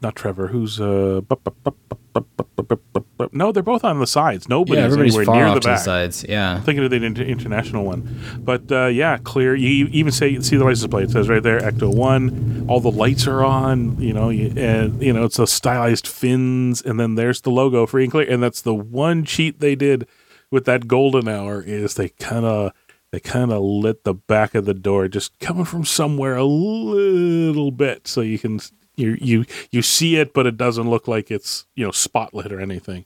not 0.02 0.16
Trevor. 0.16 0.48
Who's 0.48 0.80
uh? 0.80 1.22
Bu- 1.28 1.36
bu- 1.36 1.52
bu- 1.62 3.30
no, 3.32 3.52
they're 3.52 3.64
both 3.64 3.84
on 3.84 4.00
the 4.00 4.08
sides. 4.08 4.48
Nobody's 4.48 4.96
yeah, 4.96 5.02
anywhere 5.02 5.26
far 5.26 5.36
near 5.36 5.46
off 5.48 5.56
the, 5.56 5.60
to 5.62 5.68
back. 5.68 5.78
the 5.80 5.84
sides. 5.84 6.26
Yeah, 6.28 6.56
I'm 6.56 6.62
thinking 6.64 6.84
of 6.84 6.92
the 6.92 7.04
inter- 7.04 7.24
international 7.24 7.86
one, 7.86 8.20
but 8.40 8.72
uh, 8.72 8.88
yeah, 8.88 9.18
clear. 9.18 9.56
You 9.56 9.88
even 9.92 10.12
say 10.12 10.40
see 10.40 10.58
the 10.58 10.64
license 10.64 10.90
plate. 10.90 11.06
It 11.06 11.12
says 11.12 11.30
right 11.30 11.44
there 11.44 11.60
Ecto 11.60 11.94
One. 11.94 12.66
All 12.68 12.80
the 12.80 12.92
lights 12.92 13.28
are 13.28 13.44
on. 13.44 14.00
You 14.02 14.14
know, 14.14 14.30
you, 14.30 14.54
and 14.56 15.02
you 15.02 15.14
know 15.14 15.26
it's 15.26 15.38
the 15.38 15.48
stylized 15.48 16.08
fins, 16.08 16.82
and 16.82 17.00
then 17.00 17.16
there's 17.16 17.42
the 17.42 17.52
logo 17.52 17.86
free 17.86 18.04
and 18.04 18.12
clear. 18.12 18.30
And 18.30 18.42
that's 18.42 18.62
the 18.62 18.76
one 18.76 19.26
cheat 19.26 19.60
they 19.60 19.76
did 19.76 20.08
with 20.52 20.66
that 20.66 20.88
golden 20.88 21.28
hour 21.28 21.62
is 21.62 21.96
they 21.96 22.10
kind 22.10 22.46
of 22.46 22.72
they 23.12 23.20
kind 23.20 23.52
of 23.52 23.62
lit 23.62 24.04
the 24.04 24.14
back 24.14 24.56
of 24.56 24.66
the 24.66 24.74
door 24.74 25.08
just 25.08 25.38
coming 25.40 25.66
from 25.66 25.84
somewhere 25.84 26.36
a 26.36 26.44
little 26.46 27.72
bit 27.72 28.08
so 28.08 28.22
you 28.22 28.40
can 28.40 28.60
you 29.00 29.18
you 29.20 29.46
you 29.72 29.82
see 29.82 30.18
it, 30.18 30.34
but 30.34 30.46
it 30.46 30.58
doesn't 30.58 30.90
look 30.90 31.08
like 31.08 31.32
it's 31.32 31.66
you 31.76 31.86
know 31.86 31.92
spotlit 31.92 32.52
or 32.52 32.60
anything. 32.60 33.06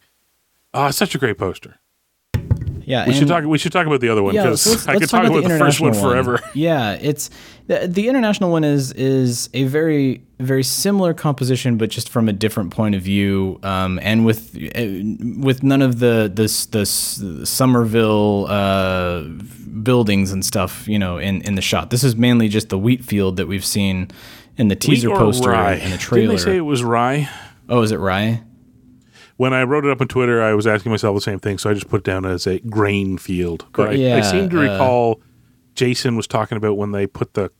Ah, 0.74 0.88
it's 0.88 0.98
such 0.98 1.16
a 1.16 1.18
great 1.18 1.38
poster. 1.38 1.80
Yeah. 2.86 3.08
We 3.08 3.14
should 3.14 3.28
talk. 3.28 3.44
We 3.44 3.58
should 3.58 3.72
talk 3.72 3.88
about 3.88 4.02
the 4.02 4.10
other 4.10 4.24
one 4.24 4.36
Yeah, 4.36 4.44
because 4.44 4.84
so 4.84 4.92
I 4.92 4.98
could 4.98 5.10
talk 5.10 5.26
about 5.26 5.44
the, 5.44 5.58
first 5.58 5.80
one 5.80 5.94
international 5.94 5.94
forever. 5.94 6.40
Yeah, 6.54 6.94
it's 6.94 7.30
the, 7.68 7.88
the 7.88 8.08
international 8.08 8.52
one 8.52 8.64
is 8.64 8.92
is 8.94 9.50
a 9.54 9.64
very 9.64 10.24
very 10.40 10.64
similar 10.64 11.14
composition, 11.14 11.78
but 11.78 11.90
just 11.90 12.10
from 12.10 12.28
a 12.28 12.34
different 12.34 12.72
point 12.72 12.96
of 12.96 13.02
view, 13.02 13.60
um, 13.64 14.00
and 14.02 14.26
with 14.26 14.56
uh, 14.56 14.82
with 15.40 15.64
none 15.64 15.82
of 15.82 16.00
the 16.00 16.32
this 16.34 16.66
this 16.68 17.22
Summerville 17.44 18.48
uh, 18.50 19.22
buildings 19.84 20.32
and 20.32 20.44
stuff, 20.44 20.88
you 20.88 21.00
know, 21.00 21.18
in 21.18 21.42
in 21.42 21.56
the 21.56 21.62
shot. 21.62 21.90
This 21.90 22.04
is 22.04 22.16
mainly 22.16 22.50
just 22.50 22.70
the 22.70 22.78
wheat 22.78 23.04
field 23.04 23.38
that 23.38 23.48
we've 23.48 23.66
seen 23.66 24.10
in 24.58 24.68
the 24.68 24.76
teaser 24.76 25.10
Wheat 25.10 25.18
poster 25.18 25.50
rye? 25.50 25.74
and 25.74 25.94
the 25.94 25.98
trailer. 25.98 26.28
Didn't 26.28 26.38
they 26.38 26.44
say 26.44 26.58
it 26.58 26.62
was 26.62 26.84
rye? 26.84 27.30
oh, 27.70 27.82
is 27.82 27.92
it 27.92 27.98
rye? 27.98 28.44
When 29.38 29.54
I 29.54 29.64
wrote 29.64 29.84
it 29.84 29.92
up 29.92 30.00
on 30.00 30.08
Twitter, 30.08 30.44
I 30.44 30.54
was 30.54 30.68
asking 30.68 30.92
myself 30.92 31.16
the 31.16 31.22
same 31.22 31.40
thing, 31.40 31.58
so 31.58 31.70
I 31.70 31.74
just 31.74 31.90
put 31.90 32.02
it 32.02 32.04
down 32.04 32.24
as 32.24 32.46
a 32.46 32.60
grain 32.60 33.18
field. 33.18 33.66
But 33.74 33.90
I, 33.90 34.18
I 34.18 34.22
seem 34.22 34.50
to 34.52 34.60
uh, 34.60 34.62
recall 34.62 35.22
Jason 35.76 36.16
was 36.16 36.28
talking 36.28 36.58
about 36.58 36.78
when 36.78 36.92
they 36.92 37.08
put 37.08 37.34
the 37.34 37.52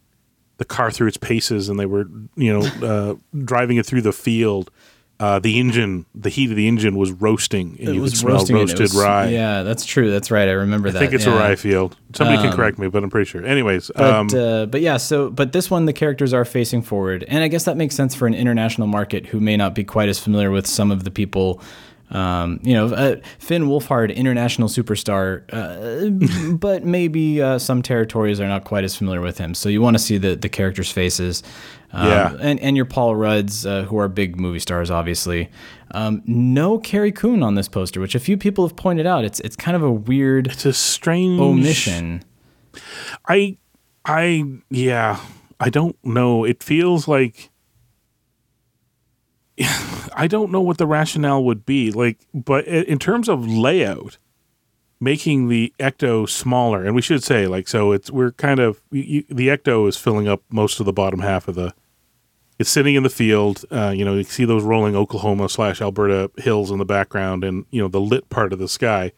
the 0.58 0.66
car 0.66 0.92
through 0.92 1.08
its 1.08 1.18
paces 1.18 1.68
and 1.68 1.80
they 1.80 1.88
were, 1.88 2.06
you 2.36 2.54
know, 2.54 2.62
uh, 2.88 3.16
driving 3.44 3.78
it 3.78 3.86
through 3.86 4.02
the 4.02 4.14
field. 4.14 4.70
Uh, 5.20 5.40
the 5.40 5.60
engine, 5.60 6.06
the 6.16 6.30
heat 6.30 6.50
of 6.50 6.58
the 6.58 6.68
engine 6.68 6.96
was 6.98 7.12
roasting, 7.12 7.78
and 7.80 7.90
It 7.90 7.96
you 7.96 8.02
was 8.02 8.12
could 8.12 8.20
smell 8.20 8.34
roasting. 8.38 8.56
roasted 8.58 8.80
was- 8.82 8.96
rye. 8.96 9.30
Yeah, 9.30 9.64
that's 9.64 9.86
true. 9.86 10.12
That's 10.12 10.32
right. 10.32 10.50
I 10.50 10.54
remember 10.54 10.90
I 10.90 10.92
that. 10.92 10.98
I 10.98 11.02
think 11.02 11.14
it's 11.14 11.26
yeah. 11.26 11.36
a 11.36 11.40
rye 11.40 11.56
field. 11.56 11.96
Somebody 12.14 12.40
can 12.40 12.48
Um, 12.50 12.56
correct 12.56 12.78
me, 12.80 12.88
but 12.90 13.04
I'm 13.04 13.10
pretty 13.10 13.30
sure. 13.30 13.46
Anyways, 13.46 13.92
But 13.96 14.14
um, 14.14 14.28
uh, 14.36 14.66
but 14.66 14.82
yeah, 14.82 14.98
so 14.98 15.30
but 15.30 15.54
this 15.54 15.70
one 15.72 15.86
the 15.86 15.94
characters 15.94 16.34
are 16.34 16.44
facing 16.44 16.82
forward, 16.82 17.24
and 17.28 17.44
I 17.44 17.48
guess 17.48 17.64
that 17.66 17.78
makes 17.78 17.96
sense 17.96 18.16
for 18.16 18.28
an 18.28 18.34
international 18.34 18.88
market 18.88 19.28
who 19.28 19.40
may 19.40 19.56
not 19.56 19.76
be 19.76 19.84
quite 19.84 20.10
as 20.10 20.20
familiar 20.20 20.52
with 20.52 20.68
some 20.68 20.92
of 20.92 21.04
the 21.04 21.12
people. 21.12 21.62
Um, 22.14 22.60
you 22.64 22.74
know, 22.74 22.88
uh, 22.94 23.16
Finn 23.40 23.64
Wolfhard, 23.64 24.16
international 24.16 24.68
superstar, 24.70 25.44
uh, 25.52 26.54
but 26.58 26.86
maybe 26.86 27.42
uh, 27.42 27.58
some 27.58 27.82
territories 27.82 28.40
are 28.40 28.48
not 28.48 28.64
quite 28.66 28.84
as 28.84 28.96
familiar 28.96 29.20
with 29.22 29.40
him. 29.40 29.54
So 29.56 29.68
you 29.68 29.82
want 29.82 29.96
to 29.98 30.04
see 30.04 30.18
the 30.20 30.36
the 30.36 30.48
characters' 30.50 30.92
faces, 30.92 31.42
um, 31.92 32.08
Yeah. 32.08 32.38
and 32.40 32.60
and 32.60 32.76
your 32.78 32.86
Paul 32.86 33.16
Rudds, 33.16 33.66
uh, 33.66 33.84
who 33.84 33.98
are 33.98 34.08
big 34.08 34.40
movie 34.40 34.60
stars, 34.60 34.92
obviously. 34.92 35.50
Um, 35.92 36.22
no 36.26 36.78
Carrie 36.80 37.12
Coon 37.12 37.42
on 37.44 37.56
this 37.56 37.68
poster, 37.68 38.00
which 38.00 38.16
a 38.16 38.20
few 38.20 38.38
people 38.38 38.68
have 38.68 38.76
pointed 38.76 39.06
out. 39.08 39.26
It's 39.26 39.40
it's 39.42 39.56
kind 39.56 39.76
of 39.76 39.82
a 39.84 39.92
weird 39.92 40.48
it's 40.48 40.66
a 40.66 40.74
strange 40.74 41.40
omission. 41.42 42.24
I, 43.28 43.58
I, 44.06 44.44
yeah, 44.70 45.20
I 45.60 45.70
don't 45.70 45.96
know. 46.04 46.44
It 46.44 46.64
feels 46.64 47.08
like 47.08 47.50
I 50.16 50.28
don't 50.28 50.52
know 50.52 50.62
what 50.62 50.78
the 50.78 50.88
rationale 50.88 51.44
would 51.44 51.66
be. 51.66 51.92
Like, 51.92 52.20
but 52.34 52.66
in 52.66 53.00
terms 53.00 53.30
of 53.30 53.48
layout, 53.48 54.18
making 55.00 55.50
the 55.50 55.74
ecto 55.80 56.28
smaller, 56.28 56.84
and 56.84 56.96
we 56.96 57.02
should 57.02 57.24
say, 57.24 57.48
like, 57.48 57.68
so 57.68 57.92
it's 57.92 58.12
we're 58.12 58.32
kind 58.32 58.60
of 58.60 58.82
you, 58.92 59.24
the 59.30 59.48
ecto 59.48 59.88
is 59.88 59.98
filling 59.98 60.28
up 60.28 60.44
most 60.50 60.80
of 60.80 60.86
the 60.86 60.94
bottom 60.94 61.20
half 61.20 61.48
of 61.48 61.56
the. 61.56 61.74
It's 62.60 62.70
sitting 62.70 62.94
in 62.94 63.02
the 63.04 63.10
field. 63.10 63.66
Uh, 63.72 63.90
you 63.90 64.06
know, 64.06 64.16
you 64.16 64.24
see 64.24 64.46
those 64.46 64.64
rolling 64.64 64.96
Oklahoma 64.96 65.50
slash 65.50 65.82
Alberta 65.82 66.30
hills 66.38 66.70
in 66.70 66.78
the 66.78 66.86
background, 66.86 67.44
and 67.44 67.66
you 67.72 67.82
know 67.82 67.88
the 67.88 68.00
lit 68.00 68.30
part 68.30 68.54
of 68.54 68.60
the 68.60 68.68
sky, 68.68 69.12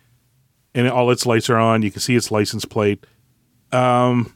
and 0.74 0.88
all 0.88 1.12
its 1.12 1.26
lights 1.26 1.50
are 1.50 1.58
on. 1.58 1.82
You 1.82 1.92
can 1.92 2.02
see 2.02 2.16
its 2.16 2.32
license 2.32 2.66
plate 2.66 3.06
um 3.72 4.34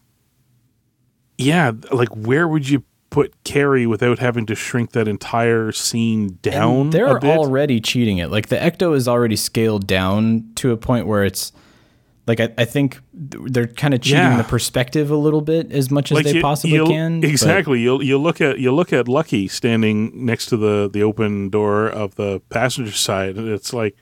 yeah 1.38 1.72
like 1.91 2.10
where 2.10 2.47
would 2.47 2.68
you 2.68 2.84
put 3.10 3.34
carrie 3.43 3.88
without 3.88 4.20
having 4.20 4.45
to 4.45 4.55
shrink 4.55 4.91
that 4.91 5.07
entire 5.07 5.72
scene 5.72 6.38
down 6.41 6.82
And 6.82 6.93
they're 6.93 7.18
a 7.18 7.20
bit? 7.20 7.38
already 7.38 7.80
cheating 7.82 8.18
it. 8.20 8.30
Like 8.30 8.49
the 8.49 8.57
Ecto 8.57 8.95
is 8.95 9.07
already 9.07 9.36
scaled 9.36 9.88
down 9.88 10.45
to 10.55 10.72
a 10.72 10.78
point 10.78 11.07
where 11.07 11.24
it's 11.24 11.51
like 12.28 12.39
I, 12.39 12.49
I 12.60 12.66
think 12.66 12.99
they're 13.14 13.66
kind 13.66 13.95
of 13.95 14.01
cheating 14.01 14.20
Yeah. 14.20 14.38
the 14.38 14.43
perspective 14.43 15.10
a 15.10 15.16
little 15.16 15.41
bit 15.41 15.72
as 15.72 15.89
much 15.89 16.12
as 16.12 16.18
Like 16.18 16.26
they 16.26 16.34
you- 16.36 16.41
possibly 16.41 16.78
can. 16.86 17.24
exactly 17.24 17.80
you'll 17.82 18.03
you 18.03 18.20
look 18.20 18.41
at 18.41 18.60
you 18.60 18.72
look 18.72 18.93
at 18.93 19.07
lucky 19.07 19.47
standing 19.47 20.12
next 20.26 20.45
to 20.47 20.57
the 20.57 20.88
the 20.93 21.01
open 21.01 21.49
door 21.49 21.88
of 21.88 22.14
the 22.14 22.41
passenger 22.49 22.91
side 22.91 23.38
and 23.38 23.47
it's 23.49 23.74
like 23.74 23.95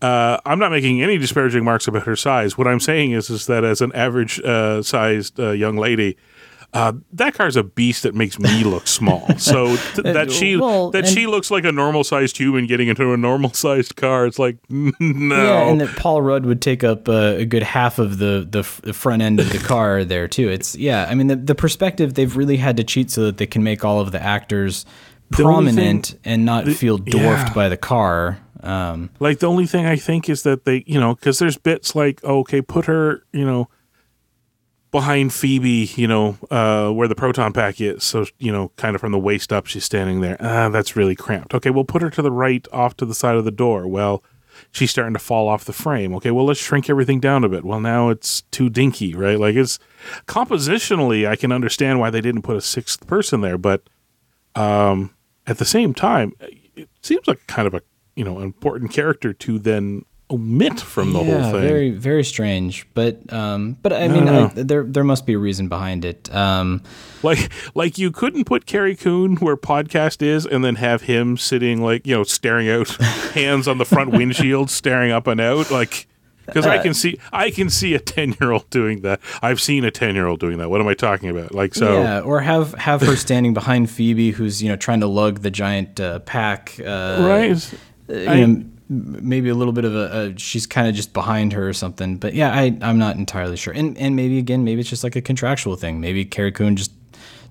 uh, 0.00 0.38
I'm 0.46 0.60
not 0.60 0.70
making 0.70 1.02
any 1.02 1.18
disparaging 1.18 1.64
marks 1.64 1.88
about 1.88 2.04
her 2.04 2.14
size. 2.14 2.56
What 2.56 2.68
I'm 2.68 2.78
saying 2.78 3.10
is, 3.10 3.30
is 3.30 3.46
that 3.48 3.64
as 3.64 3.80
an 3.80 3.90
average 3.96 4.38
uh, 4.42 4.80
sized 4.80 5.40
uh, 5.40 5.50
young 5.50 5.76
lady, 5.76 6.16
uh, 6.74 6.92
that 7.14 7.32
car's 7.34 7.56
a 7.56 7.62
beast 7.62 8.02
that 8.02 8.14
makes 8.14 8.38
me 8.38 8.62
look 8.62 8.86
small. 8.86 9.26
So 9.38 9.76
th- 9.94 10.04
that 10.04 10.30
she 10.30 10.56
Well, 10.56 10.90
that 10.90 11.06
she 11.06 11.26
looks 11.26 11.50
like 11.50 11.64
a 11.64 11.72
normal 11.72 12.04
sized 12.04 12.36
human 12.36 12.66
getting 12.66 12.88
into 12.88 13.12
a 13.12 13.16
normal 13.16 13.52
sized 13.54 13.96
car. 13.96 14.26
It's 14.26 14.38
like 14.38 14.58
no. 14.68 14.92
Yeah, 15.00 15.68
and 15.70 15.80
that 15.80 15.96
Paul 15.96 16.20
Rudd 16.22 16.44
would 16.46 16.60
take 16.60 16.84
up 16.84 17.08
uh, 17.08 17.34
a 17.38 17.44
good 17.46 17.62
half 17.62 17.98
of 17.98 18.18
the, 18.18 18.46
the 18.48 18.60
f- 18.60 18.80
the 18.84 18.92
front 18.92 19.22
end 19.22 19.40
of 19.40 19.50
the 19.50 19.58
car 19.58 20.04
there 20.12 20.28
too. 20.28 20.48
It's 20.50 20.76
yeah, 20.76 21.06
I 21.08 21.14
mean 21.14 21.28
the 21.28 21.36
the 21.36 21.54
perspective 21.54 22.14
they've 22.14 22.36
really 22.36 22.58
had 22.58 22.76
to 22.76 22.84
cheat 22.84 23.10
so 23.10 23.24
that 23.24 23.38
they 23.38 23.46
can 23.46 23.62
make 23.62 23.84
all 23.84 24.00
of 24.00 24.12
the 24.12 24.22
actors 24.22 24.84
The 25.30 25.42
prominent 25.44 26.06
thing- 26.08 26.20
and 26.24 26.44
not 26.44 26.66
the- 26.66 26.74
feel 26.74 26.98
dwarfed 26.98 27.48
yeah. 27.48 27.54
by 27.54 27.68
the 27.70 27.76
car. 27.78 28.38
Um, 28.62 29.10
Like 29.20 29.38
the 29.38 29.46
only 29.46 29.66
thing 29.66 29.86
I 29.86 29.96
think 29.96 30.28
is 30.28 30.42
that 30.42 30.64
they, 30.64 30.82
you 30.86 30.98
know, 31.00 31.14
because 31.14 31.38
there's 31.38 31.56
bits 31.56 31.94
like, 31.94 32.20
oh, 32.24 32.40
okay, 32.40 32.60
put 32.60 32.86
her, 32.86 33.22
you 33.32 33.44
know, 33.46 33.68
behind 34.90 35.32
Phoebe, 35.32 35.90
you 35.96 36.06
know, 36.06 36.38
uh, 36.50 36.90
where 36.90 37.08
the 37.08 37.14
proton 37.14 37.52
pack 37.52 37.80
is. 37.80 38.04
So, 38.04 38.26
you 38.38 38.52
know, 38.52 38.72
kind 38.76 38.94
of 38.94 39.00
from 39.00 39.12
the 39.12 39.18
waist 39.18 39.52
up, 39.52 39.66
she's 39.66 39.84
standing 39.84 40.20
there. 40.20 40.36
Ah, 40.40 40.68
that's 40.68 40.96
really 40.96 41.14
cramped. 41.14 41.54
Okay, 41.54 41.70
we'll 41.70 41.84
put 41.84 42.02
her 42.02 42.10
to 42.10 42.22
the 42.22 42.32
right 42.32 42.66
off 42.72 42.96
to 42.98 43.06
the 43.06 43.14
side 43.14 43.36
of 43.36 43.44
the 43.44 43.50
door. 43.50 43.86
Well, 43.86 44.22
she's 44.72 44.90
starting 44.90 45.14
to 45.14 45.18
fall 45.18 45.48
off 45.48 45.64
the 45.64 45.72
frame. 45.72 46.14
Okay, 46.16 46.30
well, 46.30 46.46
let's 46.46 46.60
shrink 46.60 46.88
everything 46.88 47.20
down 47.20 47.44
a 47.44 47.48
bit. 47.48 47.64
Well, 47.64 47.80
now 47.80 48.08
it's 48.08 48.42
too 48.50 48.70
dinky, 48.70 49.14
right? 49.14 49.38
Like 49.38 49.56
it's 49.56 49.78
compositionally, 50.26 51.28
I 51.28 51.36
can 51.36 51.52
understand 51.52 52.00
why 52.00 52.10
they 52.10 52.20
didn't 52.20 52.42
put 52.42 52.56
a 52.56 52.60
sixth 52.60 53.06
person 53.06 53.40
there, 53.40 53.58
but 53.58 53.82
um, 54.54 55.14
at 55.46 55.58
the 55.58 55.64
same 55.64 55.94
time, 55.94 56.32
it 56.74 56.88
seems 57.02 57.26
like 57.26 57.46
kind 57.46 57.66
of 57.66 57.74
a 57.74 57.82
you 58.14 58.24
know 58.24 58.40
important 58.40 58.90
character 58.90 59.32
to 59.32 59.58
then 59.58 60.04
omit 60.30 60.78
from 60.80 61.12
the 61.12 61.20
yeah, 61.22 61.42
whole 61.42 61.52
thing. 61.52 61.60
very 61.62 61.90
very 61.90 62.24
strange. 62.24 62.86
But 62.94 63.32
um, 63.32 63.76
but 63.82 63.92
I 63.92 64.04
I 64.04 64.08
mean, 64.08 64.28
I, 64.28 64.46
there 64.48 64.84
there 64.84 65.04
must 65.04 65.26
be 65.26 65.32
a 65.34 65.38
reason 65.38 65.68
behind 65.68 66.04
it. 66.04 66.32
Um, 66.34 66.82
Like 67.22 67.50
like 67.74 67.98
you 67.98 68.10
couldn't 68.10 68.44
put 68.44 68.66
Carrie 68.66 68.94
Coon 68.96 69.36
where 69.36 69.56
podcast 69.56 70.22
is 70.22 70.46
and 70.46 70.64
then 70.64 70.76
have 70.76 71.02
him 71.02 71.36
sitting 71.36 71.82
like 71.82 72.06
you 72.06 72.14
know 72.14 72.24
staring 72.24 72.68
out, 72.68 72.88
hands 73.34 73.66
on 73.66 73.78
the 73.78 73.84
front 73.84 74.10
windshield, 74.10 74.70
staring 74.70 75.10
up 75.12 75.26
and 75.26 75.40
out 75.40 75.70
like. 75.70 76.06
Because 76.46 76.64
I 76.64 76.78
Uh, 76.78 76.82
can 76.82 76.94
see, 76.94 77.18
I 77.30 77.50
can 77.50 77.68
see 77.68 77.92
a 77.94 77.98
ten 77.98 78.34
year 78.40 78.52
old 78.52 78.70
doing 78.70 79.02
that. 79.02 79.20
I've 79.42 79.60
seen 79.60 79.84
a 79.84 79.90
ten 79.90 80.14
year 80.14 80.26
old 80.26 80.40
doing 80.40 80.56
that. 80.56 80.70
What 80.70 80.80
am 80.80 80.88
I 80.88 80.94
talking 80.94 81.28
about? 81.28 81.52
Like 81.54 81.74
so, 81.74 82.00
yeah, 82.00 82.20
or 82.20 82.40
have 82.40 82.72
have 82.72 83.02
her 83.02 83.16
standing 83.26 83.52
behind 83.52 83.90
Phoebe, 83.90 84.30
who's 84.30 84.62
you 84.62 84.70
know 84.70 84.76
trying 84.76 85.00
to 85.00 85.06
lug 85.06 85.40
the 85.40 85.50
giant 85.50 86.00
uh, 86.00 86.20
pack. 86.20 86.80
Uh, 86.80 87.18
right? 87.28 87.74
uh, 88.08 88.14
I- 88.30 88.44
know, 88.46 88.64
maybe 88.88 89.48
a 89.48 89.54
little 89.54 89.72
bit 89.72 89.84
of 89.84 89.94
a, 89.94 90.30
a 90.34 90.38
she's 90.38 90.66
kind 90.66 90.88
of 90.88 90.94
just 90.94 91.12
behind 91.12 91.52
her 91.52 91.68
or 91.68 91.72
something. 91.72 92.16
But 92.16 92.34
yeah, 92.34 92.52
I 92.52 92.76
I'm 92.82 92.98
not 92.98 93.16
entirely 93.16 93.56
sure. 93.56 93.72
And 93.74 93.96
and 93.98 94.16
maybe 94.16 94.38
again, 94.38 94.64
maybe 94.64 94.80
it's 94.80 94.90
just 94.90 95.04
like 95.04 95.16
a 95.16 95.20
contractual 95.22 95.76
thing. 95.76 96.00
Maybe 96.00 96.24
Carrie 96.24 96.52
Coon 96.52 96.76
just 96.76 96.92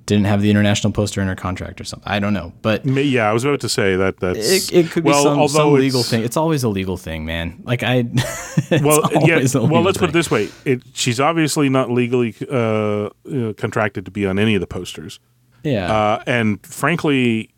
didn't 0.05 0.25
have 0.25 0.41
the 0.41 0.49
international 0.49 0.93
poster 0.93 1.21
in 1.21 1.27
her 1.27 1.35
contract 1.35 1.81
or 1.81 1.83
something. 1.83 2.09
I 2.09 2.19
don't 2.19 2.33
know, 2.33 2.53
but. 2.61 2.85
Yeah, 2.85 3.29
I 3.29 3.33
was 3.33 3.43
about 3.43 3.59
to 3.59 3.67
say 3.69 3.97
that. 3.97 4.21
That's 4.21 4.71
It, 4.71 4.73
it 4.73 4.91
could 4.91 5.03
be 5.03 5.09
well, 5.09 5.21
some, 5.21 5.47
some 5.49 5.67
it's- 5.67 5.81
legal 5.81 6.01
thing. 6.01 6.23
It's 6.23 6.37
always 6.37 6.63
a 6.63 6.69
legal 6.69 6.95
thing, 6.95 7.25
man. 7.25 7.61
Like 7.65 7.83
I, 7.83 8.05
well, 8.81 9.01
yeah. 9.27 9.45
Well, 9.53 9.81
let's 9.81 9.97
put 9.97 10.09
it 10.09 10.13
this 10.13 10.31
way: 10.31 10.47
it, 10.63 10.81
she's 10.93 11.19
obviously 11.19 11.67
not 11.67 11.91
legally 11.91 12.33
uh, 12.49 13.09
uh, 13.29 13.53
contracted 13.57 14.05
to 14.05 14.11
be 14.11 14.25
on 14.25 14.39
any 14.39 14.55
of 14.55 14.61
the 14.61 14.67
posters. 14.67 15.19
Yeah. 15.63 15.91
Uh, 15.93 16.23
and 16.25 16.65
frankly, 16.65 17.49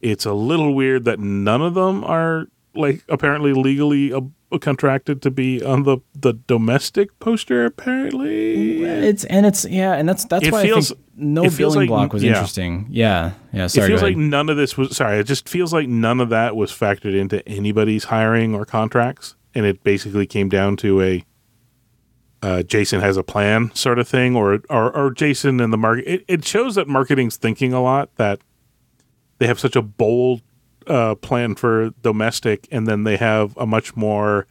It's 0.00 0.24
a 0.26 0.32
little 0.32 0.74
weird 0.74 1.04
that 1.04 1.18
none 1.20 1.62
of 1.62 1.74
them 1.74 2.04
are 2.04 2.46
like 2.74 3.02
apparently 3.08 3.52
legally 3.52 4.12
uh, 4.14 4.22
contracted 4.60 5.20
to 5.22 5.30
be 5.30 5.62
on 5.62 5.82
the 5.82 5.98
the 6.14 6.32
domestic 6.46 7.18
poster. 7.18 7.64
Apparently, 7.66 8.82
It's 8.82 9.24
and 9.24 9.44
it's 9.46 9.64
yeah, 9.66 9.92
and 9.94 10.08
that's 10.08 10.24
that's 10.24 10.46
It 10.46 10.52
why 10.52 10.62
feels- 10.62 10.92
I 10.92 10.94
think 10.94 11.06
no 11.16 11.50
billing 11.50 11.80
like- 11.80 11.88
block 11.88 12.12
was 12.12 12.22
yeah. 12.22 12.30
interesting. 12.30 12.86
Yeah, 12.90 13.32
yeah. 13.52 13.66
Sorry, 13.66 13.84
it 13.86 13.88
feels 13.88 14.02
like 14.02 14.16
none 14.16 14.48
of 14.48 14.56
this 14.56 14.76
was 14.78 14.96
sorry. 14.96 15.18
It 15.18 15.24
just 15.24 15.48
feels 15.48 15.72
like 15.72 15.88
none 15.88 16.20
of 16.20 16.30
that 16.30 16.56
was 16.56 16.72
factored 16.72 17.14
into 17.18 17.46
anybody's 17.48 18.04
hiring 18.04 18.54
or 18.54 18.64
contracts, 18.64 19.36
and 19.54 19.66
it 19.66 19.84
basically 19.84 20.26
came 20.26 20.48
down 20.48 20.76
to 20.78 21.02
a 21.02 21.24
uh, 22.42 22.62
Jason 22.62 23.00
has 23.00 23.16
a 23.16 23.22
plan 23.22 23.70
sort 23.74 23.98
of 23.98 24.08
thing, 24.08 24.34
or 24.34 24.60
or, 24.70 24.94
or 24.96 25.10
Jason 25.12 25.60
and 25.60 25.72
the 25.72 25.76
market. 25.76 26.06
It, 26.08 26.24
it 26.26 26.44
shows 26.44 26.74
that 26.74 26.88
marketing's 26.88 27.36
thinking 27.36 27.72
a 27.72 27.82
lot 27.82 28.08
that 28.16 28.40
they 29.42 29.48
have 29.48 29.58
such 29.58 29.74
a 29.74 29.82
bold 29.82 30.40
uh, 30.86 31.16
plan 31.16 31.56
for 31.56 31.90
domestic, 32.02 32.68
and 32.70 32.86
then 32.86 33.02
they 33.02 33.16
have 33.16 33.56
a 33.56 33.66
much 33.66 33.96
more. 33.96 34.46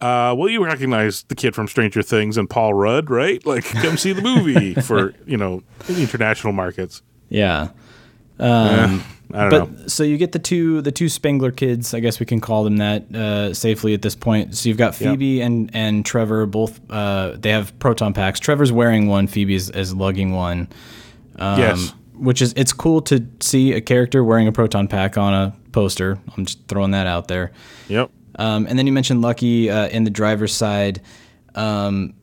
Uh, 0.00 0.32
well, 0.38 0.48
you 0.48 0.64
recognize 0.64 1.24
the 1.24 1.34
kid 1.34 1.52
from 1.52 1.66
Stranger 1.66 2.00
Things 2.00 2.38
and 2.38 2.48
Paul 2.48 2.74
Rudd, 2.74 3.10
right? 3.10 3.44
Like, 3.44 3.64
come 3.64 3.96
see 3.96 4.12
the 4.12 4.22
movie 4.22 4.74
for 4.82 5.14
you 5.26 5.36
know 5.36 5.64
international 5.88 6.52
markets. 6.52 7.02
yeah. 7.28 7.70
Um, 8.38 9.04
I 9.34 9.48
don't 9.48 9.50
but 9.50 9.80
know. 9.80 9.86
so 9.88 10.02
you 10.04 10.16
get 10.16 10.30
the 10.32 10.38
two 10.38 10.80
the 10.80 10.92
two 10.92 11.08
Spengler 11.08 11.50
kids, 11.50 11.92
I 11.92 11.98
guess 12.00 12.20
we 12.20 12.26
can 12.26 12.40
call 12.40 12.62
them 12.64 12.76
that 12.76 13.12
uh, 13.14 13.52
safely 13.52 13.94
at 13.94 14.02
this 14.02 14.14
point. 14.14 14.56
So 14.56 14.68
you've 14.68 14.78
got. 14.78 14.94
Phoebe 14.94 15.40
and 15.40 15.70
and 15.74 16.06
Trevor 16.06 16.46
both. 16.46 16.80
Uh, 16.88 17.32
they 17.36 17.50
have 17.50 17.76
proton 17.80 18.14
packs. 18.14 18.38
Trevor's 18.40 18.70
wearing 18.72 19.08
one. 19.08 19.26
Phoebe 19.26 19.54
is, 19.56 19.70
is 19.70 19.92
lugging 19.92 20.32
one. 20.32 20.68
Um, 21.36 21.58
Yes. 21.58 21.92
Which 22.20 22.42
is 22.42 22.52
it's 22.56 22.72
cool 22.72 23.00
to 23.02 23.26
see 23.40 23.72
a 23.72 23.80
character 23.80 24.22
wearing 24.22 24.46
a 24.46 24.52
proton 24.52 24.88
pack 24.88 25.16
on 25.16 25.34
a 25.34 25.56
poster. 25.72 26.18
I'm 26.36 26.44
just 26.44 26.68
throwing 26.68 26.90
that 26.92 27.06
out 27.06 27.28
there. 27.28 27.52
Yep. 27.88 28.10
Um, 28.38 28.66
and 28.66 28.78
then 28.78 28.86
you 28.86 28.92
mentioned 28.92 29.22
Lucky 29.22 29.70
uh, 29.70 29.88
in 29.88 30.04
the 30.04 30.10
driver's 30.10 30.54
side. 30.54 31.00
Um, 31.54 32.14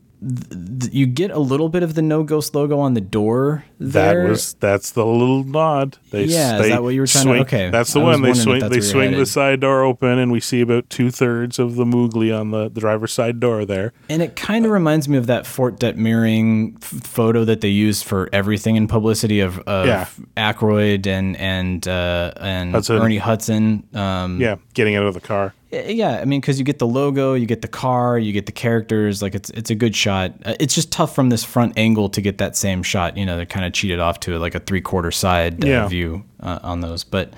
you 0.92 1.06
get 1.06 1.30
a 1.32 1.38
little 1.40 1.70
bit 1.70 1.84
of 1.84 1.94
the 1.94 2.02
No 2.02 2.24
Ghost 2.24 2.56
logo 2.56 2.80
on 2.80 2.96
the 2.96 3.02
door. 3.02 3.66
There. 3.80 4.24
That 4.24 4.30
was 4.30 4.54
that's 4.56 4.92
the 4.92 5.06
little 5.06 5.44
nod. 5.44 5.98
They, 6.10 6.24
Yeah, 6.24 6.60
is 6.60 6.70
that 6.70 6.82
what 6.82 6.90
you 6.96 7.02
were 7.02 7.08
trying 7.08 7.26
to- 7.28 7.40
okay, 7.42 7.70
that's 7.70 7.94
the 7.94 8.00
I 8.00 8.04
one. 8.04 8.22
They 8.24 8.34
swing. 8.34 8.68
They 8.70 8.82
swing 8.82 9.12
the 9.12 9.26
side 9.28 9.60
door 9.60 9.84
open, 9.84 10.18
and 10.18 10.32
we 10.32 10.40
see 10.40 10.62
about 10.62 10.90
two 10.90 11.12
thirds 11.12 11.60
of 11.60 11.76
the 11.76 11.86
Moogly 11.86 12.36
on 12.38 12.50
the, 12.52 12.70
the 12.70 12.80
driver's 12.80 13.14
side 13.14 13.40
door 13.40 13.66
there. 13.66 13.94
And 14.10 14.22
it 14.24 14.36
kind 14.36 14.66
of 14.66 14.72
reminds 14.72 15.08
me 15.08 15.18
of 15.18 15.28
that 15.28 15.46
Fort 15.46 15.80
Det 15.80 15.96
mirroring 15.98 16.78
f- 16.82 16.88
photo 17.04 17.46
that 17.46 17.62
they 17.62 17.70
used 17.70 18.04
for 18.04 18.30
everything 18.34 18.76
in 18.76 18.88
publicity 18.88 19.40
of, 19.42 19.60
of 19.60 19.86
Yeah. 19.86 20.08
Aykroyd 20.36 21.06
and 21.06 21.38
and 21.38 21.88
uh, 21.88 22.32
and 22.38 22.72
Hudson. 22.72 22.98
Ernie 23.02 23.18
Hudson. 23.18 23.84
Um, 23.94 24.42
Yeah, 24.42 24.56
getting 24.74 24.96
out 24.96 25.06
of 25.06 25.14
the 25.14 25.22
car. 25.22 25.54
Yeah. 25.72 26.20
I 26.22 26.26
mean, 26.26 26.42
because 26.42 26.60
you 26.60 26.66
get 26.66 26.80
the 26.80 26.88
logo, 26.88 27.34
you 27.34 27.46
get 27.46 27.62
the 27.62 27.68
car, 27.68 28.18
you 28.18 28.32
get 28.34 28.46
the 28.46 28.52
characters. 28.52 29.22
Like 29.22 29.36
it's 29.36 29.50
it's 29.52 29.70
a 29.70 29.76
good 29.76 29.96
shot. 29.96 30.34
Uh, 30.46 30.56
it's 30.60 30.74
just 30.76 30.92
tough 30.92 31.14
from 31.14 31.30
this 31.30 31.44
front 31.44 31.78
angle 31.78 32.10
to 32.10 32.22
get 32.22 32.38
that 32.38 32.56
same 32.56 32.84
shot. 32.84 33.18
You 33.18 33.26
know, 33.26 33.38
they're 33.38 33.46
kind 33.46 33.66
of 33.66 33.74
cheated 33.74 34.00
off 34.00 34.20
to 34.22 34.38
like 34.40 34.56
a 34.56 34.60
three 34.60 34.82
quarter 34.82 35.12
side 35.12 35.64
uh, 35.66 35.88
view 35.88 36.24
uh, 36.40 36.60
on 36.64 36.82
those. 36.82 37.04
But 37.04 37.34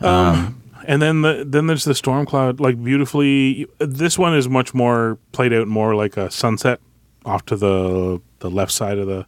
um 0.00 0.58
And 0.86 1.00
then 1.00 1.22
the 1.22 1.44
then 1.46 1.66
there's 1.66 1.84
the 1.84 1.94
storm 1.94 2.26
cloud, 2.26 2.58
like 2.58 2.82
beautifully. 2.82 3.66
This 3.78 4.18
one 4.18 4.34
is 4.34 4.48
much 4.48 4.74
more 4.74 5.18
played 5.32 5.52
out, 5.52 5.68
more 5.68 5.94
like 5.94 6.16
a 6.16 6.30
sunset 6.30 6.80
off 7.24 7.44
to 7.46 7.56
the 7.56 8.20
the 8.40 8.50
left 8.50 8.72
side 8.72 8.98
of 8.98 9.06
the 9.06 9.26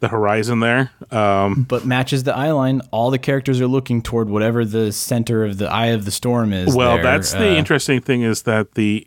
the 0.00 0.08
horizon 0.08 0.60
there. 0.60 0.90
Um, 1.10 1.64
but 1.68 1.84
matches 1.84 2.22
the 2.24 2.34
eye 2.34 2.52
line. 2.52 2.80
All 2.90 3.10
the 3.10 3.18
characters 3.18 3.60
are 3.60 3.66
looking 3.66 4.00
toward 4.02 4.28
whatever 4.30 4.64
the 4.64 4.92
center 4.92 5.44
of 5.44 5.58
the 5.58 5.68
eye 5.70 5.86
of 5.88 6.04
the 6.04 6.10
storm 6.10 6.52
is. 6.52 6.74
well, 6.74 6.94
there. 6.94 7.02
that's 7.02 7.32
the 7.32 7.50
Uh, 7.50 7.56
interesting 7.56 8.00
thing 8.00 8.22
is 8.22 8.42
that 8.42 8.74
the 8.74 9.06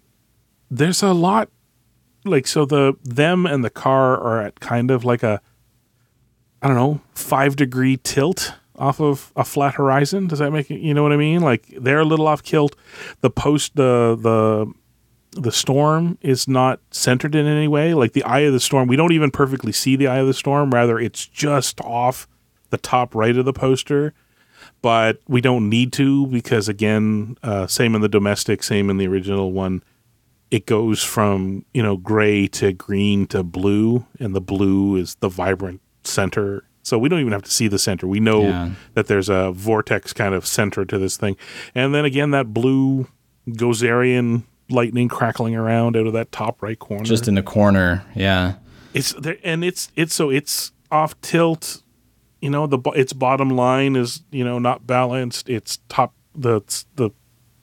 there's 0.69 1.01
a 1.03 1.13
lot 1.13 1.49
like 2.25 2.45
so 2.47 2.65
the 2.65 2.93
them 3.03 3.45
and 3.45 3.63
the 3.63 3.69
car 3.69 4.17
are 4.19 4.41
at 4.41 4.59
kind 4.59 4.91
of 4.91 5.03
like 5.03 5.23
a 5.23 5.41
I 6.61 6.67
don't 6.67 6.75
know 6.77 7.01
five 7.15 7.55
degree 7.55 7.97
tilt 7.97 8.53
off 8.77 8.99
of 8.99 9.31
a 9.35 9.43
flat 9.43 9.75
horizon. 9.75 10.27
Does 10.27 10.39
that 10.39 10.51
make 10.51 10.69
it? 10.71 10.79
You 10.79 10.93
know 10.93 11.03
what 11.03 11.11
I 11.11 11.17
mean? 11.17 11.41
Like 11.41 11.67
they're 11.79 11.99
a 11.99 12.05
little 12.05 12.27
off 12.27 12.43
kilt. 12.43 12.75
The 13.21 13.29
post 13.29 13.75
the 13.75 14.17
the 14.19 14.71
the 15.33 15.51
storm 15.51 16.17
is 16.21 16.47
not 16.47 16.79
centered 16.91 17.35
in 17.35 17.45
any 17.47 17.67
way. 17.67 17.93
Like 17.93 18.13
the 18.13 18.23
eye 18.23 18.39
of 18.41 18.53
the 18.53 18.59
storm, 18.59 18.87
we 18.87 18.95
don't 18.97 19.13
even 19.13 19.31
perfectly 19.31 19.71
see 19.71 19.95
the 19.95 20.07
eye 20.07 20.17
of 20.17 20.27
the 20.27 20.33
storm. 20.33 20.71
Rather, 20.71 20.99
it's 20.99 21.25
just 21.25 21.79
off 21.81 22.27
the 22.69 22.77
top 22.77 23.15
right 23.15 23.35
of 23.37 23.45
the 23.45 23.53
poster. 23.53 24.13
But 24.81 25.19
we 25.27 25.41
don't 25.41 25.69
need 25.69 25.93
to 25.93 26.27
because 26.27 26.67
again, 26.67 27.37
uh, 27.43 27.67
same 27.67 27.93
in 27.95 28.01
the 28.01 28.09
domestic, 28.09 28.63
same 28.63 28.89
in 28.89 28.97
the 28.97 29.07
original 29.07 29.51
one. 29.51 29.83
It 30.49 30.65
goes 30.65 31.01
from 31.03 31.65
you 31.73 31.81
know 31.83 31.95
gray 31.97 32.47
to 32.47 32.73
green 32.73 33.25
to 33.27 33.41
blue, 33.43 34.05
and 34.19 34.35
the 34.35 34.41
blue 34.41 34.95
is 34.97 35.15
the 35.15 35.29
vibrant 35.29 35.81
center. 36.03 36.63
So 36.83 36.97
we 36.97 37.09
don't 37.09 37.19
even 37.19 37.31
have 37.31 37.43
to 37.43 37.51
see 37.51 37.67
the 37.67 37.77
center. 37.79 38.07
We 38.07 38.19
know 38.19 38.41
Yeah. 38.41 38.69
that 38.95 39.05
there's 39.07 39.29
a 39.29 39.51
vortex 39.51 40.13
kind 40.13 40.33
of 40.33 40.45
center 40.47 40.83
to 40.83 40.97
this 40.97 41.15
thing, 41.15 41.37
and 41.75 41.93
then 41.95 42.03
again 42.05 42.31
that 42.31 42.53
blue 42.53 43.07
Gozerian 43.47 44.43
lightning 44.71 45.07
crackling 45.07 45.55
around 45.55 45.95
out 45.95 46.07
of 46.07 46.13
that 46.13 46.31
top 46.31 46.61
right 46.61 46.79
corner. 46.79 47.03
just 47.03 47.27
in 47.27 47.35
the 47.35 47.43
corner. 47.43 48.03
Yeah. 48.15 48.55
it's 48.93 49.13
there, 49.13 49.37
and 49.43 49.63
it's 49.63 49.91
it's 49.95 50.13
so 50.13 50.29
it's 50.29 50.71
off 50.91 51.19
tilt. 51.21 51.83
You 52.41 52.49
know 52.49 52.65
the 52.67 52.79
its 52.91 53.13
bottom 53.13 53.49
line 53.49 53.95
is 53.95 54.21
you 54.31 54.43
know 54.43 54.59
not 54.59 54.87
balanced. 54.87 55.49
It's 55.49 55.79
top 55.89 56.13
the 56.35 56.61
the 56.95 57.11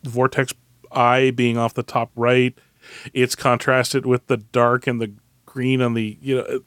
vortex 0.05 0.55
eye 0.93 1.31
being 1.31 1.59
off 1.59 1.75
the 1.75 1.83
top 1.83 2.11
right. 2.15 2.57
It's 3.13 3.35
contrasted 3.35 4.07
with 4.07 4.27
the 4.29 4.37
dark 4.39 4.87
and 4.87 5.01
the 5.01 5.13
green 5.47 5.83
on 5.83 5.95
the 5.95 6.17
you 6.21 6.37
know 6.37 6.61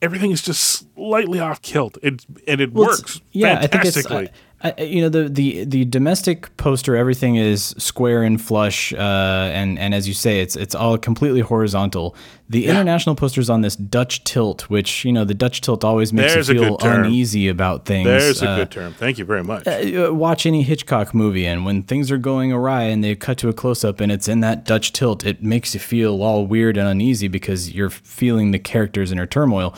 everything 0.00 0.30
is 0.30 0.42
just 0.42 0.86
slightly 0.94 1.40
off 1.40 1.60
kilt. 1.62 1.98
It 2.02 2.24
and 2.46 2.60
it 2.60 2.72
Well, 2.72 2.88
works 2.88 3.20
Yeah, 3.32 3.58
I 3.58 3.66
think 3.66 3.84
it's 3.84 3.96
uh, 3.96 4.00
fantastically. 4.02 4.28
I, 4.62 4.74
you 4.82 5.00
know 5.00 5.08
the, 5.08 5.28
the 5.28 5.64
the 5.64 5.84
domestic 5.86 6.54
poster. 6.58 6.94
Everything 6.94 7.36
is 7.36 7.74
square 7.78 8.22
and 8.22 8.40
flush, 8.40 8.92
uh, 8.92 8.96
and 8.98 9.78
and 9.78 9.94
as 9.94 10.06
you 10.06 10.12
say, 10.12 10.40
it's 10.40 10.54
it's 10.54 10.74
all 10.74 10.98
completely 10.98 11.40
horizontal. 11.40 12.14
The 12.50 12.66
international 12.66 13.14
posters 13.14 13.48
on 13.48 13.60
this 13.60 13.76
Dutch 13.76 14.24
tilt, 14.24 14.62
which 14.68 15.04
you 15.04 15.12
know 15.12 15.24
the 15.24 15.34
Dutch 15.34 15.60
tilt 15.62 15.82
always 15.84 16.12
makes 16.12 16.34
There's 16.34 16.48
you 16.48 16.58
feel 16.58 16.76
uneasy 16.82 17.48
about 17.48 17.86
things. 17.86 18.06
There's 18.06 18.42
a 18.42 18.48
Uh, 18.50 18.56
good 18.56 18.70
term. 18.70 18.92
Thank 18.92 19.18
you 19.18 19.24
very 19.24 19.42
much. 19.44 19.66
uh, 19.66 20.10
watch 20.12 20.44
any 20.44 20.62
Hitchcock 20.62 21.14
movie, 21.14 21.46
and 21.46 21.64
when 21.64 21.82
things 21.84 22.10
are 22.10 22.18
going 22.18 22.52
awry 22.52 22.82
and 22.82 23.02
they 23.02 23.14
cut 23.14 23.38
to 23.38 23.48
a 23.48 23.52
close 23.54 23.82
up 23.82 24.00
and 24.00 24.12
it's 24.12 24.28
in 24.28 24.40
that 24.40 24.64
Dutch 24.66 24.92
tilt, 24.92 25.24
it 25.24 25.42
makes 25.42 25.72
you 25.74 25.80
feel 25.80 26.22
all 26.22 26.44
weird 26.44 26.76
and 26.76 26.86
uneasy 26.86 27.28
because 27.28 27.72
you're 27.72 27.88
feeling 27.88 28.50
the 28.50 28.58
characters 28.58 29.10
in 29.10 29.16
their 29.16 29.26
turmoil. 29.26 29.74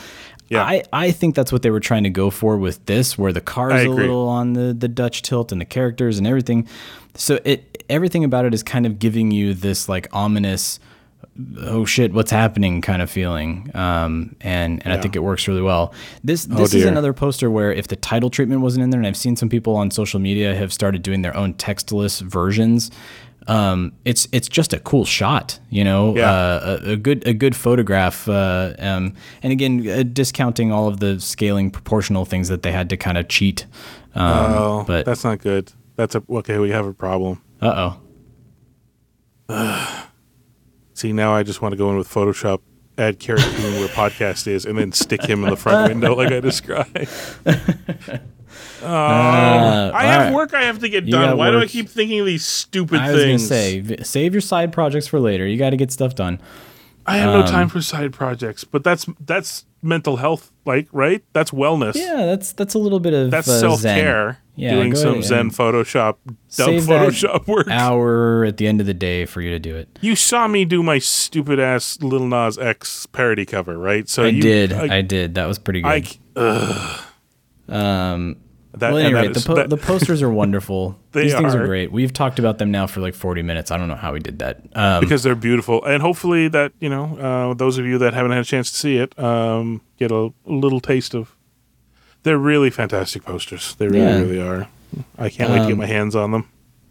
Yeah. 0.49 0.63
I, 0.63 0.83
I 0.91 1.11
think 1.11 1.35
that's 1.35 1.51
what 1.51 1.61
they 1.61 1.71
were 1.71 1.79
trying 1.79 2.03
to 2.03 2.09
go 2.09 2.29
for 2.29 2.57
with 2.57 2.85
this, 2.85 3.17
where 3.17 3.33
the 3.33 3.41
I 3.41 3.43
car's 3.43 3.83
a 3.85 3.89
little 3.89 4.27
on 4.27 4.53
the, 4.53 4.73
the 4.73 4.87
Dutch 4.87 5.21
tilt 5.21 5.51
and 5.51 5.59
the 5.59 5.65
characters 5.65 6.17
and 6.17 6.27
everything. 6.27 6.67
So 7.15 7.39
it 7.43 7.83
everything 7.89 8.23
about 8.23 8.45
it 8.45 8.53
is 8.53 8.63
kind 8.63 8.85
of 8.85 8.99
giving 8.99 9.31
you 9.31 9.53
this 9.53 9.87
like 9.89 10.07
ominous 10.13 10.79
oh 11.61 11.85
shit, 11.85 12.13
what's 12.13 12.31
happening 12.31 12.81
kind 12.81 13.01
of 13.01 13.09
feeling. 13.09 13.71
Um, 13.73 14.35
and 14.41 14.83
and 14.83 14.93
I 14.93 15.01
think 15.01 15.15
it 15.15 15.19
works 15.19 15.47
really 15.47 15.61
well. 15.61 15.93
This 16.23 16.45
this 16.45 16.73
is 16.73 16.85
another 16.85 17.13
poster 17.13 17.49
where 17.49 17.71
if 17.71 17.87
the 17.87 17.95
title 17.95 18.29
treatment 18.29 18.61
wasn't 18.61 18.83
in 18.83 18.89
there, 18.89 18.99
and 18.99 19.07
I've 19.07 19.17
seen 19.17 19.35
some 19.35 19.49
people 19.49 19.75
on 19.75 19.91
social 19.91 20.19
media 20.19 20.55
have 20.55 20.71
started 20.71 21.01
doing 21.01 21.21
their 21.21 21.35
own 21.35 21.53
textless 21.55 22.21
versions. 22.21 22.91
Um, 23.47 23.91
it's 24.05 24.27
it's 24.31 24.47
just 24.47 24.71
a 24.73 24.79
cool 24.79 25.03
shot, 25.05 25.59
you 25.69 25.83
know, 25.83 26.15
Yeah. 26.15 26.31
uh, 26.31 26.79
a, 26.83 26.89
a 26.91 26.95
good 26.95 27.27
a 27.27 27.33
good 27.33 27.55
photograph. 27.55 28.27
Uh, 28.29 28.73
um, 28.79 29.13
and 29.41 29.51
again, 29.51 29.87
uh, 29.89 30.03
discounting 30.03 30.71
all 30.71 30.87
of 30.87 30.99
the 30.99 31.19
scaling 31.19 31.69
proportional 31.71 32.25
things 32.25 32.47
that 32.47 32.61
they 32.63 32.71
had 32.71 32.89
to 32.89 32.97
kind 32.97 33.17
of 33.17 33.27
cheat. 33.27 33.65
Um, 34.15 34.53
oh, 34.53 34.83
but 34.87 35.05
that's 35.05 35.23
not 35.23 35.39
good. 35.39 35.71
That's 35.95 36.15
a 36.15 36.23
okay. 36.29 36.57
We 36.59 36.69
have 36.71 36.85
a 36.85 36.93
problem. 36.93 37.41
uh 37.61 37.91
oh. 39.49 40.09
See, 40.93 41.11
now 41.11 41.33
I 41.35 41.43
just 41.43 41.61
want 41.61 41.73
to 41.73 41.77
go 41.77 41.89
in 41.89 41.97
with 41.97 42.07
Photoshop, 42.07 42.61
add 42.97 43.19
Carrie 43.19 43.41
Coon 43.41 43.73
where 43.79 43.87
podcast 44.01 44.47
is, 44.47 44.65
and 44.65 44.77
then 44.77 44.91
stick 44.91 45.23
him 45.23 45.43
in 45.43 45.49
the 45.49 45.57
front 45.57 45.89
window 45.89 46.15
like 46.15 46.31
I 46.31 46.39
described. 46.39 47.07
Uh, 48.83 49.91
I 49.93 50.03
have 50.03 50.21
alright. 50.21 50.33
work 50.33 50.53
I 50.53 50.63
have 50.63 50.79
to 50.79 50.89
get 50.89 51.07
done. 51.07 51.37
Why 51.37 51.51
do 51.51 51.59
I 51.59 51.67
keep 51.67 51.89
thinking 51.89 52.19
of 52.19 52.25
these 52.25 52.45
stupid 52.45 52.99
I 52.99 53.11
was 53.11 53.21
gonna 53.21 53.37
things? 53.37 53.47
say, 53.47 53.97
save 54.03 54.33
your 54.33 54.41
side 54.41 54.71
projects 54.73 55.07
for 55.07 55.19
later. 55.19 55.47
You 55.47 55.57
got 55.57 55.71
to 55.71 55.77
get 55.77 55.91
stuff 55.91 56.15
done. 56.15 56.39
I 57.05 57.17
have 57.17 57.33
um, 57.33 57.41
no 57.41 57.47
time 57.47 57.69
for 57.69 57.81
side 57.81 58.13
projects, 58.13 58.63
but 58.63 58.83
that's 58.83 59.05
that's 59.19 59.65
mental 59.81 60.17
health, 60.17 60.51
like 60.65 60.87
right? 60.91 61.23
That's 61.33 61.51
wellness. 61.51 61.95
Yeah, 61.95 62.25
that's 62.25 62.53
that's 62.53 62.73
a 62.73 62.79
little 62.79 62.99
bit 62.99 63.13
of 63.13 63.31
That's 63.31 63.47
uh, 63.47 63.59
self 63.59 63.83
care. 63.83 64.39
Yeah, 64.55 64.75
doing 64.75 64.95
some 64.95 65.23
Zen 65.23 65.49
Photoshop, 65.49 66.17
dumb 66.55 66.75
Photoshop 66.75 67.47
work. 67.47 67.67
Hour 67.69 68.45
at 68.45 68.57
the 68.57 68.67
end 68.67 68.79
of 68.79 68.85
the 68.85 68.93
day 68.93 69.25
for 69.25 69.41
you 69.41 69.49
to 69.49 69.59
do 69.59 69.75
it. 69.75 69.97
You 70.01 70.15
saw 70.15 70.47
me 70.47 70.63
do 70.63 70.83
my 70.83 70.99
stupid 70.99 71.59
ass 71.59 71.97
Lil 72.01 72.27
Nas 72.27 72.57
X 72.59 73.07
parody 73.07 73.45
cover, 73.45 73.77
right? 73.77 74.07
So 74.07 74.23
I 74.23 74.27
you, 74.27 74.41
did. 74.41 74.71
I, 74.71 74.97
I, 74.97 75.01
did. 75.01 75.35
That 75.35 75.47
was 75.47 75.57
pretty 75.57 75.83
I, 75.83 76.01
good. 76.01 76.17
ugh. 76.35 77.01
um, 77.67 78.37
That, 78.75 78.91
well, 78.91 78.99
at 78.99 79.05
any 79.05 79.13
rate, 79.13 79.33
the, 79.35 79.39
po- 79.39 79.67
the 79.67 79.77
posters 79.77 80.21
are 80.23 80.29
wonderful. 80.41 80.97
These 81.11 81.33
things 81.35 81.53
are 81.53 81.61
are. 81.63 81.67
great. 81.67 81.91
We've 81.91 82.11
talked 82.11 82.39
about 82.39 82.57
them 82.57 82.71
now 82.71 82.87
for 82.87 83.01
like 83.01 83.13
40 83.13 83.43
minutes. 83.43 83.69
I 83.69 83.77
don't 83.77 83.87
know 83.87 83.95
how 83.95 84.13
we 84.13 84.19
did 84.19 84.39
that. 84.39 84.61
Um, 84.75 84.99
because 85.01 85.21
they're 85.21 85.35
beautiful, 85.35 85.83
and 85.85 86.01
hopefully 86.01 86.47
that 86.47 86.71
you 86.79 86.89
know 86.89 87.17
uh, 87.17 87.53
those 87.53 87.77
of 87.77 87.85
you 87.85 87.97
that 87.99 88.13
haven't 88.15 88.31
had 88.31 88.41
a 88.41 88.43
chance 88.45 88.71
to 88.71 88.77
see 88.77 88.97
it 88.97 89.17
um, 89.19 89.81
get 89.97 90.11
a 90.11 90.33
little 90.45 90.79
taste 90.79 91.13
of. 91.13 91.35
They're 92.23 92.37
really 92.39 92.69
fantastic 92.71 93.23
posters. 93.25 93.75
They 93.75 93.87
really, 93.87 93.99
Yeah. 94.05 94.19
really 94.21 94.41
are. 94.41 94.67
I 95.19 95.29
can't 95.29 95.51
wait 95.51 95.57
to 95.59 95.63
get 95.65 95.71
Um, 95.73 95.77
my 95.79 95.85
hands 95.85 96.15
on 96.15 96.31
them. 96.31 96.47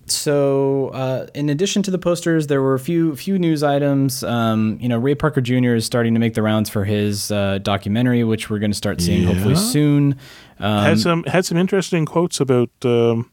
so, 0.07 0.89
uh, 0.89 1.27
in 1.35 1.49
addition 1.49 1.83
to 1.85 1.91
the 1.91 1.99
posters, 1.99 2.49
there 2.49 2.61
were 2.61 2.75
a 2.75 2.79
few 2.79 3.17
few 3.17 3.39
news 3.39 3.63
items. 3.63 4.23
Um, 4.23 4.77
you 4.81 4.89
know, 4.89 4.99
Ray 4.99 5.15
Parker 5.15 5.41
Jr. 5.41 5.75
is 5.75 5.87
starting 5.87 6.13
to 6.15 6.21
make 6.21 6.35
the 6.35 6.43
rounds 6.43 6.69
for 6.69 6.85
his 6.85 7.31
uh, 7.31 7.59
documentary, 7.63 8.25
which 8.25 8.51
we're 8.51 8.59
going 8.59 8.71
to 8.73 8.77
start 8.77 9.01
seeing 9.01 9.25
hopefully 9.27 9.55
soon. 9.57 10.17
Um, 10.63 10.85
had 10.85 11.01
some 11.01 11.25
had 11.25 11.45
some 11.45 11.59
interesting 11.59 12.07
quotes 12.07 12.41
about 12.41 12.71
um, 12.85 13.31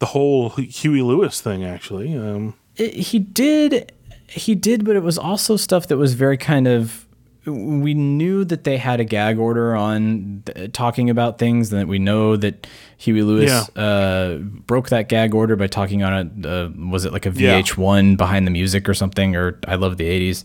the 0.00 0.06
whole 0.06 0.50
Huey 0.50 1.02
Lewis 1.02 1.40
thing. 1.40 1.64
Actually, 1.64 2.16
um, 2.16 2.54
it- 2.76 2.94
he 2.94 3.18
did 3.18 3.92
he 4.28 4.54
did 4.56 4.84
but 4.84 4.96
it 4.96 5.04
was 5.04 5.16
also 5.16 5.56
stuff 5.56 5.86
that 5.86 5.96
was 5.96 6.14
very 6.14 6.36
kind 6.36 6.66
of 6.66 7.06
we 7.46 7.94
knew 7.94 8.44
that 8.44 8.64
they 8.64 8.76
had 8.76 8.98
a 8.98 9.04
gag 9.04 9.38
order 9.38 9.76
on 9.76 10.42
th- 10.46 10.72
talking 10.72 11.08
about 11.08 11.38
things 11.38 11.72
and 11.72 11.80
that 11.80 11.86
we 11.86 12.00
know 12.00 12.36
that 12.36 12.66
Huey 12.98 13.22
Lewis 13.22 13.52
uh, 13.76 14.38
broke 14.42 14.88
that 14.88 15.08
gag 15.08 15.32
order 15.32 15.54
by 15.54 15.68
talking 15.68 16.02
on 16.02 16.12
a 16.42 16.48
uh, 16.48 16.70
was 16.90 17.04
it 17.04 17.12
like 17.12 17.24
a 17.24 17.30
VH1 17.30 18.16
behind 18.16 18.48
the 18.48 18.50
music 18.50 18.88
or 18.88 18.94
something 18.94 19.36
or 19.36 19.60
I 19.68 19.76
love 19.76 19.96
the 19.96 20.06
80s 20.32 20.42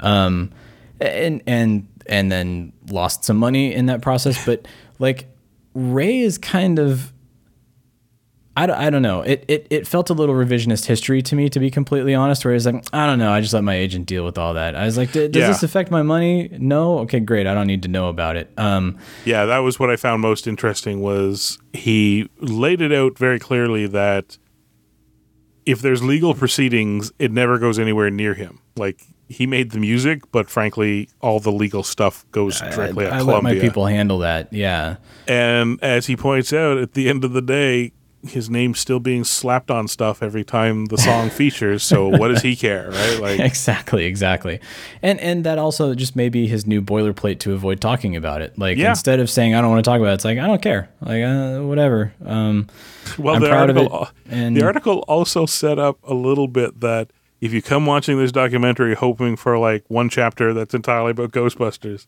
um, 0.00 0.50
and 1.00 1.42
and 1.46 1.88
and 2.06 2.30
then 2.30 2.74
lost 2.90 3.24
some 3.24 3.38
money 3.38 3.72
in 3.72 3.86
that 3.86 4.02
process 4.02 4.44
but 4.44 4.68
like 4.98 5.26
Ray 5.74 6.20
is 6.20 6.38
kind 6.38 6.78
of 6.78 7.12
I 8.56 8.66
don't, 8.66 8.76
I 8.78 8.88
don't 8.88 9.02
know. 9.02 9.22
It, 9.22 9.44
it 9.48 9.66
it 9.68 9.84
felt 9.84 10.10
a 10.10 10.14
little 10.14 10.34
revisionist 10.36 10.84
history 10.84 11.22
to 11.22 11.34
me, 11.34 11.48
to 11.48 11.58
be 11.58 11.72
completely 11.72 12.14
honest. 12.14 12.44
Where 12.44 12.54
it's 12.54 12.66
like, 12.66 12.84
I 12.92 13.04
don't 13.04 13.18
know. 13.18 13.32
I 13.32 13.40
just 13.40 13.52
let 13.52 13.64
my 13.64 13.74
agent 13.74 14.06
deal 14.06 14.24
with 14.24 14.38
all 14.38 14.54
that. 14.54 14.76
I 14.76 14.84
was 14.84 14.96
like, 14.96 15.10
does 15.10 15.30
Yeah. 15.34 15.48
this 15.48 15.64
affect 15.64 15.90
my 15.90 16.02
money? 16.02 16.48
No. 16.60 17.00
Okay, 17.00 17.18
great. 17.18 17.48
I 17.48 17.54
don't 17.54 17.66
need 17.66 17.82
to 17.82 17.88
know 17.88 18.08
about 18.08 18.36
it. 18.36 18.52
Um, 18.56 18.96
yeah, 19.24 19.44
that 19.46 19.58
was 19.58 19.80
what 19.80 19.90
I 19.90 19.96
found 19.96 20.22
most 20.22 20.46
interesting. 20.46 21.00
Was 21.00 21.58
he 21.72 22.30
laid 22.38 22.80
it 22.80 22.92
out 22.92 23.18
very 23.18 23.40
clearly 23.40 23.88
that 23.88 24.38
if 25.66 25.82
there's 25.82 26.04
legal 26.04 26.32
proceedings, 26.34 27.10
it 27.18 27.32
never 27.32 27.58
goes 27.58 27.76
anywhere 27.80 28.08
near 28.08 28.34
him. 28.34 28.60
Like 28.76 29.00
he 29.28 29.46
made 29.46 29.70
the 29.70 29.78
music, 29.78 30.22
but 30.32 30.50
frankly, 30.50 31.08
all 31.20 31.40
the 31.40 31.52
legal 31.52 31.82
stuff 31.82 32.24
goes 32.30 32.60
directly 32.60 33.06
I 33.06 33.18
at 33.18 33.24
let 33.26 33.42
my 33.42 33.58
people 33.58 33.86
handle 33.86 34.18
that. 34.18 34.52
Yeah. 34.52 34.96
And 35.26 35.78
as 35.82 36.06
he 36.06 36.16
points 36.16 36.52
out, 36.52 36.78
at 36.78 36.92
the 36.92 37.08
end 37.08 37.24
of 37.24 37.32
the 37.32 37.42
day, 37.42 37.92
his 38.26 38.48
name's 38.48 38.80
still 38.80 39.00
being 39.00 39.22
slapped 39.22 39.70
on 39.70 39.86
stuff 39.86 40.22
every 40.22 40.44
time 40.44 40.86
the 40.86 40.96
song 40.96 41.28
features. 41.40 41.82
So 41.82 42.08
what 42.08 42.28
does 42.28 42.40
he 42.40 42.56
care, 42.56 42.90
right? 42.90 43.20
Like, 43.20 43.40
exactly, 43.50 44.06
exactly. 44.06 44.60
And 45.02 45.20
and 45.20 45.44
that 45.44 45.58
also 45.58 45.94
just 45.94 46.16
may 46.16 46.30
be 46.30 46.46
his 46.46 46.66
new 46.66 46.80
boilerplate 46.80 47.38
to 47.40 47.52
avoid 47.52 47.82
talking 47.82 48.16
about 48.16 48.40
it. 48.40 48.58
Like 48.58 48.78
Yeah. 48.78 48.90
instead 48.90 49.20
of 49.20 49.28
saying 49.28 49.54
I 49.54 49.60
don't 49.60 49.70
want 49.70 49.84
to 49.84 49.90
talk 49.90 50.00
about 50.00 50.12
it, 50.12 50.14
it's 50.14 50.24
like 50.24 50.38
I 50.38 50.46
don't 50.46 50.62
care. 50.62 50.88
Like 51.02 51.22
uh, 51.22 51.60
whatever. 51.60 52.14
Um, 52.24 52.66
well, 53.18 53.34
I'm 53.36 53.42
the 53.42 53.48
proud 53.48 53.68
of 53.68 53.76
article, 53.76 54.02
it. 54.04 54.32
And 54.34 54.56
the 54.56 54.64
article 54.64 54.98
also 55.06 55.44
set 55.44 55.78
up 55.78 55.98
a 56.04 56.14
little 56.14 56.48
bit 56.48 56.80
that 56.80 57.10
if 57.44 57.52
you 57.52 57.60
come 57.60 57.84
watching 57.84 58.16
this 58.18 58.32
documentary 58.32 58.94
hoping 58.94 59.36
for 59.36 59.58
like 59.58 59.84
one 59.88 60.08
chapter 60.08 60.54
that's 60.54 60.72
entirely 60.72 61.10
about 61.10 61.30
Ghostbusters, 61.32 62.06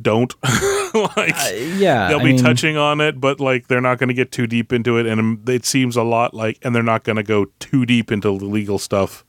don't. 0.00 0.34
like, 0.94 1.34
yeah, 1.76 2.08
they'll 2.08 2.20
I 2.20 2.24
be 2.24 2.32
mean- 2.32 2.38
touching 2.38 2.78
on 2.78 3.02
it, 3.02 3.20
but 3.20 3.40
like 3.40 3.68
they're 3.68 3.82
not 3.82 3.98
going 3.98 4.08
to 4.08 4.14
get 4.14 4.32
too 4.32 4.46
deep 4.46 4.72
into 4.72 4.96
it, 4.96 5.04
and 5.04 5.20
um, 5.20 5.42
it 5.46 5.66
seems 5.66 5.96
a 5.96 6.02
lot 6.02 6.32
like, 6.32 6.58
and 6.62 6.74
they're 6.74 6.82
not 6.82 7.04
going 7.04 7.16
to 7.16 7.22
go 7.22 7.44
too 7.60 7.84
deep 7.84 8.10
into 8.10 8.38
the 8.38 8.46
legal 8.46 8.78
stuff 8.78 9.22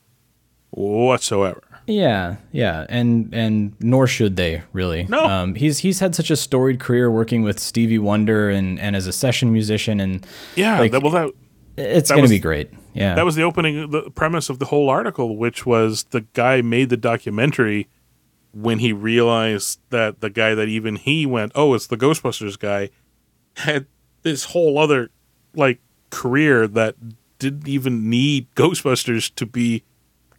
whatsoever. 0.72 1.62
Yeah, 1.86 2.38
yeah, 2.54 2.86
and 2.88 3.34
and 3.34 3.76
nor 3.82 4.08
should 4.08 4.38
they 4.38 4.62
really. 4.72 5.04
No. 5.04 5.26
um, 5.26 5.56
he's 5.56 5.80
he's 5.80 6.00
had 6.00 6.16
such 6.16 6.32
a 6.32 6.38
storied 6.38 6.80
career 6.80 7.12
working 7.12 7.44
with 7.44 7.60
Stevie 7.60 8.00
Wonder 8.00 8.50
and 8.50 8.80
and 8.80 8.96
as 8.96 9.06
a 9.06 9.12
session 9.12 9.52
musician, 9.52 10.00
and 10.00 10.26
Yeah, 10.56 10.80
like, 10.80 10.94
that, 10.94 11.04
well, 11.04 11.12
that 11.12 11.32
it's 11.76 12.08
that 12.08 12.16
gonna 12.16 12.30
be 12.30 12.40
great. 12.40 12.72
Yeah, 12.94 13.16
That 13.16 13.26
was 13.26 13.36
the 13.36 13.44
opening, 13.44 13.90
the 13.90 14.10
premise 14.12 14.50
of 14.50 14.60
the 14.60 14.66
whole 14.66 14.90
article, 14.90 15.38
which 15.38 15.66
was 15.66 16.04
the 16.06 16.22
guy 16.34 16.62
made 16.62 16.90
the 16.90 16.98
documentary 16.98 17.88
when 18.54 18.80
he 18.80 18.94
realized 18.94 19.80
that 19.90 20.22
the 20.22 20.30
guy 20.30 20.54
that 20.54 20.68
even 20.68 20.96
he 20.96 21.26
went, 21.26 21.52
oh, 21.56 21.74
it's 21.74 21.88
the 21.88 21.98
Ghostbusters 21.98 22.58
guy, 22.58 22.90
had 23.58 23.88
this 24.22 24.46
whole 24.46 24.78
other 24.78 25.10
like 25.56 25.80
career 26.10 26.68
that 26.68 26.96
didn't 27.40 27.68
even 27.68 28.10
need 28.10 28.54
Ghostbusters 28.56 29.34
to 29.36 29.46
be 29.46 29.84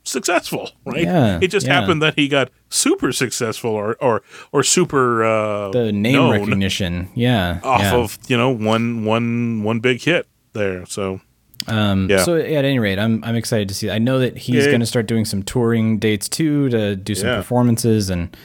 successful, 0.05 0.71
right? 0.85 1.03
Yeah, 1.03 1.39
it 1.43 1.49
just 1.49 1.67
yeah. 1.67 1.81
happened 1.81 2.03
that 2.03 2.15
he 2.15 2.29
got 2.29 2.51
super 2.69 3.13
successful 3.13 3.71
or 3.71 3.97
or 4.01 4.23
or 4.53 4.63
super 4.63 5.25
uh, 5.25 5.71
the 5.71 5.93
name 5.93 6.31
recognition. 6.31 7.11
Yeah, 7.15 7.61
off 7.63 7.81
yeah. 7.81 7.97
of 7.97 8.19
you 8.29 8.37
know 8.37 8.51
one 8.51 9.05
one 9.05 9.65
one 9.65 9.81
big 9.81 10.03
hit 10.03 10.29
there. 10.53 10.87
So 10.87 11.21
Um, 11.69 12.09
Yeah. 12.11 12.19
So 12.25 12.37
at 12.37 12.65
any 12.65 12.79
rate, 12.79 12.99
I'm 12.99 13.23
I'm 13.25 13.37
excited 13.37 13.69
to 13.69 13.75
see. 13.75 13.91
I 13.91 13.99
know 13.99 14.19
that 14.19 14.37
he's 14.39 14.65
Yeah. 14.65 14.71
going 14.71 14.81
to 14.81 14.87
start 14.87 15.07
doing 15.07 15.25
some 15.25 15.43
touring 15.43 15.99
dates 15.99 16.29
too 16.29 16.69
to 16.71 16.97
do 16.97 17.15
some 17.15 17.29
Yeah. 17.29 17.37
performances 17.37 18.11
and. 18.11 18.37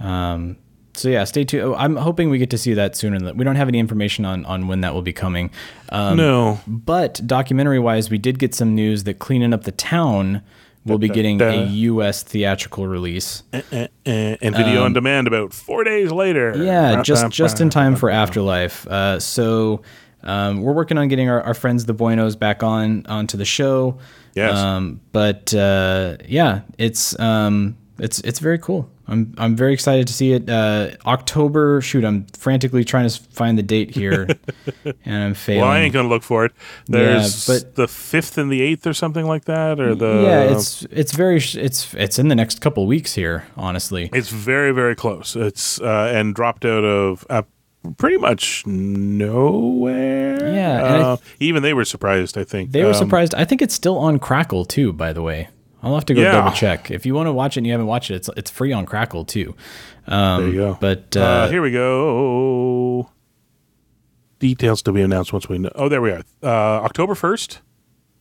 Um, 0.00 0.56
so 0.94 1.08
yeah, 1.08 1.24
stay 1.24 1.44
tuned. 1.44 1.64
Oh, 1.64 1.74
I'm 1.74 1.96
hoping 1.96 2.28
we 2.28 2.36
get 2.38 2.50
to 2.50 2.58
see 2.58 2.74
that 2.74 2.96
sooner. 2.96 3.18
Than, 3.18 3.36
we 3.36 3.44
don't 3.44 3.56
have 3.56 3.68
any 3.68 3.78
information 3.78 4.24
on 4.24 4.44
on 4.44 4.66
when 4.68 4.80
that 4.82 4.92
will 4.94 5.02
be 5.02 5.12
coming. 5.12 5.50
Um, 5.88 6.16
no, 6.18 6.60
But 6.66 7.20
documentary 7.26 7.78
wise, 7.78 8.10
we 8.10 8.18
did 8.18 8.38
get 8.38 8.54
some 8.54 8.74
news 8.74 9.04
that 9.04 9.18
Cleaning 9.18 9.54
Up 9.54 9.64
the 9.64 9.72
Town 9.72 10.42
will 10.84 10.98
be 10.98 11.08
getting 11.08 11.40
a 11.40 11.64
U.S. 11.64 12.22
theatrical 12.24 12.88
release. 12.88 13.42
and, 13.52 13.88
and 14.04 14.56
video 14.56 14.84
on 14.84 14.92
demand 14.92 15.28
about 15.28 15.54
four 15.54 15.84
days 15.84 16.10
later. 16.12 16.52
Um, 16.52 16.62
Yeah, 16.62 17.02
just 17.02 17.30
just 17.30 17.60
in 17.60 17.70
time 17.70 17.96
for 17.96 18.10
Afterlife. 18.10 18.86
Uh, 18.86 19.18
so 19.20 19.80
um, 20.22 20.62
we're 20.62 20.72
working 20.72 20.98
on 20.98 21.08
getting 21.08 21.28
our, 21.28 21.42
our 21.42 21.54
friends 21.54 21.84
the 21.84 21.94
Buenos 21.94 22.36
back 22.36 22.62
on 22.62 23.06
onto 23.06 23.36
the 23.36 23.44
show. 23.44 23.98
Yes. 24.34 24.56
Um, 24.56 25.00
but 25.12 25.52
uh, 25.54 26.16
yeah, 26.26 26.62
it's 26.78 27.18
um, 27.20 27.76
it's 27.98 28.20
it's 28.20 28.38
very 28.38 28.58
cool. 28.58 28.90
I'm 29.08 29.34
I'm 29.36 29.56
very 29.56 29.74
excited 29.74 30.06
to 30.06 30.12
see 30.12 30.32
it. 30.32 30.48
Uh, 30.48 30.90
October. 31.06 31.80
Shoot, 31.80 32.04
I'm 32.04 32.26
frantically 32.38 32.84
trying 32.84 33.08
to 33.08 33.20
find 33.30 33.58
the 33.58 33.62
date 33.62 33.94
here, 33.94 34.28
and 35.04 35.24
I'm 35.24 35.34
failing. 35.34 35.62
Well, 35.62 35.70
I 35.70 35.80
ain't 35.80 35.92
gonna 35.92 36.08
look 36.08 36.22
for 36.22 36.44
it. 36.44 36.52
There's 36.86 37.46
but- 37.46 37.74
the 37.74 37.88
fifth 37.88 38.38
and 38.38 38.50
the 38.50 38.62
eighth 38.62 38.86
or 38.86 38.94
something 38.94 39.26
like 39.26 39.44
that, 39.46 39.80
or 39.80 39.94
the 39.94 40.22
yeah, 40.22 40.56
it's 40.56 40.82
it's 40.90 41.12
very 41.12 41.36
it's 41.36 41.92
it's 41.94 42.18
in 42.18 42.28
the 42.28 42.34
next 42.34 42.60
couple 42.60 42.86
weeks 42.86 43.14
here. 43.14 43.46
Honestly, 43.56 44.08
it's 44.12 44.30
very 44.30 44.72
very 44.72 44.94
close. 44.94 45.36
It's 45.36 45.80
uh, 45.80 46.10
and 46.14 46.34
dropped 46.34 46.64
out 46.64 46.84
of 46.84 47.26
uh, 47.28 47.42
pretty 47.96 48.16
much 48.18 48.64
nowhere. 48.66 50.54
Yeah, 50.54 50.82
Uh, 50.82 51.16
even 51.40 51.62
they 51.62 51.74
were 51.74 51.84
surprised. 51.84 52.36
I 52.38 52.44
think 52.44 52.72
They 52.72 52.82
were 52.84 52.90
Um, 52.90 52.94
surprised. 52.94 53.34
I 53.34 53.44
think 53.44 53.62
it's 53.62 53.74
still 53.74 53.98
on 53.98 54.18
Crackle 54.18 54.64
too. 54.64 54.92
By 54.92 55.12
the 55.12 55.22
way, 55.22 55.48
I'll 55.82 55.94
have 55.94 56.06
to 56.06 56.14
go 56.14 56.20
Yeah. 56.22 56.32
double 56.32 56.52
check. 56.52 56.90
If 56.90 57.04
you 57.06 57.14
want 57.14 57.26
to 57.26 57.32
watch 57.32 57.56
it 57.56 57.60
and 57.60 57.66
you 57.66 57.72
haven't 57.72 57.86
watched 57.88 58.10
it, 58.10 58.14
it's 58.16 58.30
it's 58.36 58.50
free 58.50 58.72
on 58.72 58.86
Crackle 58.86 59.24
too. 59.24 59.54
Um, 60.06 60.42
There 60.42 60.50
you 60.52 60.58
go. 60.58 60.78
But 60.80 61.16
Uh, 61.16 61.20
uh, 61.20 61.48
here 61.50 61.62
we 61.62 61.70
go. 61.72 63.08
Details 64.38 64.82
to 64.82 64.92
be 64.92 65.02
announced 65.02 65.32
once 65.32 65.48
we 65.48 65.58
know. 65.58 65.70
Oh, 65.74 65.88
there 65.88 66.02
we 66.02 66.10
are. 66.10 66.22
Uh, 66.42 66.46
October 66.84 67.14
first. 67.14 67.60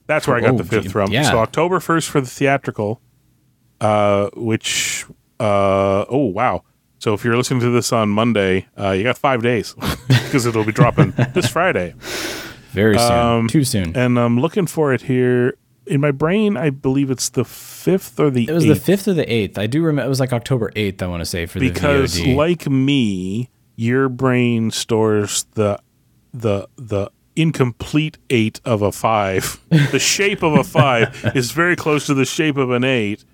That's 0.08 0.28
where 0.28 0.38
I 0.38 0.42
got 0.42 0.52
Oh, 0.52 0.58
the 0.58 0.64
fifth 0.64 0.92
from. 0.92 1.12
yeah. 1.12 1.24
So 1.24 1.40
October 1.40 1.80
first 1.80 2.10
for 2.10 2.20
the 2.22 2.28
theatrical, 2.28 3.02
uh, 3.80 4.30
which 4.36 5.06
uh, 5.40 6.06
oh 6.10 6.26
wow. 6.34 6.64
So 7.02 7.16
if 7.16 7.26
you're 7.26 7.36
listening 7.36 7.62
to 7.62 7.72
this 7.72 7.92
on 7.92 8.10
Monday, 8.10 8.68
uh, 8.80 8.92
you 8.92 9.02
got 9.02 9.18
five 9.18 9.42
days 9.42 9.74
because 10.08 10.46
it'll 10.46 10.64
be 10.64 10.72
dropping 10.72 11.12
this 11.34 11.50
Friday. 11.50 11.96
very 12.74 12.96
soon, 12.96 13.12
um, 13.12 13.48
too 13.48 13.64
soon. 13.64 13.98
And 13.98 14.20
I'm 14.20 14.40
looking 14.40 14.68
for 14.68 14.94
it 14.94 15.02
here 15.02 15.58
in 15.88 16.00
my 16.00 16.12
brain. 16.12 16.58
I 16.58 16.70
believe 16.70 17.10
it's 17.10 17.30
the 17.30 17.44
fifth 17.44 18.20
or 18.20 18.30
the 18.30 18.48
it 18.48 18.54
was 18.54 18.68
the 18.68 18.76
fifth 18.76 19.08
or 19.08 19.14
the 19.14 19.34
eighth. 19.34 19.58
I 19.58 19.66
do 19.66 19.82
remember. 19.82 20.06
It 20.06 20.10
was 20.10 20.20
like 20.20 20.32
October 20.32 20.72
eighth. 20.76 21.02
I 21.02 21.08
want 21.08 21.22
to 21.22 21.26
say 21.26 21.48
for 21.48 21.60
because 21.60 22.14
the 22.14 22.36
VOD. 22.36 22.36
like 22.36 22.70
me 22.70 23.50
your 23.76 24.08
brain 24.08 24.70
stores 24.70 25.48
the 25.56 25.80
the 26.36 26.68
the 26.76 27.10
incomplete 27.36 28.20
eight 28.30 28.62
of 28.64 28.84
a 28.84 28.92
five 28.92 29.60
the 29.70 29.98
shape 29.98 30.44
of 30.44 30.54
a 30.54 30.64
five 30.64 31.32
is 31.34 31.50
very 31.50 31.76
close 31.76 32.06
to 32.06 32.14
the 32.14 32.26
shape 32.26 32.58
of 32.58 32.70
an 32.70 32.84
eight 32.84 33.26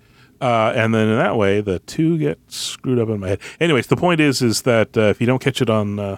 uh, 0.41 0.71
and 0.75 0.93
then 0.93 1.07
in 1.07 1.17
that 1.17 1.35
way 1.37 1.61
the 1.61 1.79
two 1.79 2.17
get 2.17 2.39
screwed 2.47 2.99
up 2.99 3.09
in 3.09 3.19
my 3.19 3.29
head 3.29 3.39
anyways 3.59 3.87
the 3.87 3.95
point 3.97 4.19
is 4.21 4.41
is 4.41 4.61
that 4.63 4.95
uh, 4.97 5.01
if 5.01 5.19
you 5.21 5.27
don't 5.27 5.41
catch 5.41 5.61
it 5.61 5.69
on 5.69 5.99
uh, 5.99 6.17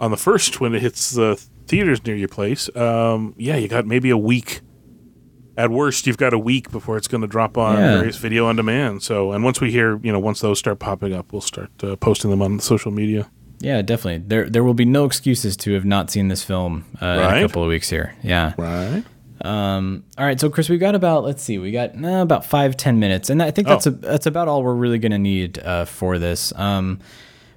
on 0.00 0.10
the 0.10 0.16
first 0.16 0.60
when 0.60 0.74
it 0.74 0.82
hits 0.82 1.10
the 1.12 1.36
theaters 1.66 2.04
near 2.06 2.16
your 2.16 2.28
place 2.28 2.74
um, 2.76 3.34
yeah 3.38 3.56
you 3.56 3.68
got 3.68 3.86
maybe 3.86 4.10
a 4.10 4.18
week 4.18 4.60
at 5.56 5.70
worst 5.70 6.06
you've 6.06 6.16
got 6.18 6.32
a 6.34 6.38
week 6.38 6.70
before 6.72 6.96
it's 6.96 7.06
going 7.08 7.20
to 7.20 7.26
drop 7.28 7.56
on 7.56 7.76
Yeah. 7.76 7.96
various 7.98 8.16
video 8.16 8.46
on 8.46 8.56
demand 8.56 9.02
so 9.02 9.32
and 9.32 9.44
once 9.44 9.60
we 9.60 9.70
hear 9.70 9.98
you 10.02 10.10
know 10.12 10.18
once 10.18 10.40
those 10.40 10.58
start 10.58 10.78
popping 10.78 11.12
up 11.12 11.32
we'll 11.32 11.40
start 11.40 11.70
uh, 11.84 11.96
posting 11.96 12.30
them 12.30 12.42
on 12.42 12.58
social 12.60 12.90
media 12.90 13.30
Yeah, 13.60 13.80
definitely. 13.82 14.24
There 14.26 14.50
there 14.50 14.62
will 14.64 14.74
be 14.74 14.84
no 14.84 15.04
excuses 15.06 15.56
to 15.58 15.72
have 15.74 15.84
not 15.86 16.10
seen 16.10 16.28
this 16.28 16.42
film 16.44 16.84
uh, 17.00 17.06
in 17.06 17.36
a 17.38 17.46
couple 17.46 17.62
of 17.62 17.68
weeks 17.68 17.88
here. 17.88 18.12
Yeah. 18.22 18.52
Right. 18.58 19.04
Um, 19.44 20.04
all 20.18 20.24
right, 20.24 20.40
so 20.40 20.48
Chris, 20.48 20.68
we've 20.68 20.80
got 20.80 20.94
about 20.94 21.22
let's 21.24 21.42
see, 21.42 21.58
we 21.58 21.70
got 21.70 21.94
uh, 22.02 22.22
about 22.22 22.44
five 22.46 22.76
ten 22.76 22.98
minutes, 22.98 23.28
and 23.30 23.42
I 23.42 23.50
think 23.50 23.68
that's 23.68 23.86
Oh. 23.86 23.90
a, 23.90 23.92
that's 23.92 24.26
about 24.26 24.48
all 24.48 24.62
we're 24.62 24.74
really 24.74 24.98
going 24.98 25.12
to 25.12 25.18
need 25.18 25.58
uh, 25.58 25.84
for 25.84 26.18
this. 26.18 26.52
Um, 26.56 26.98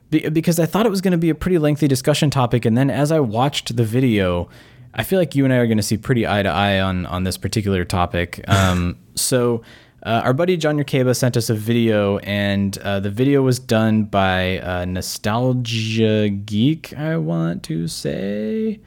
be, 0.10 0.28
because 0.30 0.60
I 0.60 0.66
thought 0.66 0.86
it 0.86 0.90
was 0.90 1.02
going 1.02 1.12
to 1.14 1.18
be 1.18 1.30
a 1.30 1.36
pretty 1.36 1.58
lengthy 1.58 1.88
discussion 1.88 2.30
topic, 2.30 2.66
and 2.66 2.78
then 2.78 2.90
as 2.90 3.12
I 3.12 3.20
watched 3.20 3.76
the 3.78 3.84
video, 3.86 4.50
I 4.94 5.04
feel 5.04 5.18
like 5.20 5.36
you 5.36 5.44
and 5.46 5.54
I 5.54 5.58
are 5.58 5.66
going 5.68 5.78
to 5.78 5.84
see 5.84 5.98
pretty 5.98 6.28
eye 6.28 6.44
to 6.44 6.50
eye 6.50 6.80
on 6.80 7.06
on 7.06 7.24
this 7.24 7.38
particular 7.38 7.86
topic. 7.86 8.44
Um, 8.48 8.98
so. 9.16 9.64
Uh, 10.04 10.22
our 10.24 10.32
buddy 10.34 10.56
John 10.56 10.78
Yerkeba 10.78 11.14
sent 11.18 11.36
us 11.36 11.50
a 11.50 11.56
video, 11.56 12.20
and 12.20 12.78
uh, 12.78 13.00
the 13.02 13.10
video 13.10 13.42
was 13.42 13.58
done 13.60 14.04
by 14.04 14.60
uh, 14.60 14.86
Nostalgia 14.86 16.30
Geek, 16.30 16.94
I 16.98 17.18
want 17.18 17.64
to 17.64 17.88
say. 17.90 18.80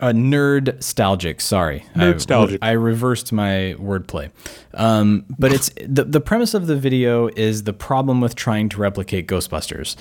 N- 0.00 0.06
Uh, 0.06 0.10
a 0.10 0.12
nerd 0.12 0.74
nostalgic. 0.74 1.40
Sorry, 1.40 1.84
Nerdstalgic. 1.94 2.58
I, 2.62 2.68
I 2.68 2.72
reversed 2.72 3.32
my 3.32 3.74
wordplay. 3.78 4.30
Um, 4.74 5.24
but 5.38 5.52
it's 5.52 5.70
the 5.86 6.04
the 6.04 6.20
premise 6.20 6.54
of 6.54 6.66
the 6.66 6.76
video 6.76 7.28
is 7.28 7.62
the 7.64 7.72
problem 7.72 8.20
with 8.20 8.34
trying 8.34 8.68
to 8.70 8.78
replicate 8.80 9.26
Ghostbusters, 9.26 9.96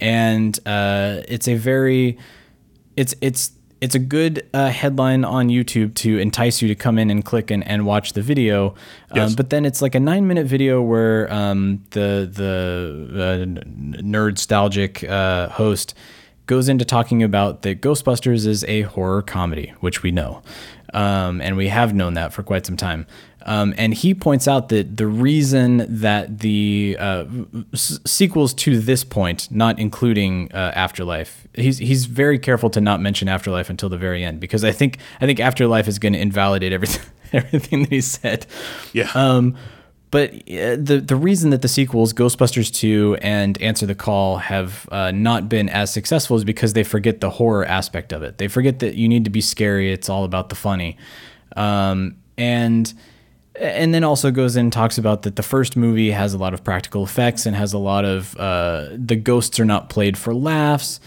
and 0.00 0.58
uh, 0.66 1.22
it's 1.28 1.48
a 1.48 1.54
very 1.56 2.18
it's 2.96 3.14
it's 3.20 3.52
it's 3.80 3.94
a 3.94 3.98
good 3.98 4.46
uh, 4.52 4.68
headline 4.68 5.24
on 5.24 5.48
YouTube 5.48 5.94
to 5.94 6.18
entice 6.18 6.60
you 6.60 6.68
to 6.68 6.74
come 6.74 6.98
in 6.98 7.10
and 7.10 7.24
click 7.24 7.50
and, 7.50 7.66
and 7.66 7.86
watch 7.86 8.12
the 8.12 8.20
video. 8.20 8.74
Yes. 9.14 9.30
Um, 9.30 9.34
but 9.36 9.48
then 9.48 9.64
it's 9.64 9.80
like 9.80 9.94
a 9.94 10.00
nine 10.00 10.26
minute 10.26 10.46
video 10.46 10.82
where 10.82 11.32
um, 11.32 11.82
the 11.90 12.28
the 12.30 13.08
uh, 13.10 14.02
nerd 14.02 14.32
nostalgic 14.32 15.02
uh, 15.04 15.48
host 15.48 15.94
goes 16.50 16.68
into 16.68 16.84
talking 16.84 17.22
about 17.22 17.62
that 17.62 17.80
Ghostbusters 17.80 18.44
is 18.44 18.64
a 18.64 18.82
horror 18.82 19.22
comedy, 19.22 19.72
which 19.78 20.02
we 20.02 20.10
know, 20.10 20.42
um, 20.92 21.40
and 21.40 21.56
we 21.56 21.68
have 21.68 21.94
known 21.94 22.14
that 22.14 22.32
for 22.32 22.42
quite 22.42 22.66
some 22.66 22.76
time. 22.76 23.06
Um, 23.46 23.72
and 23.78 23.94
he 23.94 24.14
points 24.14 24.48
out 24.48 24.68
that 24.70 24.96
the 24.96 25.06
reason 25.06 25.86
that 25.88 26.40
the 26.40 26.96
uh, 26.98 27.24
s- 27.72 28.00
sequels 28.04 28.52
to 28.54 28.80
this 28.80 29.04
point, 29.04 29.48
not 29.52 29.78
including 29.78 30.50
uh, 30.52 30.72
Afterlife, 30.74 31.46
he's 31.54 31.78
he's 31.78 32.06
very 32.06 32.38
careful 32.38 32.68
to 32.70 32.80
not 32.80 33.00
mention 33.00 33.28
Afterlife 33.28 33.70
until 33.70 33.88
the 33.88 33.96
very 33.96 34.24
end 34.24 34.40
because 34.40 34.64
I 34.64 34.72
think 34.72 34.98
I 35.20 35.26
think 35.26 35.38
Afterlife 35.38 35.86
is 35.86 36.00
going 36.00 36.14
to 36.14 36.18
invalidate 36.18 36.72
everything 36.72 37.08
everything 37.32 37.82
that 37.82 37.92
he 37.92 38.00
said. 38.00 38.44
Yeah. 38.92 39.08
Um, 39.14 39.56
but 40.10 40.32
uh, 40.32 40.76
the 40.76 41.02
the 41.04 41.16
reason 41.16 41.50
that 41.50 41.62
the 41.62 41.68
sequels 41.68 42.12
Ghostbusters 42.12 42.72
2 42.72 43.18
and 43.22 43.60
Answer 43.62 43.86
the 43.86 43.94
Call 43.94 44.38
have 44.38 44.88
uh, 44.90 45.10
not 45.12 45.48
been 45.48 45.68
as 45.68 45.92
successful 45.92 46.36
is 46.36 46.44
because 46.44 46.72
they 46.72 46.82
forget 46.82 47.20
the 47.20 47.30
horror 47.30 47.64
aspect 47.64 48.12
of 48.12 48.22
it. 48.22 48.38
They 48.38 48.48
forget 48.48 48.80
that 48.80 48.96
you 48.96 49.08
need 49.08 49.24
to 49.24 49.30
be 49.30 49.40
scary. 49.40 49.92
It's 49.92 50.08
all 50.08 50.24
about 50.24 50.48
the 50.48 50.56
funny, 50.56 50.96
um, 51.56 52.16
and 52.36 52.92
and 53.54 53.94
then 53.94 54.04
also 54.04 54.30
goes 54.30 54.56
in 54.56 54.66
and 54.66 54.72
talks 54.72 54.98
about 54.98 55.22
that 55.22 55.36
the 55.36 55.42
first 55.42 55.76
movie 55.76 56.10
has 56.10 56.34
a 56.34 56.38
lot 56.38 56.54
of 56.54 56.64
practical 56.64 57.04
effects 57.04 57.46
and 57.46 57.54
has 57.54 57.72
a 57.72 57.78
lot 57.78 58.04
of 58.04 58.36
uh, 58.36 58.88
the 58.92 59.16
ghosts 59.16 59.60
are 59.60 59.64
not 59.64 59.90
played 59.90 60.18
for 60.18 60.34
laughs. 60.34 60.98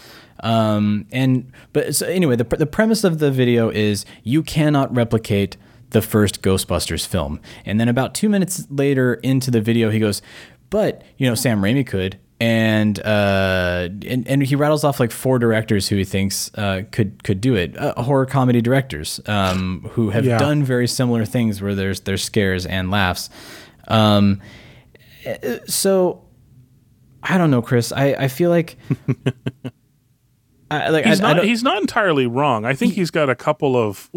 Um, 0.41 1.08
and 1.12 1.51
but 1.72 1.95
so 1.95 2.06
anyway, 2.08 2.36
the 2.36 2.43
the 2.43 2.66
premise 2.66 3.04
of 3.04 3.20
the 3.20 3.32
video 3.32 3.70
is 3.70 4.06
you 4.24 4.43
cannot 4.43 4.93
replicate 4.95 5.58
the 5.94 6.02
first 6.02 6.41
Ghostbusters 6.41 7.08
film. 7.08 7.39
And 7.66 7.80
then 7.80 7.88
about 7.88 8.14
two 8.14 8.28
minutes 8.30 8.68
later 8.70 9.16
into 9.16 9.50
the 9.50 9.62
video, 9.62 9.89
he 9.89 10.00
goes, 10.00 10.22
"But 10.70 11.04
you 11.18 11.28
know, 11.28 11.36
Sam 11.36 11.62
Raimi 11.62 11.88
could." 11.88 12.20
And, 12.39 13.00
uh, 13.00 13.88
and 14.06 14.28
and 14.28 14.44
he 14.44 14.56
rattles 14.58 14.84
off 14.84 15.00
like 15.00 15.12
four 15.12 15.39
directors 15.39 15.88
who 15.88 15.96
he 15.96 16.04
thinks 16.04 16.52
uh, 16.56 16.82
could 16.91 17.24
could 17.24 17.39
do 17.39 17.56
it, 17.56 17.78
uh, 17.78 17.94
horror 18.02 18.26
comedy 18.26 18.60
directors 18.60 19.22
um, 19.28 19.88
who 19.94 20.10
have 20.10 20.26
Yeah. 20.26 20.39
done 20.39 20.62
very 20.64 20.88
similar 20.88 21.24
things 21.24 21.62
where 21.62 21.74
there's 21.74 22.02
there's 22.02 22.22
scares 22.22 22.66
and 22.66 22.91
laughs. 22.91 23.30
Um, 23.88 24.41
uh, 25.26 25.60
so 25.68 26.26
I 27.22 27.38
don't 27.38 27.50
know, 27.52 27.62
Chris. 27.62 27.94
I, 27.94 28.08
I 28.16 28.28
feel 28.28 28.50
like 28.50 28.76
I, 30.74 30.89
like 30.89 31.05
He's 31.05 31.21
I, 31.21 31.24
I 31.24 31.28
not. 31.30 31.38
don't- 31.38 31.45
he's 31.47 31.63
not 31.63 31.82
entirely 31.82 32.28
wrong. 32.28 32.65
I 32.65 32.74
think 32.74 32.93
he's 32.93 33.11
got 33.11 33.30
a 33.30 33.36
couple 33.36 33.76
of 33.76 34.09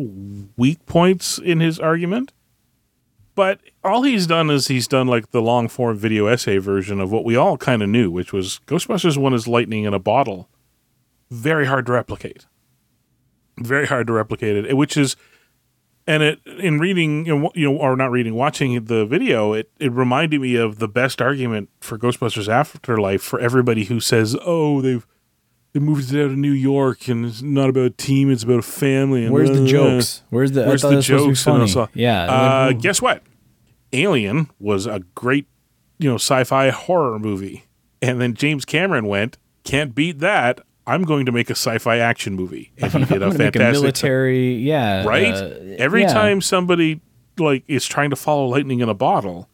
weak 0.57 0.85
points 0.87 1.39
in 1.39 1.61
his 1.61 1.79
argument, 1.79 2.33
but 3.35 3.61
all 3.85 4.03
he's 4.03 4.27
done 4.27 4.51
is 4.51 4.69
he's 4.69 4.89
done 4.89 5.07
like 5.07 5.31
the 5.31 5.43
long 5.43 5.69
form 5.69 5.97
video 5.99 6.27
essay 6.27 6.59
version 6.59 7.01
of 7.01 7.11
what 7.13 7.25
we 7.25 7.37
all 7.37 7.57
kind 7.57 7.83
of 7.83 7.89
knew, 7.89 8.11
which 8.11 8.33
was 8.33 8.61
Ghostbusters 8.67 9.17
One 9.19 9.35
is 9.35 9.47
lightning 9.47 9.85
in 9.85 9.95
a 9.95 9.99
bottle. 9.99 10.49
Very 11.31 11.67
hard 11.67 11.87
to 11.87 11.93
replicate. 11.93 12.47
Very 13.59 13.87
hard 13.87 14.07
to 14.07 14.13
replicate 14.13 14.57
it. 14.67 14.77
Which 14.77 14.97
is, 14.97 15.17
and 16.07 16.23
it 16.23 16.41
in 16.47 16.79
reading 16.79 17.27
you 17.27 17.51
know 17.57 17.77
or 17.77 17.97
not 17.97 18.11
reading, 18.11 18.35
watching 18.35 18.85
the 18.85 19.05
video, 19.07 19.53
it 19.55 19.71
it 19.81 19.91
reminded 19.93 20.41
me 20.41 20.57
of 20.57 20.79
the 20.79 20.89
best 20.89 21.21
argument 21.23 21.69
for 21.81 21.99
Ghostbusters 21.99 22.49
Afterlife 22.49 23.23
for 23.23 23.41
everybody 23.41 23.85
who 23.85 23.99
says, 24.01 24.37
"Oh, 24.45 24.81
they've." 24.81 25.07
They 25.77 25.81
moves 25.81 26.11
it 26.11 26.19
out 26.25 26.31
of 26.31 26.39
New 26.39 26.53
York, 26.53 27.07
and 27.07 27.27
it's 27.27 27.43
not 27.43 27.69
about 27.69 27.85
a 27.85 27.91
team; 27.91 28.31
it's 28.31 28.43
about 28.45 28.61
a 28.61 28.63
family. 28.63 29.25
And 29.27 29.31
Where's 29.35 29.51
the 29.51 29.63
uh, 29.65 29.67
jokes? 29.67 30.23
Where's 30.31 30.53
the- 30.53 30.65
I 30.65 30.69
Where's 30.69 30.81
thought 30.81 30.89
the 30.89 30.95
it 30.95 30.97
was 30.97 31.07
supposed 31.07 31.25
to 31.25 31.29
be 31.29 31.35
jokes? 31.35 31.47
and 31.47 31.53
funny. 31.53 31.61
also- 31.63 31.89
Yeah, 31.93 32.25
Uh, 32.25 32.67
like, 32.69 32.81
guess 32.81 33.03
what? 33.03 33.23
Alien 33.93 34.49
was 34.59 34.87
a 34.87 35.01
great, 35.15 35.45
you 35.99 36.09
know, 36.09 36.15
sci-fi 36.15 36.71
horror 36.71 37.19
movie, 37.19 37.65
and 38.01 38.19
then 38.23 38.33
James 38.33 38.65
Cameron 38.65 39.05
went, 39.05 39.37
"Can't 39.65 39.95
beat 39.95 40.21
that. 40.21 40.63
I'm 40.87 41.03
going 41.03 41.27
to 41.27 41.33
make 41.33 41.51
a 41.51 41.55
sci-fi 41.55 41.99
action 41.99 42.35
movie," 42.37 42.73
and 42.79 42.91
he 42.95 43.05
did 43.05 43.11
a 43.11 43.15
I'm 43.27 43.33
gonna 43.33 43.39
make 43.39 43.55
a 43.55 43.59
fantastic 43.59 43.83
military, 43.83 44.55
yeah, 44.55 45.05
right? 45.05 45.35
uh, 45.35 45.51
Every 45.79 46.03
yeah. 46.03 46.13
time 46.15 46.41
somebody 46.41 47.03
like 47.39 47.65
is 47.69 47.85
trying 47.87 48.09
to 48.09 48.17
follow 48.17 48.47
lightning 48.47 48.81
in 48.81 48.89
a 48.89 48.95
bottle, 48.95 49.51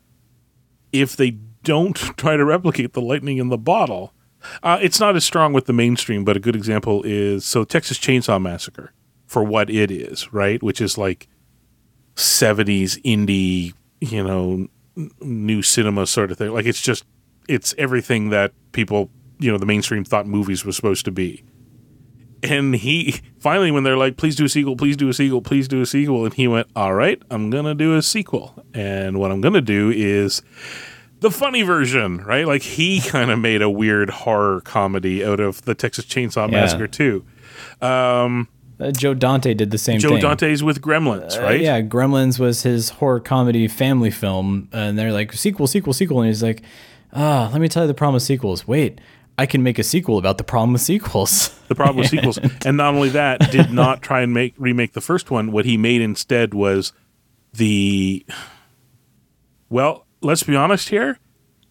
if 0.92 1.16
they 1.16 1.32
don't 1.64 1.96
try 2.16 2.36
to 2.36 2.44
replicate 2.44 2.92
the 2.92 3.02
lightning 3.02 3.38
in 3.38 3.48
the 3.48 3.58
bottle, 3.58 4.12
uh, 4.62 4.78
it's 4.80 5.00
not 5.00 5.16
as 5.16 5.24
strong 5.24 5.52
with 5.52 5.66
the 5.66 5.72
mainstream. 5.72 6.24
But 6.24 6.36
a 6.36 6.40
good 6.40 6.56
example 6.56 7.02
is 7.04 7.44
so 7.44 7.64
Texas 7.64 7.98
Chainsaw 7.98 8.40
Massacre 8.40 8.92
for 9.26 9.42
what 9.42 9.70
it 9.70 9.90
is, 9.90 10.32
right? 10.32 10.62
Which 10.62 10.80
is 10.80 10.98
like 10.98 11.28
'70s 12.16 13.00
indie, 13.02 13.74
you 14.00 14.22
know, 14.22 14.68
new 15.20 15.62
cinema 15.62 16.06
sort 16.06 16.30
of 16.30 16.38
thing. 16.38 16.52
Like 16.52 16.66
it's 16.66 16.82
just 16.82 17.04
it's 17.48 17.74
everything 17.78 18.30
that 18.30 18.52
people, 18.72 19.10
you 19.38 19.50
know, 19.50 19.58
the 19.58 19.66
mainstream 19.66 20.04
thought 20.04 20.26
movies 20.26 20.64
were 20.64 20.72
supposed 20.72 21.04
to 21.04 21.10
be 21.10 21.44
and 22.42 22.74
he 22.74 23.20
finally 23.38 23.70
when 23.70 23.84
they're 23.84 23.96
like 23.96 24.16
please 24.16 24.34
do 24.34 24.44
a 24.44 24.48
sequel 24.48 24.76
please 24.76 24.96
do 24.96 25.08
a 25.08 25.14
sequel 25.14 25.40
please 25.40 25.68
do 25.68 25.80
a 25.80 25.86
sequel 25.86 26.24
and 26.24 26.34
he 26.34 26.48
went 26.48 26.66
all 26.74 26.94
right 26.94 27.22
i'm 27.30 27.50
gonna 27.50 27.74
do 27.74 27.96
a 27.96 28.02
sequel 28.02 28.64
and 28.74 29.18
what 29.18 29.30
i'm 29.30 29.40
gonna 29.40 29.60
do 29.60 29.90
is 29.90 30.42
the 31.22 31.30
funny 31.30 31.62
version 31.62 32.18
right 32.18 32.46
like 32.46 32.62
he 32.62 33.00
kind 33.06 33.30
of 33.30 33.38
made 33.38 33.62
a 33.62 33.70
weird 33.70 34.10
horror 34.10 34.60
comedy 34.60 35.24
out 35.24 35.40
of 35.40 35.62
the 35.62 35.74
texas 35.74 36.04
chainsaw 36.04 36.46
Yeah. 36.50 36.60
massacre 36.60 36.86
too 36.88 37.24
um, 37.80 38.48
Uh, 38.80 38.90
Joe 38.90 39.14
Dante 39.14 39.54
did 39.54 39.70
the 39.70 39.78
same 39.78 39.98
joe 40.00 40.10
thing. 40.10 40.20
dante's 40.20 40.62
with 40.62 40.80
gremlins 40.82 41.38
Uh, 41.38 41.42
right 41.42 41.60
yeah, 41.60 41.80
Gremlins 41.80 42.38
was 42.38 42.62
his 42.62 42.90
horror 42.90 43.20
comedy 43.20 43.68
family 43.68 44.10
film, 44.10 44.68
and 44.72 44.98
they're 44.98 45.12
like 45.12 45.32
sequel, 45.32 45.66
sequel, 45.66 45.92
sequel, 45.92 46.20
and 46.20 46.28
he's 46.28 46.42
like, 46.42 46.62
ah, 47.12 47.48
let 47.52 47.60
me 47.60 47.68
tell 47.68 47.84
you 47.84 47.86
the 47.86 47.94
problem 47.94 48.14
with 48.14 48.22
sequels. 48.24 48.66
Wait, 48.66 49.00
I 49.38 49.46
can 49.46 49.62
make 49.62 49.78
a 49.78 49.82
sequel 49.84 50.18
about 50.18 50.38
the 50.38 50.44
problem 50.44 50.72
with 50.72 50.82
sequels. 50.82 51.50
the 51.68 51.74
problem 51.74 51.98
with 51.98 52.08
sequels 52.14 52.38
and 52.66 52.76
not 52.76 52.94
only 52.94 53.10
that 53.10 53.50
did 53.50 53.70
not 53.72 54.02
try 54.02 54.20
and 54.22 54.32
make 54.34 54.54
remake 54.58 54.92
the 54.94 55.00
first 55.00 55.30
one 55.30 55.52
what 55.52 55.64
he 55.64 55.76
made 55.76 56.00
instead 56.00 56.52
was 56.54 56.92
the 57.52 58.24
well 59.68 60.06
let's 60.22 60.42
be 60.42 60.56
honest 60.56 60.88
here 60.88 61.18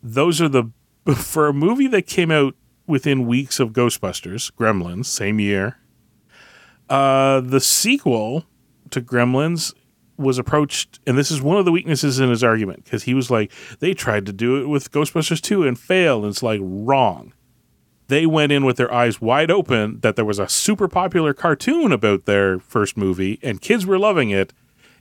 those 0.03 0.41
are 0.41 0.49
the 0.49 0.65
for 1.15 1.47
a 1.47 1.53
movie 1.53 1.87
that 1.87 2.03
came 2.03 2.31
out 2.31 2.55
within 2.87 3.25
weeks 3.25 3.59
of 3.59 3.71
ghostbusters 3.71 4.51
gremlins 4.53 5.05
same 5.05 5.39
year 5.39 5.77
uh 6.89 7.39
the 7.41 7.59
sequel 7.59 8.45
to 8.89 9.01
gremlins 9.01 9.73
was 10.21 10.37
approached 10.37 10.99
and 11.05 11.17
this 11.17 11.31
is 11.31 11.41
one 11.41 11.57
of 11.57 11.65
the 11.65 11.71
weaknesses 11.71 12.19
in 12.19 12.29
his 12.29 12.43
argument 12.43 12.83
because 12.83 13.03
he 13.03 13.13
was 13.13 13.29
like 13.29 13.51
they 13.79 13.93
tried 13.93 14.25
to 14.25 14.33
do 14.33 14.57
it 14.57 14.67
with 14.67 14.91
ghostbusters 14.91 15.41
2 15.41 15.67
and 15.67 15.79
failed 15.79 16.23
and 16.23 16.31
it's 16.31 16.43
like 16.43 16.59
wrong. 16.63 17.33
They 18.07 18.25
went 18.25 18.51
in 18.51 18.65
with 18.65 18.75
their 18.75 18.93
eyes 18.93 19.21
wide 19.21 19.49
open 19.49 20.01
that 20.01 20.15
there 20.15 20.25
was 20.25 20.39
a 20.39 20.49
super 20.49 20.87
popular 20.87 21.33
cartoon 21.33 21.91
about 21.91 22.25
their 22.25 22.59
first 22.59 22.97
movie 22.97 23.39
and 23.41 23.61
kids 23.61 23.85
were 23.85 23.99
loving 23.99 24.29
it 24.29 24.53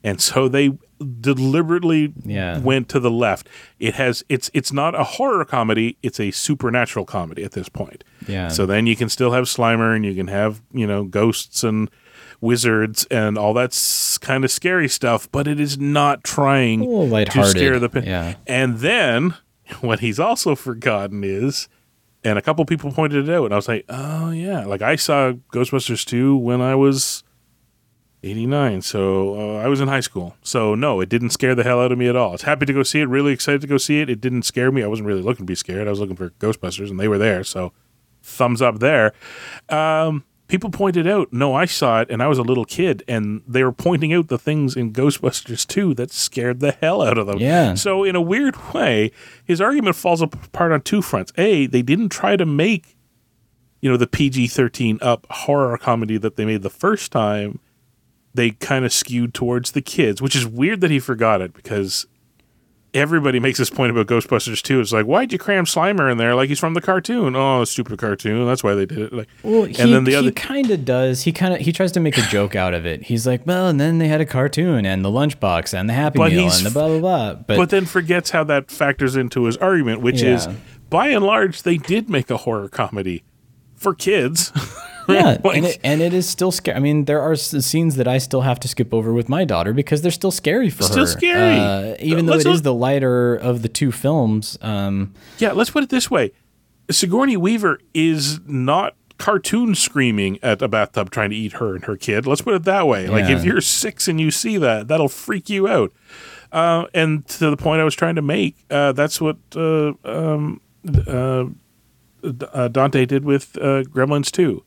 and 0.02 0.20
so 0.20 0.48
they 0.48 0.78
deliberately 1.20 2.12
Yeah. 2.24 2.58
went 2.58 2.88
to 2.90 3.00
the 3.00 3.10
left 3.10 3.48
it 3.78 3.94
has 3.94 4.22
it's 4.28 4.50
it's 4.54 4.72
not 4.72 4.94
a 4.94 5.04
horror 5.04 5.44
comedy 5.44 5.96
it's 6.02 6.20
a 6.20 6.30
supernatural 6.30 7.04
comedy 7.04 7.42
at 7.44 7.52
this 7.52 7.68
point 7.68 8.04
Yeah. 8.26 8.48
so 8.48 8.66
then 8.66 8.86
you 8.86 8.96
can 8.96 9.08
still 9.08 9.32
have 9.32 9.44
slimer 9.44 9.94
and 9.96 10.04
you 10.04 10.14
can 10.14 10.28
have 10.28 10.60
you 10.72 10.86
know 10.86 11.04
ghosts 11.04 11.64
and 11.64 11.90
wizards 12.40 13.06
and 13.10 13.36
all 13.38 13.52
that's 13.54 14.18
kind 14.18 14.44
of 14.44 14.50
scary 14.50 14.88
stuff 14.88 15.30
but 15.30 15.46
it 15.46 15.60
is 15.60 15.78
not 15.78 16.24
trying 16.24 16.80
to 16.80 17.44
scare 17.44 17.78
the 17.78 17.88
pa- 17.88 18.00
yeah. 18.04 18.34
and 18.46 18.78
then 18.78 19.34
what 19.80 20.00
he's 20.00 20.18
also 20.20 20.54
forgotten 20.54 21.22
is 21.24 21.68
and 22.22 22.38
a 22.38 22.42
couple 22.42 22.62
people 22.66 22.92
pointed 22.92 23.26
it 23.30 23.32
out, 23.34 23.46
and 23.46 23.54
I 23.54 23.56
was 23.56 23.66
like, 23.66 23.86
oh 23.88 24.30
yeah, 24.30 24.66
like 24.66 24.82
I 24.82 24.96
saw 24.96 25.32
Ghostbusters 25.54 26.04
two 26.04 26.36
when 26.36 26.60
I 26.60 26.74
was 26.74 27.24
89 28.22 28.82
so 28.82 29.34
uh, 29.34 29.62
i 29.62 29.68
was 29.68 29.80
in 29.80 29.88
high 29.88 30.00
school. 30.00 30.36
So 30.42 30.74
no 30.74 31.00
it 31.00 31.08
didn't 31.08 31.30
scare 31.30 31.54
the 31.54 31.64
hell 31.64 31.80
out 31.80 31.92
of 31.92 31.98
me 31.98 32.08
at 32.08 32.16
all. 32.16 32.30
I 32.30 32.32
was 32.32 32.42
happy 32.42 32.66
to 32.66 32.72
go 32.72 32.82
see 32.82 33.00
it 33.00 33.08
really 33.08 33.32
excited 33.32 33.60
to 33.62 33.66
go 33.66 33.78
see 33.78 34.00
it. 34.00 34.10
It 34.10 34.20
didn't 34.20 34.42
scare 34.42 34.70
me. 34.70 34.82
I 34.82 34.86
wasn't 34.86 35.08
really 35.08 35.22
looking 35.22 35.46
to 35.46 35.50
be 35.50 35.54
scared. 35.54 35.86
I 35.86 35.90
was 35.90 36.00
looking 36.00 36.16
for 36.16 36.30
ghostbusters 36.30 36.90
and 36.90 37.00
they 37.00 37.08
were 37.08 37.18
there. 37.18 37.44
So 37.44 37.72
thumbs 38.22 38.60
up 38.60 38.78
there. 38.78 39.12
Um, 39.68 40.24
people 40.48 40.68
pointed 40.68 41.06
out 41.06 41.32
no 41.32 41.54
i 41.54 41.64
saw 41.64 42.00
it 42.00 42.10
and 42.10 42.20
i 42.20 42.26
was 42.26 42.36
a 42.36 42.42
little 42.42 42.64
kid 42.64 43.04
and 43.06 43.40
they 43.46 43.62
were 43.62 43.70
pointing 43.70 44.12
out 44.12 44.26
the 44.26 44.36
things 44.36 44.74
in 44.74 44.92
ghostbusters 44.92 45.64
2 45.64 45.94
that 45.94 46.10
scared 46.10 46.58
the 46.58 46.72
hell 46.72 47.02
out 47.02 47.16
of 47.18 47.28
them. 47.28 47.38
Yeah. 47.38 47.74
so 47.74 48.02
in 48.02 48.16
a 48.16 48.20
weird 48.20 48.56
way 48.74 49.12
his 49.44 49.60
argument 49.60 49.94
falls 49.94 50.20
apart 50.20 50.72
on 50.72 50.80
two 50.82 51.02
fronts. 51.02 51.32
A 51.38 51.66
they 51.66 51.82
didn't 51.82 52.08
try 52.08 52.34
to 52.36 52.44
make 52.44 52.96
you 53.80 53.88
know 53.88 53.96
the 53.96 54.08
pg-13 54.08 54.98
up 55.00 55.24
horror 55.30 55.78
comedy 55.78 56.18
that 56.18 56.34
they 56.34 56.44
made 56.44 56.62
the 56.62 56.68
first 56.70 57.12
time 57.12 57.60
they 58.34 58.52
kind 58.52 58.84
of 58.84 58.92
skewed 58.92 59.34
towards 59.34 59.72
the 59.72 59.82
kids, 59.82 60.22
which 60.22 60.36
is 60.36 60.46
weird 60.46 60.80
that 60.82 60.90
he 60.90 60.98
forgot 60.98 61.40
it 61.40 61.52
because 61.52 62.06
everybody 62.94 63.38
makes 63.38 63.58
this 63.58 63.70
point 63.70 63.90
about 63.90 64.06
Ghostbusters 64.06 64.62
too. 64.62 64.80
It's 64.80 64.92
like, 64.92 65.06
why'd 65.06 65.32
you 65.32 65.38
cram 65.38 65.64
Slimer 65.64 66.10
in 66.10 66.18
there? 66.18 66.34
Like 66.34 66.48
he's 66.48 66.58
from 66.58 66.74
the 66.74 66.80
cartoon. 66.80 67.36
Oh, 67.36 67.64
stupid 67.64 67.98
cartoon. 67.98 68.46
That's 68.46 68.62
why 68.64 68.74
they 68.74 68.86
did 68.86 68.98
it. 68.98 69.12
Like, 69.12 69.28
Well, 69.42 69.64
he, 69.64 69.78
and 69.80 69.92
then 69.92 70.04
the 70.04 70.12
he 70.12 70.16
other, 70.16 70.32
kind 70.32 70.70
of 70.70 70.84
does. 70.84 71.22
He 71.22 71.32
kind 71.32 71.54
of 71.54 71.60
he 71.60 71.72
tries 71.72 71.92
to 71.92 72.00
make 72.00 72.18
a 72.18 72.22
joke 72.22 72.54
out 72.54 72.74
of 72.74 72.86
it. 72.86 73.02
He's 73.02 73.26
like, 73.26 73.46
well, 73.46 73.68
and 73.68 73.80
then 73.80 73.98
they 73.98 74.08
had 74.08 74.20
a 74.20 74.26
cartoon 74.26 74.86
and 74.86 75.04
the 75.04 75.10
lunchbox 75.10 75.78
and 75.78 75.88
the 75.88 75.94
Happy 75.94 76.18
Meal 76.18 76.50
and 76.50 76.66
the 76.66 76.70
blah 76.70 76.88
blah 76.88 76.98
blah. 76.98 77.34
But, 77.34 77.56
but, 77.56 77.70
then 77.70 77.86
forgets 77.86 78.30
how 78.30 78.44
that 78.44 78.70
factors 78.70 79.16
into 79.16 79.44
his 79.44 79.56
argument, 79.58 80.00
which 80.00 80.22
is, 80.22 80.48
by 80.88 81.08
and 81.08 81.24
large, 81.24 81.62
they 81.62 81.76
did 81.76 82.10
make 82.10 82.30
a 82.30 82.38
horror 82.38 82.68
comedy 82.68 83.24
for 83.76 83.94
kids. 83.94 84.52
yeah, 85.14 85.38
Like- 85.42 85.56
and, 85.56 85.66
it, 85.66 85.78
and 85.84 86.00
it 86.00 86.12
is 86.14 86.28
still 86.28 86.50
scary. 86.50 86.76
I 86.76 86.80
mean, 86.80 87.04
there 87.04 87.20
are 87.20 87.36
scenes 87.36 87.96
that 87.96 88.08
I 88.08 88.18
still 88.18 88.40
have 88.42 88.58
to 88.60 88.68
skip 88.68 88.92
over 88.94 89.12
with 89.12 89.28
my 89.28 89.44
daughter 89.44 89.72
because 89.72 90.02
they're 90.02 90.10
still 90.10 90.30
scary 90.30 90.70
for 90.70 90.82
Still 90.84 90.98
her. 90.98 91.06
Still 91.06 91.18
scary. 91.18 91.58
uh, 91.58 91.96
even 92.00 92.26
though 92.26 92.34
it 92.34 92.46
is 92.46 92.62
the 92.62 92.74
lighter 92.74 93.34
of 93.34 93.62
the 93.62 93.68
two 93.68 93.92
films. 93.92 94.58
Um, 94.62 95.14
Yeah, 95.38 95.52
let's 95.52 95.70
put 95.70 95.82
it 95.84 95.90
this 95.90 96.10
way: 96.10 96.32
Sigourney 96.90 97.36
Weaver 97.36 97.80
is 97.94 98.40
not 98.46 98.94
cartoon 99.18 99.74
screaming 99.74 100.38
at 100.42 100.62
a 100.62 100.68
bathtub 100.68 101.10
trying 101.10 101.28
to 101.28 101.36
eat 101.36 101.52
her 101.54 101.74
and 101.74 101.84
her 101.84 101.94
kid. 101.96 102.26
Let's 102.26 102.40
put 102.40 102.54
it 102.54 102.64
that 102.64 102.86
way. 102.86 103.06
Like 103.06 103.28
if 103.28 103.44
you're 103.44 103.60
six 103.60 104.08
and 104.08 104.18
you 104.20 104.30
see 104.30 104.56
that, 104.56 104.88
that'll 104.88 105.08
freak 105.10 105.50
you 105.50 105.68
out. 105.68 105.92
Uh, 106.52 106.86
and 106.94 107.26
to 107.28 107.50
the 107.50 107.56
point 107.56 107.80
I 107.80 107.84
was 107.84 107.94
trying 107.94 108.14
to 108.16 108.22
make, 108.22 108.56
uh, 108.70 108.92
that's 108.92 109.20
what 109.20 109.36
uh, 109.54 109.92
um, 110.04 110.60
uh, 111.06 111.44
uh, 112.24 112.68
Dante 112.68 113.04
did 113.06 113.24
with 113.24 113.56
uh, 113.58 113.82
Gremlins 113.84 114.30
2. 114.32 114.64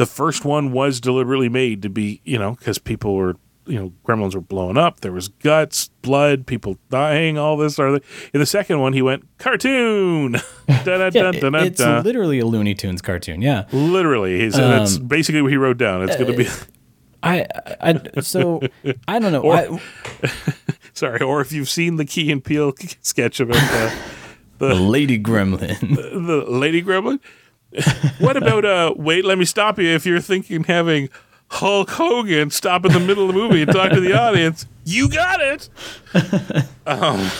The 0.00 0.06
first 0.06 0.46
one 0.46 0.72
was 0.72 0.98
deliberately 0.98 1.50
made 1.50 1.82
to 1.82 1.90
be, 1.90 2.22
you 2.24 2.38
know, 2.38 2.52
because 2.52 2.78
people 2.78 3.14
were, 3.16 3.36
you 3.66 3.78
know, 3.78 3.92
gremlins 4.02 4.34
were 4.34 4.40
blowing 4.40 4.78
up. 4.78 5.00
There 5.00 5.12
was 5.12 5.28
guts, 5.28 5.90
blood, 6.00 6.46
people 6.46 6.78
dying, 6.88 7.36
all 7.36 7.58
this. 7.58 7.78
Other. 7.78 8.00
In 8.32 8.40
the 8.40 8.46
second 8.46 8.80
one, 8.80 8.94
he 8.94 9.02
went 9.02 9.26
cartoon. 9.36 10.36
yeah, 10.68 11.10
it's 11.66 11.80
literally 12.06 12.38
a 12.38 12.46
Looney 12.46 12.74
Tunes 12.74 13.02
cartoon. 13.02 13.42
Yeah. 13.42 13.66
Literally, 13.72 14.40
he's, 14.40 14.54
and 14.56 14.72
that's 14.72 14.96
Um, 14.96 15.06
basically 15.06 15.42
what 15.42 15.50
he 15.50 15.58
wrote 15.58 15.76
down. 15.76 16.02
It's 16.02 16.16
going 16.16 16.32
to 16.32 16.36
be 16.38 16.48
I, 17.22 17.46
I 17.78 18.20
so 18.22 18.62
I 19.06 19.18
don't 19.18 19.32
know. 19.32 19.42
Or- 19.44 19.54
I, 19.54 19.82
sorry. 20.94 21.20
Or 21.20 21.42
if 21.42 21.52
you've 21.52 21.68
seen 21.68 21.96
the 21.96 22.06
Key 22.06 22.32
and 22.32 22.42
Peele 22.42 22.72
sketch 23.02 23.38
of 23.40 23.50
it, 23.50 23.56
uh, 23.58 23.94
the 24.56 24.74
Lady 24.74 25.18
Gremlin. 25.18 25.78
the 25.80 26.44
Lady 26.48 26.82
Gremlin. 26.82 27.20
what 28.18 28.36
about 28.36 28.64
uh? 28.64 28.94
Wait, 28.96 29.24
let 29.24 29.38
me 29.38 29.44
stop 29.44 29.78
you. 29.78 29.86
If 29.88 30.04
you're 30.06 30.20
thinking 30.20 30.64
having 30.64 31.08
Hulk 31.50 31.90
Hogan 31.90 32.50
stop 32.50 32.84
in 32.84 32.92
the 32.92 33.00
middle 33.00 33.28
of 33.28 33.34
the 33.34 33.40
movie 33.40 33.62
and 33.62 33.72
talk 33.72 33.92
to 33.92 34.00
the 34.00 34.12
audience, 34.20 34.66
you 34.84 35.08
got 35.08 35.40
it. 35.40 35.68
Um, 36.86 37.30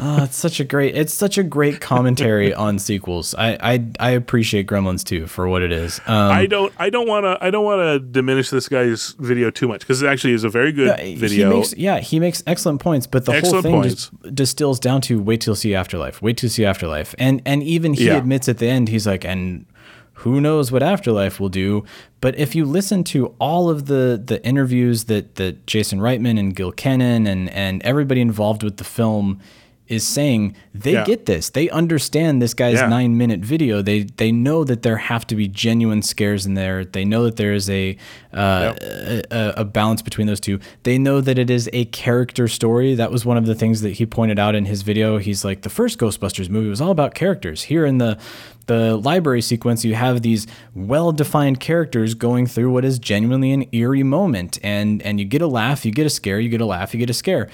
Oh, 0.00 0.24
it's 0.24 0.36
such 0.36 0.60
a 0.60 0.64
great 0.64 0.96
it's 0.96 1.14
such 1.14 1.38
a 1.38 1.42
great 1.42 1.80
commentary 1.80 2.52
on 2.66 2.78
sequels. 2.78 3.34
I 3.36 3.56
I, 3.60 3.86
I 4.00 4.10
appreciate 4.10 4.66
Gremlins 4.66 5.04
too 5.04 5.26
for 5.26 5.48
what 5.48 5.62
it 5.62 5.72
is. 5.72 6.00
Um, 6.06 6.32
I 6.32 6.46
don't. 6.46 6.72
I 6.78 6.90
don't 6.90 7.08
want 7.08 7.24
to. 7.24 7.38
I 7.44 7.50
don't 7.50 7.64
want 7.64 7.80
to 7.82 7.98
diminish 7.98 8.50
this 8.50 8.68
guy's 8.68 9.14
video 9.18 9.50
too 9.50 9.68
much 9.68 9.80
because 9.80 10.02
it 10.02 10.06
actually 10.08 10.34
is 10.34 10.44
a 10.44 10.48
very 10.48 10.72
good 10.72 10.88
yeah, 10.98 11.18
video. 11.18 11.50
He 11.50 11.56
makes, 11.56 11.76
yeah, 11.76 11.98
he 12.00 12.20
makes 12.20 12.42
excellent 12.46 12.80
points, 12.80 13.06
but 13.06 13.24
the 13.24 13.32
Excellent 13.32 13.54
whole 13.54 13.62
thing 13.62 13.80
points. 13.82 14.10
just 14.10 14.34
distills 14.34 14.78
down 14.80 15.00
to 15.02 15.20
wait 15.20 15.40
till 15.40 15.52
you 15.52 15.56
see 15.56 15.74
afterlife. 15.74 16.22
Wait 16.22 16.36
till 16.36 16.46
you 16.46 16.52
see 16.52 16.64
afterlife. 16.64 17.14
And 17.18 17.42
and 17.44 17.62
even 17.62 17.94
he 17.94 18.06
Yeah. 18.06 18.16
admits 18.18 18.48
at 18.48 18.58
the 18.58 18.66
end, 18.68 18.88
he's 18.88 19.06
like, 19.06 19.24
and 19.24 19.66
who 20.14 20.40
knows 20.40 20.72
what 20.72 20.82
afterlife 20.82 21.38
will 21.38 21.48
do. 21.48 21.84
But 22.20 22.36
if 22.36 22.54
you 22.56 22.64
listen 22.64 23.04
to 23.04 23.34
all 23.38 23.70
of 23.70 23.86
the 23.86 24.20
the 24.24 24.44
interviews 24.44 25.04
that 25.04 25.36
that 25.36 25.66
Jason 25.66 26.00
Reitman 26.00 26.38
and 26.38 26.54
Gil 26.56 26.72
Kenan 26.72 27.26
and 27.26 27.48
and 27.50 27.82
everybody 27.82 28.20
involved 28.20 28.62
with 28.62 28.78
the 28.78 28.84
film 28.84 29.40
is 29.88 30.06
saying 30.06 30.54
they 30.74 30.92
Yeah. 30.92 31.04
get 31.04 31.26
this. 31.26 31.48
They 31.50 31.68
understand 31.70 32.40
this 32.42 32.54
guy's 32.54 32.74
Yeah. 32.74 32.88
nine 32.88 33.16
minute 33.16 33.40
video. 33.40 33.80
They 33.82 34.02
they 34.16 34.30
know 34.30 34.62
that 34.64 34.82
there 34.82 34.98
have 34.98 35.26
to 35.28 35.34
be 35.34 35.48
genuine 35.48 36.02
scares 36.02 36.44
in 36.46 36.54
there. 36.54 36.84
They 36.84 37.04
know 37.04 37.24
that 37.24 37.36
there 37.36 37.52
is 37.54 37.68
a 37.70 37.96
uh, 38.32 38.74
a, 38.80 39.22
a- 39.30 39.52
a 39.58 39.64
balance 39.64 40.02
between 40.02 40.26
those 40.26 40.40
two. 40.40 40.58
They 40.82 40.98
know 40.98 41.20
that 41.22 41.38
it 41.38 41.48
is 41.50 41.70
a 41.72 41.86
character 41.86 42.46
story. 42.48 42.94
That 42.94 43.10
was 43.10 43.24
one 43.24 43.36
of 43.38 43.46
the 43.46 43.54
things 43.54 43.80
that 43.80 43.94
he 43.94 44.04
pointed 44.06 44.38
out 44.38 44.54
in 44.54 44.66
his 44.66 44.82
video. 44.82 45.16
He's 45.18 45.44
like 45.44 45.62
the 45.62 45.70
first 45.70 45.98
Ghostbusters 45.98 46.48
movie 46.50 46.68
was 46.68 46.80
all 46.80 46.90
about 46.90 47.14
characters. 47.14 47.62
Here 47.62 47.86
in 47.86 47.98
the 47.98 48.18
the 48.66 48.98
library 48.98 49.40
sequence, 49.40 49.82
you 49.82 49.94
have 49.94 50.20
these 50.20 50.46
well 50.74 51.10
defined 51.10 51.58
characters 51.58 52.12
going 52.12 52.46
through 52.46 52.70
what 52.70 52.84
is 52.84 52.98
genuinely 52.98 53.50
an 53.52 53.64
eerie 53.72 54.02
moment, 54.02 54.58
and 54.62 55.00
and 55.02 55.18
you 55.18 55.24
get 55.24 55.40
a 55.40 55.46
laugh, 55.46 55.86
you 55.86 55.90
get 55.92 56.04
a 56.04 56.10
scare, 56.10 56.38
you 56.38 56.50
get 56.50 56.60
a 56.60 56.66
laugh, 56.66 56.92
you 56.92 57.00
get 57.00 57.08
a 57.08 57.14
scare. 57.14 57.48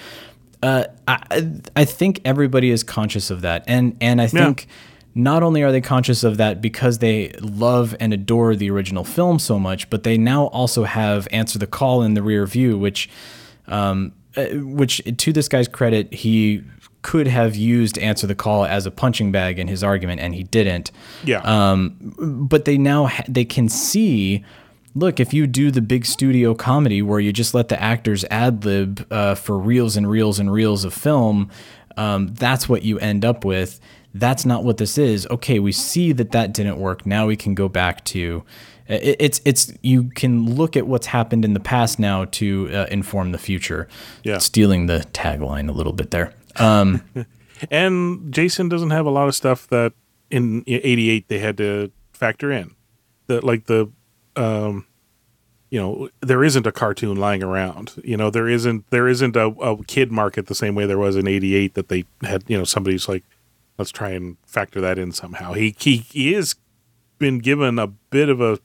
Uh, 0.65 0.87
I 1.07 1.51
I 1.77 1.85
think 1.85 2.23
everybody 2.25 2.71
is 2.71 2.83
conscious 2.83 3.31
of 3.31 3.43
that, 3.43 3.65
and 3.67 3.97
and 4.01 4.21
I 4.21 4.27
think 4.27 4.67
not 5.15 5.43
only 5.43 5.63
are 5.63 5.71
they 5.71 5.81
conscious 5.81 6.25
of 6.25 6.39
that 6.39 6.61
because 6.61 6.99
they 6.99 7.33
love 7.41 7.95
and 8.01 8.13
adore 8.13 8.57
the 8.57 8.71
original 8.71 9.05
film 9.05 9.39
so 9.39 9.59
much, 9.59 9.89
but 9.91 10.03
they 10.03 10.17
now 10.17 10.47
also 10.47 10.85
have 10.85 11.29
Answer 11.31 11.59
the 11.59 11.67
Call 11.67 12.03
in 12.03 12.15
the 12.15 12.23
rear 12.23 12.47
view, 12.47 12.79
which, 12.79 13.09
um, 13.69 14.13
uh, 14.37 14.47
which 14.55 15.03
to 15.19 15.33
this 15.33 15.49
guy's 15.49 15.69
credit, 15.69 16.13
he 16.13 16.65
could 17.03 17.29
have 17.29 17.55
used 17.55 17.99
Answer 17.99 18.27
the 18.27 18.35
Call 18.35 18.65
as 18.65 18.87
a 18.87 18.91
punching 18.91 19.31
bag 19.31 19.59
in 19.59 19.69
his 19.69 19.85
argument, 19.85 20.21
and 20.21 20.35
he 20.35 20.43
didn't. 20.43 20.91
Yeah. 21.25 21.43
Um, 21.43 22.15
but 22.49 22.65
they 22.65 22.79
now 22.79 23.07
ha- 23.07 23.25
they 23.29 23.45
can 23.45 23.69
see. 23.69 24.45
Look, 24.95 25.19
if 25.19 25.35
you 25.35 25.47
do 25.47 25.71
the 25.71 25.83
big 25.83 26.07
studio 26.07 26.55
comedy 26.55 27.03
where 27.03 27.21
you 27.21 27.33
just 27.33 27.55
let 27.55 27.69
the 27.69 27.81
actors 27.81 28.25
ad 28.31 28.65
lib 28.65 29.07
uh, 29.11 29.35
for 29.35 29.59
reels 29.59 29.97
and 29.97 30.09
reels 30.09 30.39
and 30.39 30.53
reels 30.53 30.85
of 30.85 30.95
film, 30.95 31.51
um, 31.97 32.29
that's 32.35 32.69
what 32.69 32.83
you 32.83 32.99
end 32.99 33.25
up 33.25 33.45
with. 33.45 33.81
That's 34.15 34.47
not 34.47 34.63
what 34.63 34.77
this 34.77 34.97
is. 34.97 35.27
Okay, 35.31 35.59
we 35.59 35.73
see 35.73 36.13
that 36.13 36.31
that 36.31 36.55
didn't 36.55 36.79
work. 36.79 37.05
Now 37.05 37.27
we 37.27 37.37
can 37.37 37.55
go 37.55 37.69
back 37.69 38.05
to 38.07 38.45
it, 38.87 39.17
it's 39.19 39.41
it's 39.45 39.73
you 39.83 40.05
can 40.05 40.55
look 40.55 40.77
at 40.77 40.87
what's 40.87 41.07
happened 41.07 41.45
in 41.45 41.55
the 41.55 41.61
past 41.61 41.99
now 41.99 42.27
to 42.27 42.71
uh, 42.73 42.87
inform 42.91 43.33
the 43.33 43.39
future. 43.39 43.89
Yeah. 44.23 44.39
stealing 44.39 44.87
the 44.87 45.07
tagline 45.13 45.69
a 45.69 45.73
little 45.73 45.93
bit 45.93 46.11
there. 46.11 46.33
Um, 46.57 47.03
and 47.71 48.33
Jason 48.33 48.69
doesn't 48.69 48.91
have 48.91 49.07
a 49.07 49.11
lot 49.11 49.29
of 49.29 49.35
stuff 49.35 49.67
that 49.69 49.93
in 50.31 50.65
'88 50.67 51.29
they 51.29 51.39
had 51.39 51.57
to 51.59 51.91
factor 52.13 52.51
in. 52.53 52.75
That 53.27 53.43
like 53.43 53.67
the, 53.67 53.91
um, 54.37 54.87
you 55.71 55.81
know, 55.81 56.09
there 56.21 56.45
isn't 56.45 56.67
a 56.67 56.73
cartoon 56.73 57.17
lying 57.17 57.43
around. 57.43 58.01
You 58.05 58.17
know, 58.17 58.31
there 58.31 58.49
isn't 58.49 58.89
there 58.91 59.09
isn't 59.09 59.35
a, 59.37 59.47
a 59.47 59.83
kid 59.85 60.13
market 60.13 60.47
the 60.47 60.55
same 60.55 60.75
way 60.75 60.87
there 60.87 60.99
was 60.99 61.17
in 61.17 61.27
'88 61.27 61.75
that 61.75 61.89
they 61.89 62.05
had. 62.23 62.45
You 62.47 62.59
know, 62.59 62.65
somebody's 62.65 63.09
like, 63.09 63.25
let's 63.79 63.91
try 63.91 64.11
and 64.11 64.37
factor 64.47 64.81
that 64.81 64.99
in 64.99 65.13
somehow. 65.13 65.53
He 65.53 65.75
he 65.79 65.97
he 65.97 66.35
is 66.35 66.55
been 67.19 67.39
given 67.39 67.79
a 67.79 67.87
bit 67.87 68.29
of 68.29 68.41
a 68.41 68.59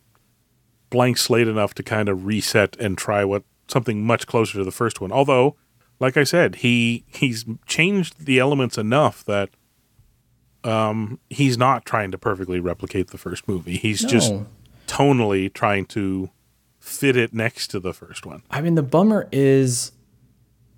blank 0.89 1.17
slate 1.17 1.47
enough 1.47 1.73
to 1.75 1.83
kind 1.83 2.09
of 2.09 2.25
reset 2.25 2.75
and 2.79 2.97
try 2.97 3.23
what 3.23 3.43
something 3.67 4.03
much 4.03 4.27
closer 4.27 4.57
to 4.57 4.63
the 4.63 4.71
first 4.71 4.99
one. 5.01 5.11
Although, 5.11 5.55
like 5.99 6.17
I 6.17 6.23
said, 6.23 6.57
he 6.57 7.05
he's 7.07 7.45
changed 7.65 8.25
the 8.25 8.39
elements 8.39 8.77
enough 8.77 9.23
that 9.25 9.49
um 10.63 11.19
he's 11.29 11.57
not 11.57 11.85
trying 11.85 12.11
to 12.11 12.17
perfectly 12.17 12.59
replicate 12.59 13.09
the 13.09 13.17
first 13.17 13.47
movie. 13.47 13.77
He's 13.77 14.03
just 14.03 14.31
No. 14.31 14.45
Tonally 14.89 15.53
trying 15.53 15.85
to 15.85 16.29
fit 16.79 17.15
it 17.15 17.33
next 17.33 17.67
to 17.67 17.79
the 17.79 17.93
first 17.93 18.25
one. 18.25 18.41
I 18.49 18.61
mean, 18.61 18.75
the 18.75 18.83
bummer 18.83 19.29
is 19.31 19.91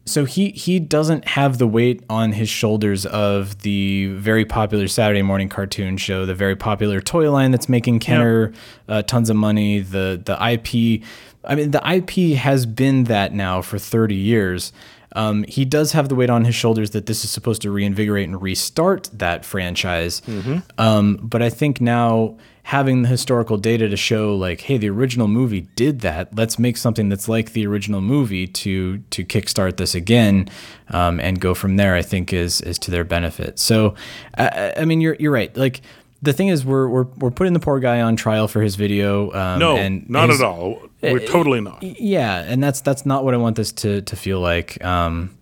so 0.06 0.26
he 0.26 0.50
he 0.50 0.80
doesn't 0.80 1.28
have 1.28 1.58
the 1.58 1.68
weight 1.68 2.04
on 2.10 2.34
his 2.34 2.50
shoulders 2.50 3.06
of 3.06 3.62
the 3.62 4.08
very 4.16 4.46
popular 4.46 4.88
Saturday 4.88 5.22
morning 5.22 5.48
cartoon 5.48 5.98
show, 5.98 6.26
the 6.26 6.36
very 6.36 6.56
popular 6.56 7.00
toy 7.00 7.32
line 7.32 7.52
that's 7.52 7.70
making 7.70 8.00
Kenner 8.00 8.52
uh, 8.88 9.04
tons 9.04 9.30
of 9.30 9.36
money, 9.36 9.80
the 9.80 10.22
the 10.24 10.34
IP. 10.34 11.04
I 11.44 11.56
mean, 11.56 11.72
the 11.72 11.82
IP 11.90 12.38
has 12.38 12.66
been 12.68 13.06
that 13.06 13.34
now 13.34 13.62
for 13.64 13.80
30 13.80 14.14
years. 14.14 14.72
Um, 15.16 15.44
he 15.48 15.66
does 15.66 15.92
have 15.92 16.08
the 16.08 16.16
weight 16.16 16.30
on 16.30 16.46
his 16.46 16.54
shoulders 16.56 16.92
that 16.92 17.06
this 17.08 17.24
is 17.26 17.32
supposed 17.32 17.64
to 17.64 17.72
reinvigorate 17.72 18.28
and 18.28 18.40
restart 18.42 19.10
that 19.14 19.44
franchise. 19.44 20.22
Um, 20.78 21.18
but 21.22 21.42
I 21.42 21.50
think 21.50 21.82
now 21.82 22.38
having 22.64 23.02
the 23.02 23.08
historical 23.10 23.58
data 23.58 23.90
to 23.90 23.98
show 23.98 24.36
like, 24.36 24.62
hey, 24.62 24.78
the 24.78 24.90
original 24.90 25.28
movie 25.28 25.62
did 25.76 26.02
that. 26.02 26.36
Let's 26.36 26.60
make 26.60 26.78
something 26.78 27.10
that's 27.10 27.28
like 27.28 27.54
the 27.54 27.66
original 27.68 28.02
movie 28.02 28.48
to 28.48 29.00
to 29.00 29.26
kickstart 29.26 29.78
this 29.78 29.96
again 29.96 30.48
um, 30.90 31.20
and 31.20 31.40
go 31.40 31.54
from 31.54 31.76
there. 31.78 31.96
I 31.96 32.02
think 32.02 32.34
is 32.34 32.62
is 32.62 32.78
to 32.80 32.92
their 32.92 33.04
benefit. 33.04 33.60
So, 33.60 33.96
I, 34.38 34.74
I 34.78 34.86
mean, 34.86 35.02
you're 35.02 35.16
you're 35.20 35.32
right. 35.32 35.56
Like 35.58 35.82
the 36.22 36.34
thing 36.34 36.50
is, 36.50 36.64
we're 36.64 36.88
we're 36.88 37.08
we're 37.18 37.32
putting 37.32 37.54
the 37.54 37.60
poor 37.60 37.80
guy 37.80 38.00
on 38.02 38.16
trial 38.16 38.48
for 38.48 38.62
his 38.62 38.76
video. 38.76 39.32
Um, 39.34 39.60
No, 39.60 39.76
and 39.78 40.08
not 40.10 40.30
his- 40.30 40.40
at 40.42 40.46
all. 40.48 40.82
We're 41.02 41.20
totally 41.26 41.62
not. 41.62 41.82
yeah, 41.82 42.44
and 42.48 42.64
that's 42.64 42.80
that's 42.82 43.08
not 43.08 43.26
what 43.26 43.34
I 43.34 43.38
want 43.38 43.56
this 43.56 43.72
to 43.72 44.02
to 44.04 44.16
feel 44.16 44.40
like. 44.40 44.84
Um, 44.86 45.36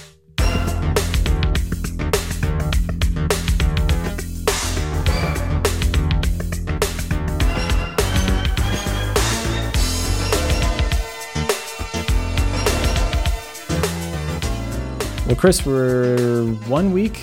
Chris, 15.41 15.65
we're 15.65 16.45
one 16.67 16.91
week 16.93 17.17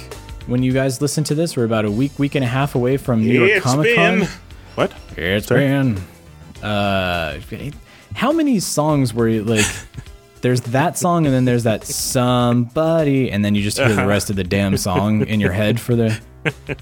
when 0.48 0.60
you 0.60 0.72
guys 0.72 1.00
listen 1.00 1.22
to 1.22 1.36
this. 1.36 1.56
We're 1.56 1.66
about 1.66 1.84
a 1.84 1.90
week, 1.90 2.18
week 2.18 2.34
and 2.34 2.44
a 2.44 2.48
half 2.48 2.74
away 2.74 2.96
from 2.96 3.20
New 3.20 3.32
York 3.32 3.50
It's 3.52 3.64
Comic 3.64 3.94
Con. 3.94 4.26
What? 4.74 4.92
It's 5.16 5.46
Sorry? 5.46 5.60
been. 5.60 5.98
Uh, 6.60 7.38
how 8.16 8.32
many 8.32 8.58
songs 8.58 9.14
were 9.14 9.28
you 9.28 9.44
like? 9.44 9.64
There's 10.40 10.62
that 10.62 10.98
song, 10.98 11.26
and 11.26 11.34
then 11.34 11.44
there's 11.44 11.62
that 11.62 11.84
somebody, 11.84 13.30
and 13.30 13.44
then 13.44 13.54
you 13.54 13.62
just 13.62 13.78
hear 13.78 13.92
the 13.94 14.06
rest 14.06 14.30
of 14.30 14.36
the 14.36 14.42
damn 14.44 14.76
song 14.76 15.24
in 15.24 15.38
your 15.38 15.52
head 15.52 15.80
for 15.80 15.94
the. 15.94 16.20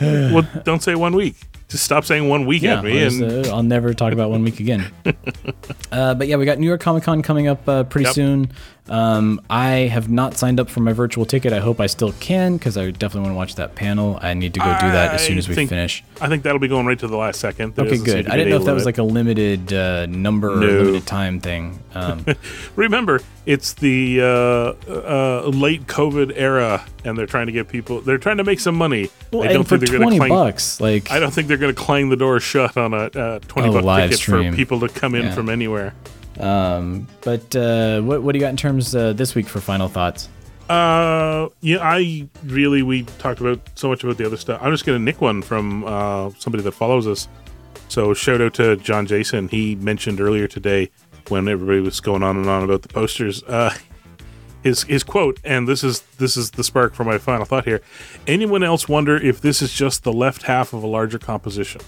well, 0.00 0.48
don't 0.64 0.82
say 0.82 0.94
one 0.94 1.14
week. 1.16 1.34
Just 1.68 1.84
stop 1.84 2.04
saying 2.04 2.28
one 2.28 2.46
week 2.46 2.62
Yeah, 2.62 2.78
at 2.78 2.84
me, 2.84 3.04
I'll, 3.04 3.22
and 3.24 3.46
uh, 3.46 3.54
I'll 3.54 3.62
never 3.62 3.94
talk 3.94 4.12
about 4.12 4.30
one 4.30 4.42
week 4.42 4.58
again. 4.58 4.90
uh, 5.92 6.14
but 6.14 6.26
yeah, 6.26 6.34
we 6.34 6.44
got 6.44 6.58
New 6.58 6.66
York 6.66 6.80
Comic 6.80 7.04
Con 7.04 7.22
coming 7.22 7.46
up 7.46 7.68
uh, 7.68 7.84
pretty 7.84 8.06
Yep. 8.06 8.14
soon. 8.14 8.52
Um, 8.88 9.40
I 9.48 9.70
have 9.92 10.08
not 10.10 10.36
signed 10.36 10.58
up 10.58 10.68
for 10.68 10.80
my 10.80 10.92
virtual 10.92 11.24
ticket. 11.24 11.52
I 11.52 11.60
hope 11.60 11.80
I 11.80 11.86
still 11.86 12.12
can 12.18 12.56
because 12.56 12.76
I 12.76 12.90
definitely 12.90 13.20
want 13.30 13.32
to 13.34 13.36
watch 13.36 13.54
that 13.56 13.74
panel. 13.76 14.18
I 14.20 14.34
need 14.34 14.54
to 14.54 14.60
go 14.60 14.66
do 14.66 14.86
that 14.90 15.14
as 15.14 15.24
soon 15.24 15.38
as 15.38 15.48
we 15.48 15.54
think- 15.54 15.70
finish. 15.70 16.02
I 16.20 16.28
think 16.28 16.42
that'll 16.42 16.58
be 16.58 16.68
going 16.68 16.86
right 16.86 16.98
to 16.98 17.06
the 17.06 17.16
last 17.16 17.40
second. 17.40 17.74
There 17.76 17.86
Okay, 17.86 17.98
good. 17.98 18.28
I 18.28 18.36
didn't 18.36 18.50
know 18.50 18.56
if 18.56 18.64
that 18.64 18.74
was 18.74 18.84
like 18.86 18.98
a 18.98 19.02
limited 19.02 19.72
uh, 19.72 20.06
number 20.06 20.50
or 20.50 20.56
limited 20.56 21.06
time 21.06 21.40
thing. 21.40 21.78
Um, 21.94 22.24
Remember, 22.76 23.20
it's 23.46 23.74
the 23.74 24.20
uh, 24.20 24.90
uh, 24.90 25.48
late 25.48 25.86
COVID 25.86 26.32
era, 26.36 26.84
and 27.04 27.16
they're 27.16 27.26
trying 27.26 27.46
to 27.46 27.52
get 27.52 27.68
people. 27.68 28.00
They're 28.00 28.18
trying 28.18 28.36
to 28.38 28.44
make 28.44 28.60
some 28.60 28.74
money. 28.74 29.08
well, 29.32 29.42
I 29.42 29.46
and 29.46 29.54
don't 29.54 29.64
for 29.64 29.78
think 29.78 29.90
they're 29.90 29.98
going 29.98 30.02
twenty 30.18 30.18
to 30.18 30.26
clang. 30.26 30.30
bucks, 30.52 30.80
like 30.80 31.10
I 31.10 31.18
don't 31.20 31.32
think 31.32 31.48
they're 31.48 31.56
going 31.56 31.74
to 31.74 31.80
clang 31.80 32.08
the 32.10 32.16
door 32.16 32.38
shut 32.40 32.76
on 32.76 32.92
a 32.92 32.96
uh, 32.96 33.38
twenty 33.48 33.68
Oh, 33.68 33.80
buck 33.82 34.00
ticket 34.02 34.18
stream. 34.18 34.52
for 34.52 34.56
people 34.56 34.80
to 34.80 34.88
come 34.88 35.14
in 35.14 35.24
Yeah. 35.26 35.34
from 35.34 35.48
anywhere. 35.48 35.94
Um, 36.40 37.06
but 37.20 37.54
uh, 37.54 38.00
what 38.00 38.22
what 38.22 38.32
do 38.32 38.38
you 38.38 38.44
got 38.44 38.50
in 38.50 38.56
terms 38.56 38.94
uh, 38.94 39.12
this 39.12 39.34
week 39.34 39.46
for 39.46 39.60
final 39.60 39.88
thoughts? 39.88 40.28
Uh, 40.68 41.48
yeah, 41.60 41.78
I 41.80 42.28
really 42.44 42.82
we 42.82 43.02
talked 43.18 43.40
about 43.40 43.60
so 43.74 43.88
much 43.88 44.04
about 44.04 44.18
the 44.18 44.24
other 44.24 44.36
stuff. 44.36 44.60
I'm 44.62 44.72
just 44.72 44.84
to 44.84 44.98
nick 44.98 45.20
one 45.20 45.42
from 45.42 45.84
uh, 45.84 46.30
somebody 46.38 46.62
that 46.62 46.72
follows 46.72 47.06
us. 47.06 47.28
So 47.88 48.14
shout 48.14 48.40
out 48.40 48.54
to 48.54 48.76
John 48.76 49.06
Jason. 49.06 49.48
He 49.48 49.74
mentioned 49.74 50.20
earlier 50.20 50.46
today 50.46 50.90
when 51.28 51.48
everybody 51.48 51.80
was 51.80 52.00
going 52.00 52.22
on 52.22 52.36
and 52.36 52.48
on 52.48 52.62
about 52.62 52.82
the 52.82 52.88
posters. 52.88 53.42
Uh, 53.42 53.74
his 54.62 54.82
his 54.84 55.02
quote, 55.02 55.40
and 55.42 55.66
this 55.66 55.82
is 55.82 56.02
this 56.18 56.36
is 56.36 56.52
the 56.52 56.62
spark 56.62 56.94
for 56.94 57.04
my 57.04 57.18
final 57.18 57.44
thought 57.44 57.64
here. 57.64 57.80
Anyone 58.26 58.62
else 58.62 58.88
wonder 58.88 59.16
if 59.16 59.40
this 59.40 59.62
is 59.62 59.72
just 59.72 60.04
the 60.04 60.12
left 60.12 60.42
half 60.42 60.72
of 60.72 60.82
a 60.82 60.86
larger 60.86 61.18
composition? 61.18 61.80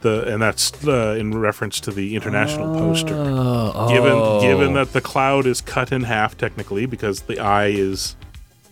The 0.00 0.32
and 0.32 0.40
that's 0.40 0.86
uh, 0.86 1.16
in 1.18 1.38
reference 1.38 1.78
to 1.80 1.90
the 1.90 2.16
international 2.16 2.74
poster. 2.78 3.14
Oh, 3.14 3.88
given 3.88 4.40
given 4.40 4.74
that 4.74 4.92
the 4.94 5.00
cloud 5.02 5.46
is 5.46 5.60
cut 5.60 5.92
in 5.92 6.04
half 6.04 6.38
technically 6.38 6.86
because 6.86 7.22
the 7.22 7.38
eye 7.38 7.66
is 7.66 8.16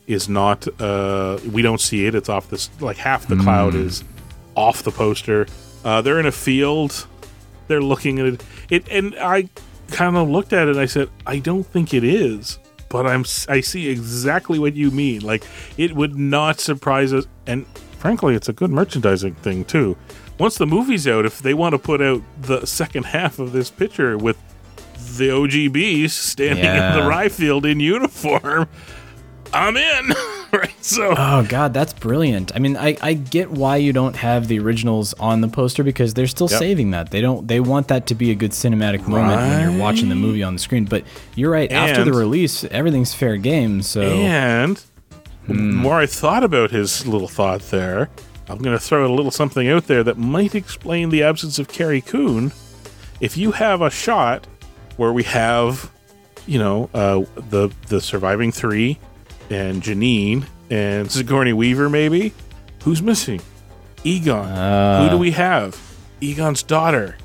is 0.07 0.27
not 0.29 0.67
uh 0.81 1.39
we 1.53 1.61
don't 1.61 1.81
see 1.83 2.07
it. 2.07 2.15
It's 2.15 2.31
off 2.31 2.49
this 2.49 2.71
like 2.81 2.97
half 2.97 3.29
the 3.29 3.37
cloud 3.37 3.75
is 3.75 4.05
off 4.55 4.83
the 4.83 4.91
poster. 4.91 5.47
Uh 5.85 6.01
they're 6.01 6.19
in 6.19 6.27
a 6.27 6.33
field. 6.33 7.07
They're 7.67 7.83
looking 7.83 8.19
at 8.19 8.27
it. 8.27 8.45
It 8.71 8.89
and 8.89 9.15
i 9.21 9.49
kind 9.91 10.17
of 10.17 10.29
looked 10.29 10.53
at 10.53 10.69
it 10.69 10.73
and 10.73 10.81
i 10.81 10.85
said 10.85 11.09
i 11.27 11.39
don't 11.39 11.65
think 11.65 11.95
it 11.95 12.05
is 12.05 12.59
but 12.91 13.07
i'm 13.07 13.25
i 13.49 13.59
see 13.61 13.89
exactly 13.89 14.59
what 14.59 14.75
you 14.75 14.91
mean. 14.91 15.21
Like 15.21 15.45
it 15.77 15.95
would 15.95 16.17
not 16.19 16.59
surprise 16.61 17.13
us 17.13 17.27
and 17.47 17.67
frankly 17.99 18.35
it's 18.35 18.49
a 18.49 18.53
good 18.53 18.71
merchandising 18.71 19.35
thing 19.37 19.65
too 19.65 19.97
once 20.39 20.57
the 20.57 20.67
movie's 20.67 21.07
out 21.09 21.27
if 21.27 21.39
they 21.41 21.55
want 21.55 21.73
to 21.73 21.79
put 21.79 22.01
out 22.01 22.23
the 22.41 22.67
second 22.67 23.05
half 23.07 23.39
of 23.39 23.53
this 23.53 23.71
picture 23.71 24.17
with 24.17 24.37
the 25.17 25.29
OGBs 25.29 26.11
standing 26.11 26.65
in 26.65 26.93
the 26.93 27.03
rye 27.03 27.29
field 27.29 27.65
in 27.67 27.81
uniform, 27.81 28.69
I'm 29.53 29.77
in. 29.77 30.09
right? 30.53 30.73
So 30.85 31.15
Oh 31.17 31.45
god, 31.49 31.75
that's 31.75 31.93
brilliant. 31.93 32.55
I 32.55 32.59
mean, 32.59 32.77
I, 32.77 32.97
I 33.03 33.13
get 33.15 33.51
why 33.51 33.77
you 33.77 33.93
don't 33.93 34.17
have 34.17 34.49
the 34.49 34.59
originals 34.61 35.13
on 35.15 35.41
the 35.41 35.49
poster 35.49 35.83
because 35.85 36.15
they're 36.15 36.27
still 36.27 36.49
Yep. 36.49 36.59
saving 36.59 36.91
that. 36.93 37.11
They 37.11 37.21
don't 37.21 37.47
they 37.49 37.61
want 37.61 37.89
that 37.89 38.07
to 38.09 38.15
be 38.15 38.31
a 38.31 38.35
good 38.35 38.53
cinematic 38.53 39.07
moment 39.07 39.41
when 39.41 39.61
you're 39.61 39.79
watching 39.79 40.09
the 40.09 40.15
movie 40.15 40.43
on 40.43 40.55
the 40.55 40.59
screen. 40.59 40.85
But 40.85 41.05
you're 41.35 41.51
right, 41.51 41.71
after 41.71 42.05
the 42.05 42.13
release, 42.13 42.65
everything's 42.65 43.13
fair 43.15 43.37
game. 43.37 43.83
So 43.83 44.01
And 44.23 44.77
the 45.47 45.55
Hmm. 45.55 45.75
more 45.77 45.99
I 46.01 46.07
thought 46.07 46.45
about 46.45 46.71
his 46.71 47.07
little 47.07 47.29
thought 47.29 47.61
there, 47.71 48.09
I'm 48.49 48.59
going 48.59 48.77
to 48.77 48.83
throw 48.83 49.07
a 49.07 49.13
little 49.13 49.31
something 49.31 49.69
out 49.69 49.87
there 49.87 50.03
that 50.05 50.17
might 50.17 50.55
explain 50.55 51.11
the 51.11 51.23
absence 51.23 51.59
of 51.59 51.69
Carrie 51.69 52.01
Coon. 52.01 52.53
If 53.21 53.37
you 53.37 53.53
have 53.53 53.83
a 53.83 53.91
shot 53.91 54.47
where 54.97 55.13
we 55.13 55.23
have, 55.25 55.91
you 56.47 56.59
know, 56.59 56.89
uh, 56.95 57.25
the 57.51 57.71
the 57.89 58.01
surviving 58.01 58.53
three, 58.53 58.99
and 59.51 59.83
Janine 59.83 60.45
and 60.71 61.11
Sigourney 61.11 61.53
Weaver, 61.53 61.89
maybe 61.91 62.33
who's 62.85 63.03
missing? 63.03 63.41
Egon. 64.05 64.47
Uh. 64.47 65.05
Who 65.05 65.11
do 65.11 65.19
we 65.19 65.33
have? 65.33 65.79
Egon's 66.21 66.63
daughter. 66.63 67.17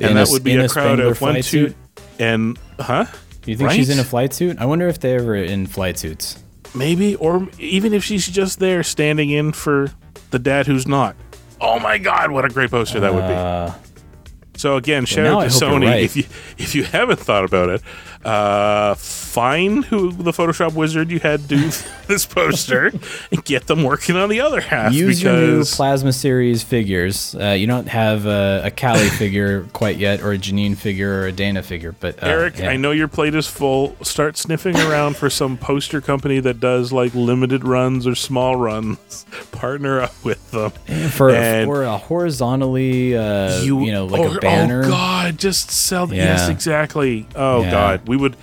And 0.00 0.12
a- 0.12 0.14
that 0.14 0.28
would 0.30 0.44
be 0.44 0.54
a, 0.56 0.64
a 0.64 0.68
crowd 0.68 1.00
of 1.00 1.20
one, 1.20 1.36
two, 1.36 1.42
suit? 1.42 1.76
and 2.18 2.58
huh? 2.78 3.06
Do 3.42 3.50
you 3.50 3.56
think 3.56 3.70
she's 3.72 3.90
in 3.90 3.98
a 3.98 4.04
flight 4.04 4.32
suit? 4.32 4.58
I 4.58 4.66
wonder 4.66 4.88
if 4.88 5.00
they 5.00 5.14
ever 5.14 5.34
in 5.34 5.66
flight 5.66 5.98
suits. 5.98 6.42
Maybe, 6.74 7.14
or 7.16 7.48
even 7.58 7.94
if 7.94 8.02
she's 8.02 8.26
just 8.26 8.58
there 8.58 8.82
standing 8.82 9.30
in 9.30 9.52
for 9.52 9.92
the 10.30 10.38
dad 10.38 10.66
who's 10.66 10.86
not. 10.86 11.16
Oh 11.60 11.78
my 11.78 11.98
god, 11.98 12.30
what 12.30 12.44
a 12.44 12.48
great 12.48 12.70
poster 12.70 13.00
that 13.00 13.14
would 13.14 13.26
be. 13.26 14.58
So 14.58 14.76
again, 14.76 15.04
shout 15.04 15.24
now 15.24 15.40
out 15.40 15.42
to 15.44 15.48
Sony 15.48 15.86
right. 15.86 16.02
if 16.02 16.16
you 16.16 16.24
if 16.58 16.74
you 16.74 16.84
haven't 16.84 17.18
thought 17.18 17.44
about 17.44 17.70
it. 17.70 17.82
Uh, 18.24 18.94
find 19.34 19.84
who 19.86 20.12
the 20.12 20.30
Photoshop 20.30 20.74
wizard 20.74 21.10
you 21.10 21.18
had 21.18 21.48
do 21.48 21.56
this 22.06 22.24
poster 22.24 22.92
and 23.32 23.44
get 23.44 23.66
them 23.66 23.82
working 23.82 24.14
on 24.14 24.28
the 24.28 24.40
other 24.40 24.60
half. 24.60 24.92
Use 24.92 25.20
your 25.20 25.32
new 25.36 25.64
Plasma 25.64 26.12
Series 26.12 26.62
figures. 26.62 27.34
Uh, 27.34 27.48
you 27.50 27.66
don't 27.66 27.88
have 27.88 28.26
a, 28.26 28.62
a 28.66 28.70
Callie 28.70 29.08
figure 29.08 29.64
quite 29.72 29.96
yet, 29.96 30.22
or 30.22 30.32
a 30.32 30.38
Janine 30.38 30.76
figure, 30.76 31.22
or 31.22 31.26
a 31.26 31.32
Dana 31.32 31.62
figure. 31.64 31.96
But 31.98 32.22
uh, 32.22 32.26
Eric, 32.26 32.58
yeah. 32.58 32.68
I 32.70 32.76
know 32.76 32.92
your 32.92 33.08
plate 33.08 33.34
is 33.34 33.48
full. 33.48 33.96
Start 34.02 34.36
sniffing 34.36 34.76
around 34.76 35.16
for 35.16 35.28
some 35.28 35.56
poster 35.58 36.00
company 36.00 36.38
that 36.40 36.60
does 36.60 36.92
like 36.92 37.12
limited 37.14 37.64
runs 37.64 38.06
or 38.06 38.14
small 38.14 38.54
runs. 38.54 39.26
Partner 39.50 40.00
up 40.00 40.14
with 40.24 40.50
them. 40.52 40.70
for 41.10 41.30
And- 41.30 41.66
for 41.66 41.82
a 41.82 41.98
horizontally, 41.98 43.16
uh, 43.16 43.60
you, 43.62 43.90
know, 43.90 44.06
like 44.06 44.20
or- 44.20 44.36
a 44.38 44.40
banner. 44.40 44.84
Oh 44.84 44.88
God, 44.90 45.38
just 45.38 45.70
sell. 45.72 46.12
Yes, 46.14 46.40
Yeah. 46.46 46.50
exactly. 46.50 47.26
Oh 47.34 47.62
Yeah. 47.62 47.70
God, 47.70 48.06
we 48.08 48.16
would, 48.16 48.36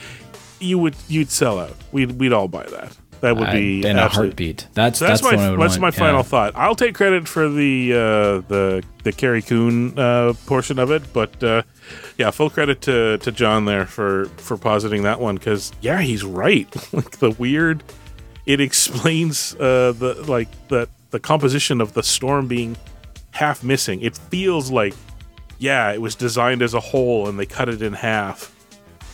you 0.61 0.77
would, 0.79 0.95
you'd 1.07 1.29
sell 1.31 1.59
out. 1.59 1.75
We'd 1.91 2.13
we'd 2.19 2.33
all 2.33 2.47
buy 2.47 2.63
that. 2.63 2.95
That 3.21 3.37
would 3.37 3.49
I- 3.49 3.53
be 3.53 3.85
in 3.85 3.97
a 3.97 4.01
absolute- 4.01 4.25
heartbeat. 4.29 4.67
That's 4.73 4.97
So 4.99 5.05
that's, 5.05 5.21
that's, 5.21 5.33
I 5.33 5.35
my 5.35 5.49
that's 5.57 5.77
want, 5.77 5.81
my 5.81 5.91
final 5.91 6.17
yeah. 6.17 6.23
thought. 6.23 6.53
I'll 6.55 6.75
take 6.75 6.95
credit 6.95 7.27
for 7.27 7.49
the 7.49 7.93
uh, 7.93 7.97
the 8.47 8.83
the 9.03 9.11
Carrie 9.11 9.43
Coon 9.43 9.97
uh, 9.97 10.33
portion 10.47 10.79
of 10.79 10.89
it, 10.91 11.03
but 11.13 11.43
uh, 11.43 11.61
yeah, 12.17 12.31
full 12.31 12.49
credit 12.49 12.81
to, 12.81 13.17
to 13.19 13.31
John 13.31 13.65
there 13.65 13.85
for 13.85 14.25
for 14.37 14.57
positing 14.57 15.03
that 15.03 15.19
one 15.19 15.35
because 15.35 15.71
yeah, 15.81 16.01
he's 16.01 16.23
right. 16.23 16.67
like 16.93 17.19
the 17.19 17.29
weird, 17.31 17.83
it 18.47 18.59
explains 18.59 19.55
uh, 19.55 19.91
the 19.95 20.23
like 20.27 20.49
the 20.69 20.87
the 21.11 21.19
composition 21.19 21.79
of 21.79 21.93
the 21.93 22.01
storm 22.03 22.47
being 22.47 22.75
half 23.31 23.63
missing. 23.63 24.01
It 24.01 24.17
feels 24.17 24.71
like 24.71 24.95
yeah, 25.59 25.91
it 25.91 26.01
was 26.01 26.15
designed 26.15 26.63
as 26.63 26.73
a 26.73 26.79
whole 26.79 27.27
and 27.29 27.37
they 27.37 27.45
cut 27.45 27.69
it 27.69 27.83
in 27.83 27.93
half, 27.93 28.50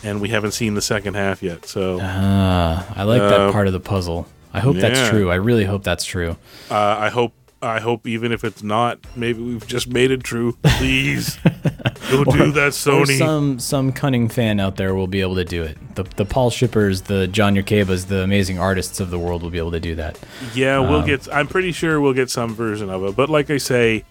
and 0.04 0.20
we 0.20 0.28
haven't 0.28 0.52
seen 0.52 0.74
the 0.74 0.82
second 0.82 1.14
half 1.14 1.42
yet. 1.42 1.66
So 1.66 1.98
Ah, 2.00 2.86
I 2.96 3.02
like 3.04 3.20
Uh, 3.22 3.28
that 3.28 3.52
part 3.52 3.66
of 3.66 3.72
the 3.72 3.80
puzzle. 3.80 4.26
I 4.52 4.60
hope 4.60 4.76
that's 4.76 5.08
true. 5.08 5.30
I 5.30 5.34
really 5.36 5.64
hope 5.64 5.84
that's 5.84 6.04
true. 6.04 6.36
Uh, 6.70 6.74
I 6.98 7.08
hope. 7.10 7.32
I 7.60 7.80
hope 7.80 8.06
even 8.06 8.30
if 8.30 8.44
it's 8.44 8.62
not, 8.62 9.00
maybe 9.16 9.42
we've 9.42 9.66
just 9.66 9.88
made 9.88 10.12
it 10.12 10.22
true. 10.22 10.56
Please, 10.62 11.38
don't 12.08 12.30
do 12.30 12.52
that, 12.52 12.68
Or 12.68 13.02
Sony. 13.02 13.18
some 13.18 13.58
some 13.58 13.92
cunning 13.92 14.28
fan 14.28 14.60
out 14.60 14.76
there 14.76 14.94
will 14.94 15.08
be 15.08 15.20
able 15.20 15.34
to 15.34 15.44
do 15.44 15.64
it. 15.64 15.76
The 15.96 16.04
the 16.04 16.24
Paul 16.24 16.50
Shippers, 16.50 17.02
the 17.02 17.26
John 17.26 17.56
Yerkebas, 17.56 18.06
the 18.06 18.22
amazing 18.22 18.60
artists 18.60 19.00
of 19.00 19.10
the 19.10 19.18
world 19.18 19.42
will 19.42 19.50
be 19.50 19.58
able 19.58 19.72
to 19.72 19.80
do 19.80 19.96
that. 19.96 20.16
yeah, 20.54 20.78
we'll 20.78 21.00
um, 21.00 21.06
get. 21.06 21.26
I'm 21.34 21.48
pretty 21.48 21.72
sure 21.72 22.00
we'll 22.00 22.12
get 22.14 22.30
some 22.30 22.54
version 22.54 22.90
of 22.90 23.02
it. 23.04 23.16
But 23.16 23.28
like 23.28 23.50
I 23.50 23.56
say, 23.58 24.04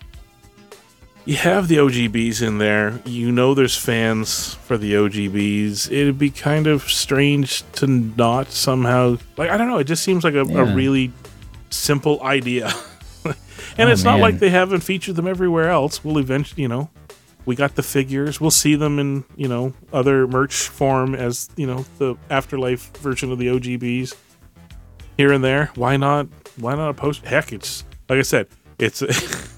you 1.28 1.36
have 1.36 1.68
the 1.68 1.76
OGBs 1.76 2.42
in 2.42 2.58
there. 2.58 3.02
You 3.04 3.34
know, 3.34 3.54
there's 3.54 3.76
fans 3.76 4.54
for 4.54 4.78
the 4.78 4.94
OGBs. 4.94 5.92
It'd 5.92 6.18
be 6.18 6.30
kind 6.30 6.68
of 6.68 6.84
strange 6.84 7.70
to 7.74 7.86
not 7.86 8.50
somehow. 8.50 9.18
Like 9.36 9.50
I 9.50 9.58
don't 9.58 9.68
know. 9.68 9.78
It 9.78 9.84
just 9.84 10.04
seems 10.04 10.24
like 10.24 10.36
a, 10.36 10.42
a 10.42 10.74
really 10.74 11.12
simple 11.70 12.24
idea. 12.24 12.68
and 13.26 13.36
Oh, 13.78 13.92
it's 13.92 14.04
not 14.06 14.22
like 14.22 14.40
they 14.40 14.50
haven't 14.50 14.80
featured 14.80 15.18
them 15.18 15.28
everywhere 15.28 15.70
else. 15.70 16.02
We'll 16.02 16.18
eventually, 16.18 16.62
you 16.62 16.70
know, 16.70 16.90
we 17.46 17.56
got 17.56 17.76
the 17.76 17.84
figures. 17.84 18.40
We'll 18.40 18.50
see 18.50 18.76
them 18.76 18.98
in, 18.98 19.26
you 19.36 19.50
know, 19.50 19.74
other 19.92 20.28
merch 20.28 20.70
form 20.70 21.14
as, 21.14 21.50
you 21.58 21.68
know, 21.68 21.86
the 21.98 22.16
afterlife 22.30 22.96
version 23.00 23.34
of 23.34 23.38
the 23.38 23.48
OGBs 23.48 24.16
here 25.18 25.34
and 25.34 25.44
there. 25.44 25.72
Why 25.76 25.98
not? 25.98 26.28
Why 26.56 26.76
not 26.76 26.90
a 26.90 26.94
post? 26.94 27.26
Heck, 27.26 27.52
it's 27.52 27.84
like 28.08 28.20
I 28.20 28.22
said, 28.22 28.48
it's 28.80 29.02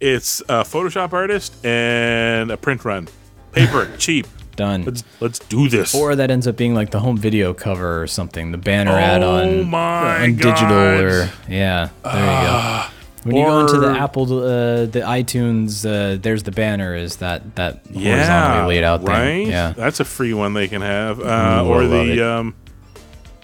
it's 0.00 0.40
a 0.42 0.62
Photoshop 0.62 1.12
artist 1.12 1.64
and 1.64 2.50
a 2.50 2.56
print 2.56 2.84
run, 2.84 3.08
paper 3.52 3.90
cheap. 3.98 4.26
Done. 4.56 4.86
Let's 4.86 5.04
let's 5.20 5.38
do 5.38 5.68
this. 5.68 5.94
Or 5.94 6.16
that 6.16 6.30
ends 6.30 6.46
up 6.46 6.56
being 6.56 6.74
like 6.74 6.90
the 6.90 7.00
home 7.00 7.18
video 7.18 7.52
cover 7.52 8.00
or 8.00 8.06
something, 8.06 8.52
the 8.52 8.58
banner 8.58 8.92
ad 8.92 9.22
Oh 9.22 9.36
on, 9.36 9.68
my 9.68 10.22
on 10.22 10.36
digital 10.36 10.72
or 10.72 11.30
yeah, 11.46 11.90
there 12.02 12.42
you 12.42 12.48
go. 12.48 12.86
When 13.24 13.36
you 13.36 13.44
go 13.44 13.60
into 13.60 13.80
the 13.80 13.90
Apple, 13.90 14.22
uh, 14.22 14.86
the 14.86 15.00
iTunes, 15.00 15.84
uh, 15.84 16.16
there's 16.22 16.44
the 16.44 16.52
banner. 16.52 16.94
Is 16.94 17.16
that 17.16 17.56
that 17.56 17.80
yeah, 17.90 18.14
horizontally 18.14 18.76
laid 18.76 18.84
out 18.84 19.02
right? 19.02 19.18
thing? 19.18 19.48
Yeah, 19.48 19.74
that's 19.76 20.00
a 20.00 20.04
free 20.06 20.32
one 20.32 20.54
they 20.54 20.68
can 20.68 20.80
have. 20.80 21.20
Uh, 21.20 21.64
or 21.66 21.86
the, 21.86 22.26
um, 22.26 22.54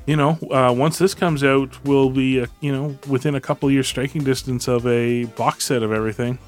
you 0.07 0.17
know, 0.17 0.39
uh, 0.51 0.73
once 0.77 0.99
this 0.99 1.15
comes 1.15 1.45
out, 1.45 1.85
we'll 1.85 2.11
be, 2.11 2.41
uh, 2.41 2.47
you 2.61 2.73
know, 2.73 2.97
within 3.09 3.35
a 3.35 3.41
couple 3.41 3.71
years 3.71 3.87
striking 3.89 4.25
distance 4.25 4.69
of 4.69 4.87
a 4.87 5.25
box 5.25 5.65
set 5.67 5.83
of 5.83 5.93
everything. 5.93 6.39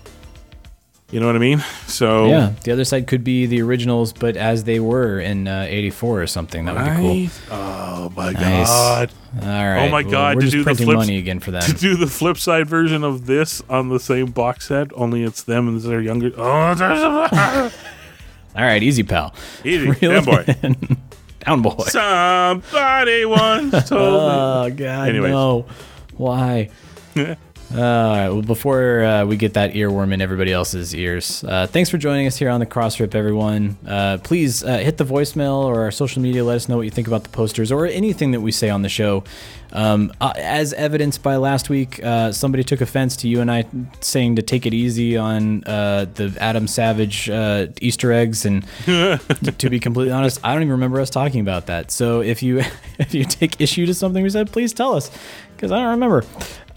You 1.10 1.20
know 1.20 1.26
what 1.26 1.36
I 1.36 1.38
mean? 1.38 1.62
So 1.86 2.26
yeah. 2.26 2.52
The 2.64 2.72
other 2.72 2.84
side 2.84 3.06
could 3.06 3.22
be 3.22 3.46
the 3.46 3.62
originals, 3.62 4.12
but 4.12 4.36
as 4.36 4.64
they 4.64 4.80
were 4.80 5.20
in 5.20 5.46
uh, 5.46 5.66
'84 5.68 6.22
or 6.22 6.26
something. 6.26 6.64
That 6.64 6.74
would 6.74 6.96
be 6.96 7.28
cool. 7.28 7.56
Oh 7.56 8.12
my 8.16 8.32
Nice. 8.32 8.66
god! 8.66 9.12
All 9.42 9.46
right. 9.48 9.86
Oh 9.86 9.90
my 9.90 10.02
well, 10.02 10.10
god! 10.10 10.36
we're 10.36 10.40
to 10.40 10.46
just 10.46 10.52
do 10.54 10.58
the 10.60 10.64
printing 10.64 10.86
flip, 10.86 10.96
money 10.96 11.18
again 11.18 11.38
for 11.38 11.52
them. 11.52 11.62
To 11.66 11.72
do 11.72 11.94
the 11.96 12.08
flip 12.08 12.36
side 12.38 12.66
version 12.66 13.04
of 13.04 13.26
this 13.26 13.62
on 13.68 13.90
the 13.90 14.00
same 14.00 14.32
box 14.32 14.66
set, 14.68 14.90
only 14.94 15.22
it's 15.22 15.42
them 15.44 15.68
and 15.68 15.80
they're 15.80 16.00
younger. 16.00 16.32
Oh, 16.36 16.74
there's 16.74 17.00
a 17.00 17.70
All 18.56 18.64
right, 18.64 18.82
easy, 18.82 19.04
pal. 19.04 19.34
easy, 19.62 19.90
Reel 20.00 20.22
boy. 20.24 20.44
Down 21.44 21.62
boy. 21.62 21.84
Somebody 21.88 23.24
once 23.24 23.88
told 23.88 24.00
me. 24.00 24.34
Oh. 24.34 24.70
God, 24.74 25.08
Anyways. 25.08 25.30
no! 25.32 25.66
Why? 26.16 26.70
All 27.72 27.80
right. 27.80 28.28
Well, 28.28 28.42
before 28.42 29.02
uh, 29.02 29.24
we 29.24 29.36
get 29.36 29.54
that 29.54 29.72
earworm 29.72 30.12
in 30.12 30.20
everybody 30.20 30.52
else's 30.52 30.94
ears, 30.94 31.42
uh, 31.42 31.66
thanks 31.66 31.90
for 31.90 31.98
joining 31.98 32.26
us 32.26 32.36
here 32.36 32.48
on 32.48 32.60
the 32.60 32.66
Crossrip, 32.66 33.14
everyone. 33.16 33.76
Uh, 33.86 34.18
please 34.22 34.62
uh, 34.62 34.78
hit 34.78 34.96
the 34.96 35.04
voicemail 35.04 35.64
or 35.64 35.80
our 35.82 35.90
social 35.90 36.22
media. 36.22 36.44
Let 36.44 36.56
us 36.56 36.68
know 36.68 36.76
what 36.76 36.82
you 36.82 36.90
think 36.90 37.08
about 37.08 37.24
the 37.24 37.30
posters 37.30 37.72
or 37.72 37.86
anything 37.86 38.30
that 38.30 38.40
we 38.40 38.52
say 38.52 38.70
on 38.70 38.82
the 38.82 38.88
show. 38.88 39.24
Um, 39.72 40.12
uh, 40.20 40.32
as 40.36 40.72
evidenced 40.72 41.24
by 41.24 41.34
last 41.34 41.68
week, 41.68 42.02
uh, 42.04 42.30
somebody 42.30 42.62
took 42.62 42.80
offense 42.80 43.16
to 43.18 43.28
you 43.28 43.40
and 43.40 43.50
I 43.50 43.64
saying 44.00 44.36
to 44.36 44.42
take 44.42 44.66
it 44.66 44.74
easy 44.74 45.16
on 45.16 45.64
uh, 45.64 46.06
the 46.14 46.32
Adam 46.38 46.68
Savage 46.68 47.28
uh, 47.28 47.66
Easter 47.80 48.12
eggs, 48.12 48.46
and 48.46 48.64
to, 48.84 49.18
to 49.58 49.68
be 49.68 49.80
completely 49.80 50.12
honest, 50.12 50.38
I 50.44 50.52
don't 50.52 50.62
even 50.62 50.72
remember 50.72 51.00
us 51.00 51.10
talking 51.10 51.40
about 51.40 51.66
that. 51.66 51.90
So 51.90 52.20
if 52.20 52.40
you 52.40 52.58
if 53.00 53.14
you 53.14 53.24
take 53.24 53.60
issue 53.60 53.84
to 53.86 53.94
something 53.94 54.22
we 54.22 54.30
said, 54.30 54.52
please 54.52 54.72
tell 54.72 54.94
us 54.94 55.10
because 55.56 55.72
I 55.72 55.78
don't 55.78 55.90
remember. 55.90 56.24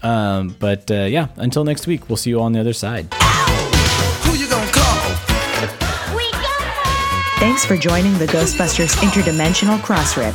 Um, 0.02 0.56
but 0.58 0.90
uh, 0.90 1.04
yeah, 1.04 1.28
until 1.36 1.64
next 1.64 1.86
week, 1.86 2.08
we'll 2.08 2.16
see 2.16 2.30
you 2.30 2.40
on 2.40 2.52
the 2.52 2.60
other 2.60 2.72
side. 2.72 3.08
Thanks 7.38 7.64
for 7.64 7.76
joining 7.76 8.18
the 8.18 8.26
Ghostbusters 8.26 8.96
Interdimensional 8.96 9.78
Crossrip. 9.78 10.34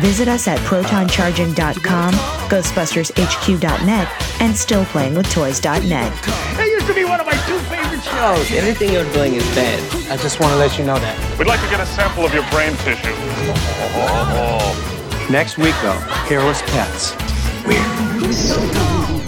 Visit 0.00 0.26
us 0.26 0.48
at 0.48 0.58
protoncharging.com, 0.60 2.14
ghostbustershq.net, 2.14 4.08
and 4.40 4.54
stillplayingwithtoys.net. 4.54 6.12
That 6.56 6.68
used 6.68 6.86
to 6.88 6.94
be 6.94 7.04
one 7.04 7.20
of 7.20 7.26
my 7.26 7.32
two 7.46 7.58
favorite 7.70 8.02
shows. 8.02 8.50
Anything 8.50 8.92
you're 8.92 9.10
doing 9.12 9.34
is 9.34 9.44
bad. 9.54 10.10
I 10.10 10.16
just 10.16 10.40
want 10.40 10.52
to 10.52 10.58
let 10.58 10.76
you 10.78 10.84
know 10.84 10.98
that. 10.98 11.38
We'd 11.38 11.46
like 11.46 11.60
to 11.60 11.68
get 11.68 11.78
a 11.78 11.86
sample 11.86 12.24
of 12.24 12.34
your 12.34 12.48
brain 12.50 12.74
tissue. 12.78 13.14
Next 15.30 15.58
week, 15.58 15.74
though, 15.82 16.00
hairless 16.26 16.60
pets. 16.62 17.31
We're 17.64 17.74
to 17.74 18.26
push 18.26 18.36
some 18.36 18.66
more. 18.74 19.21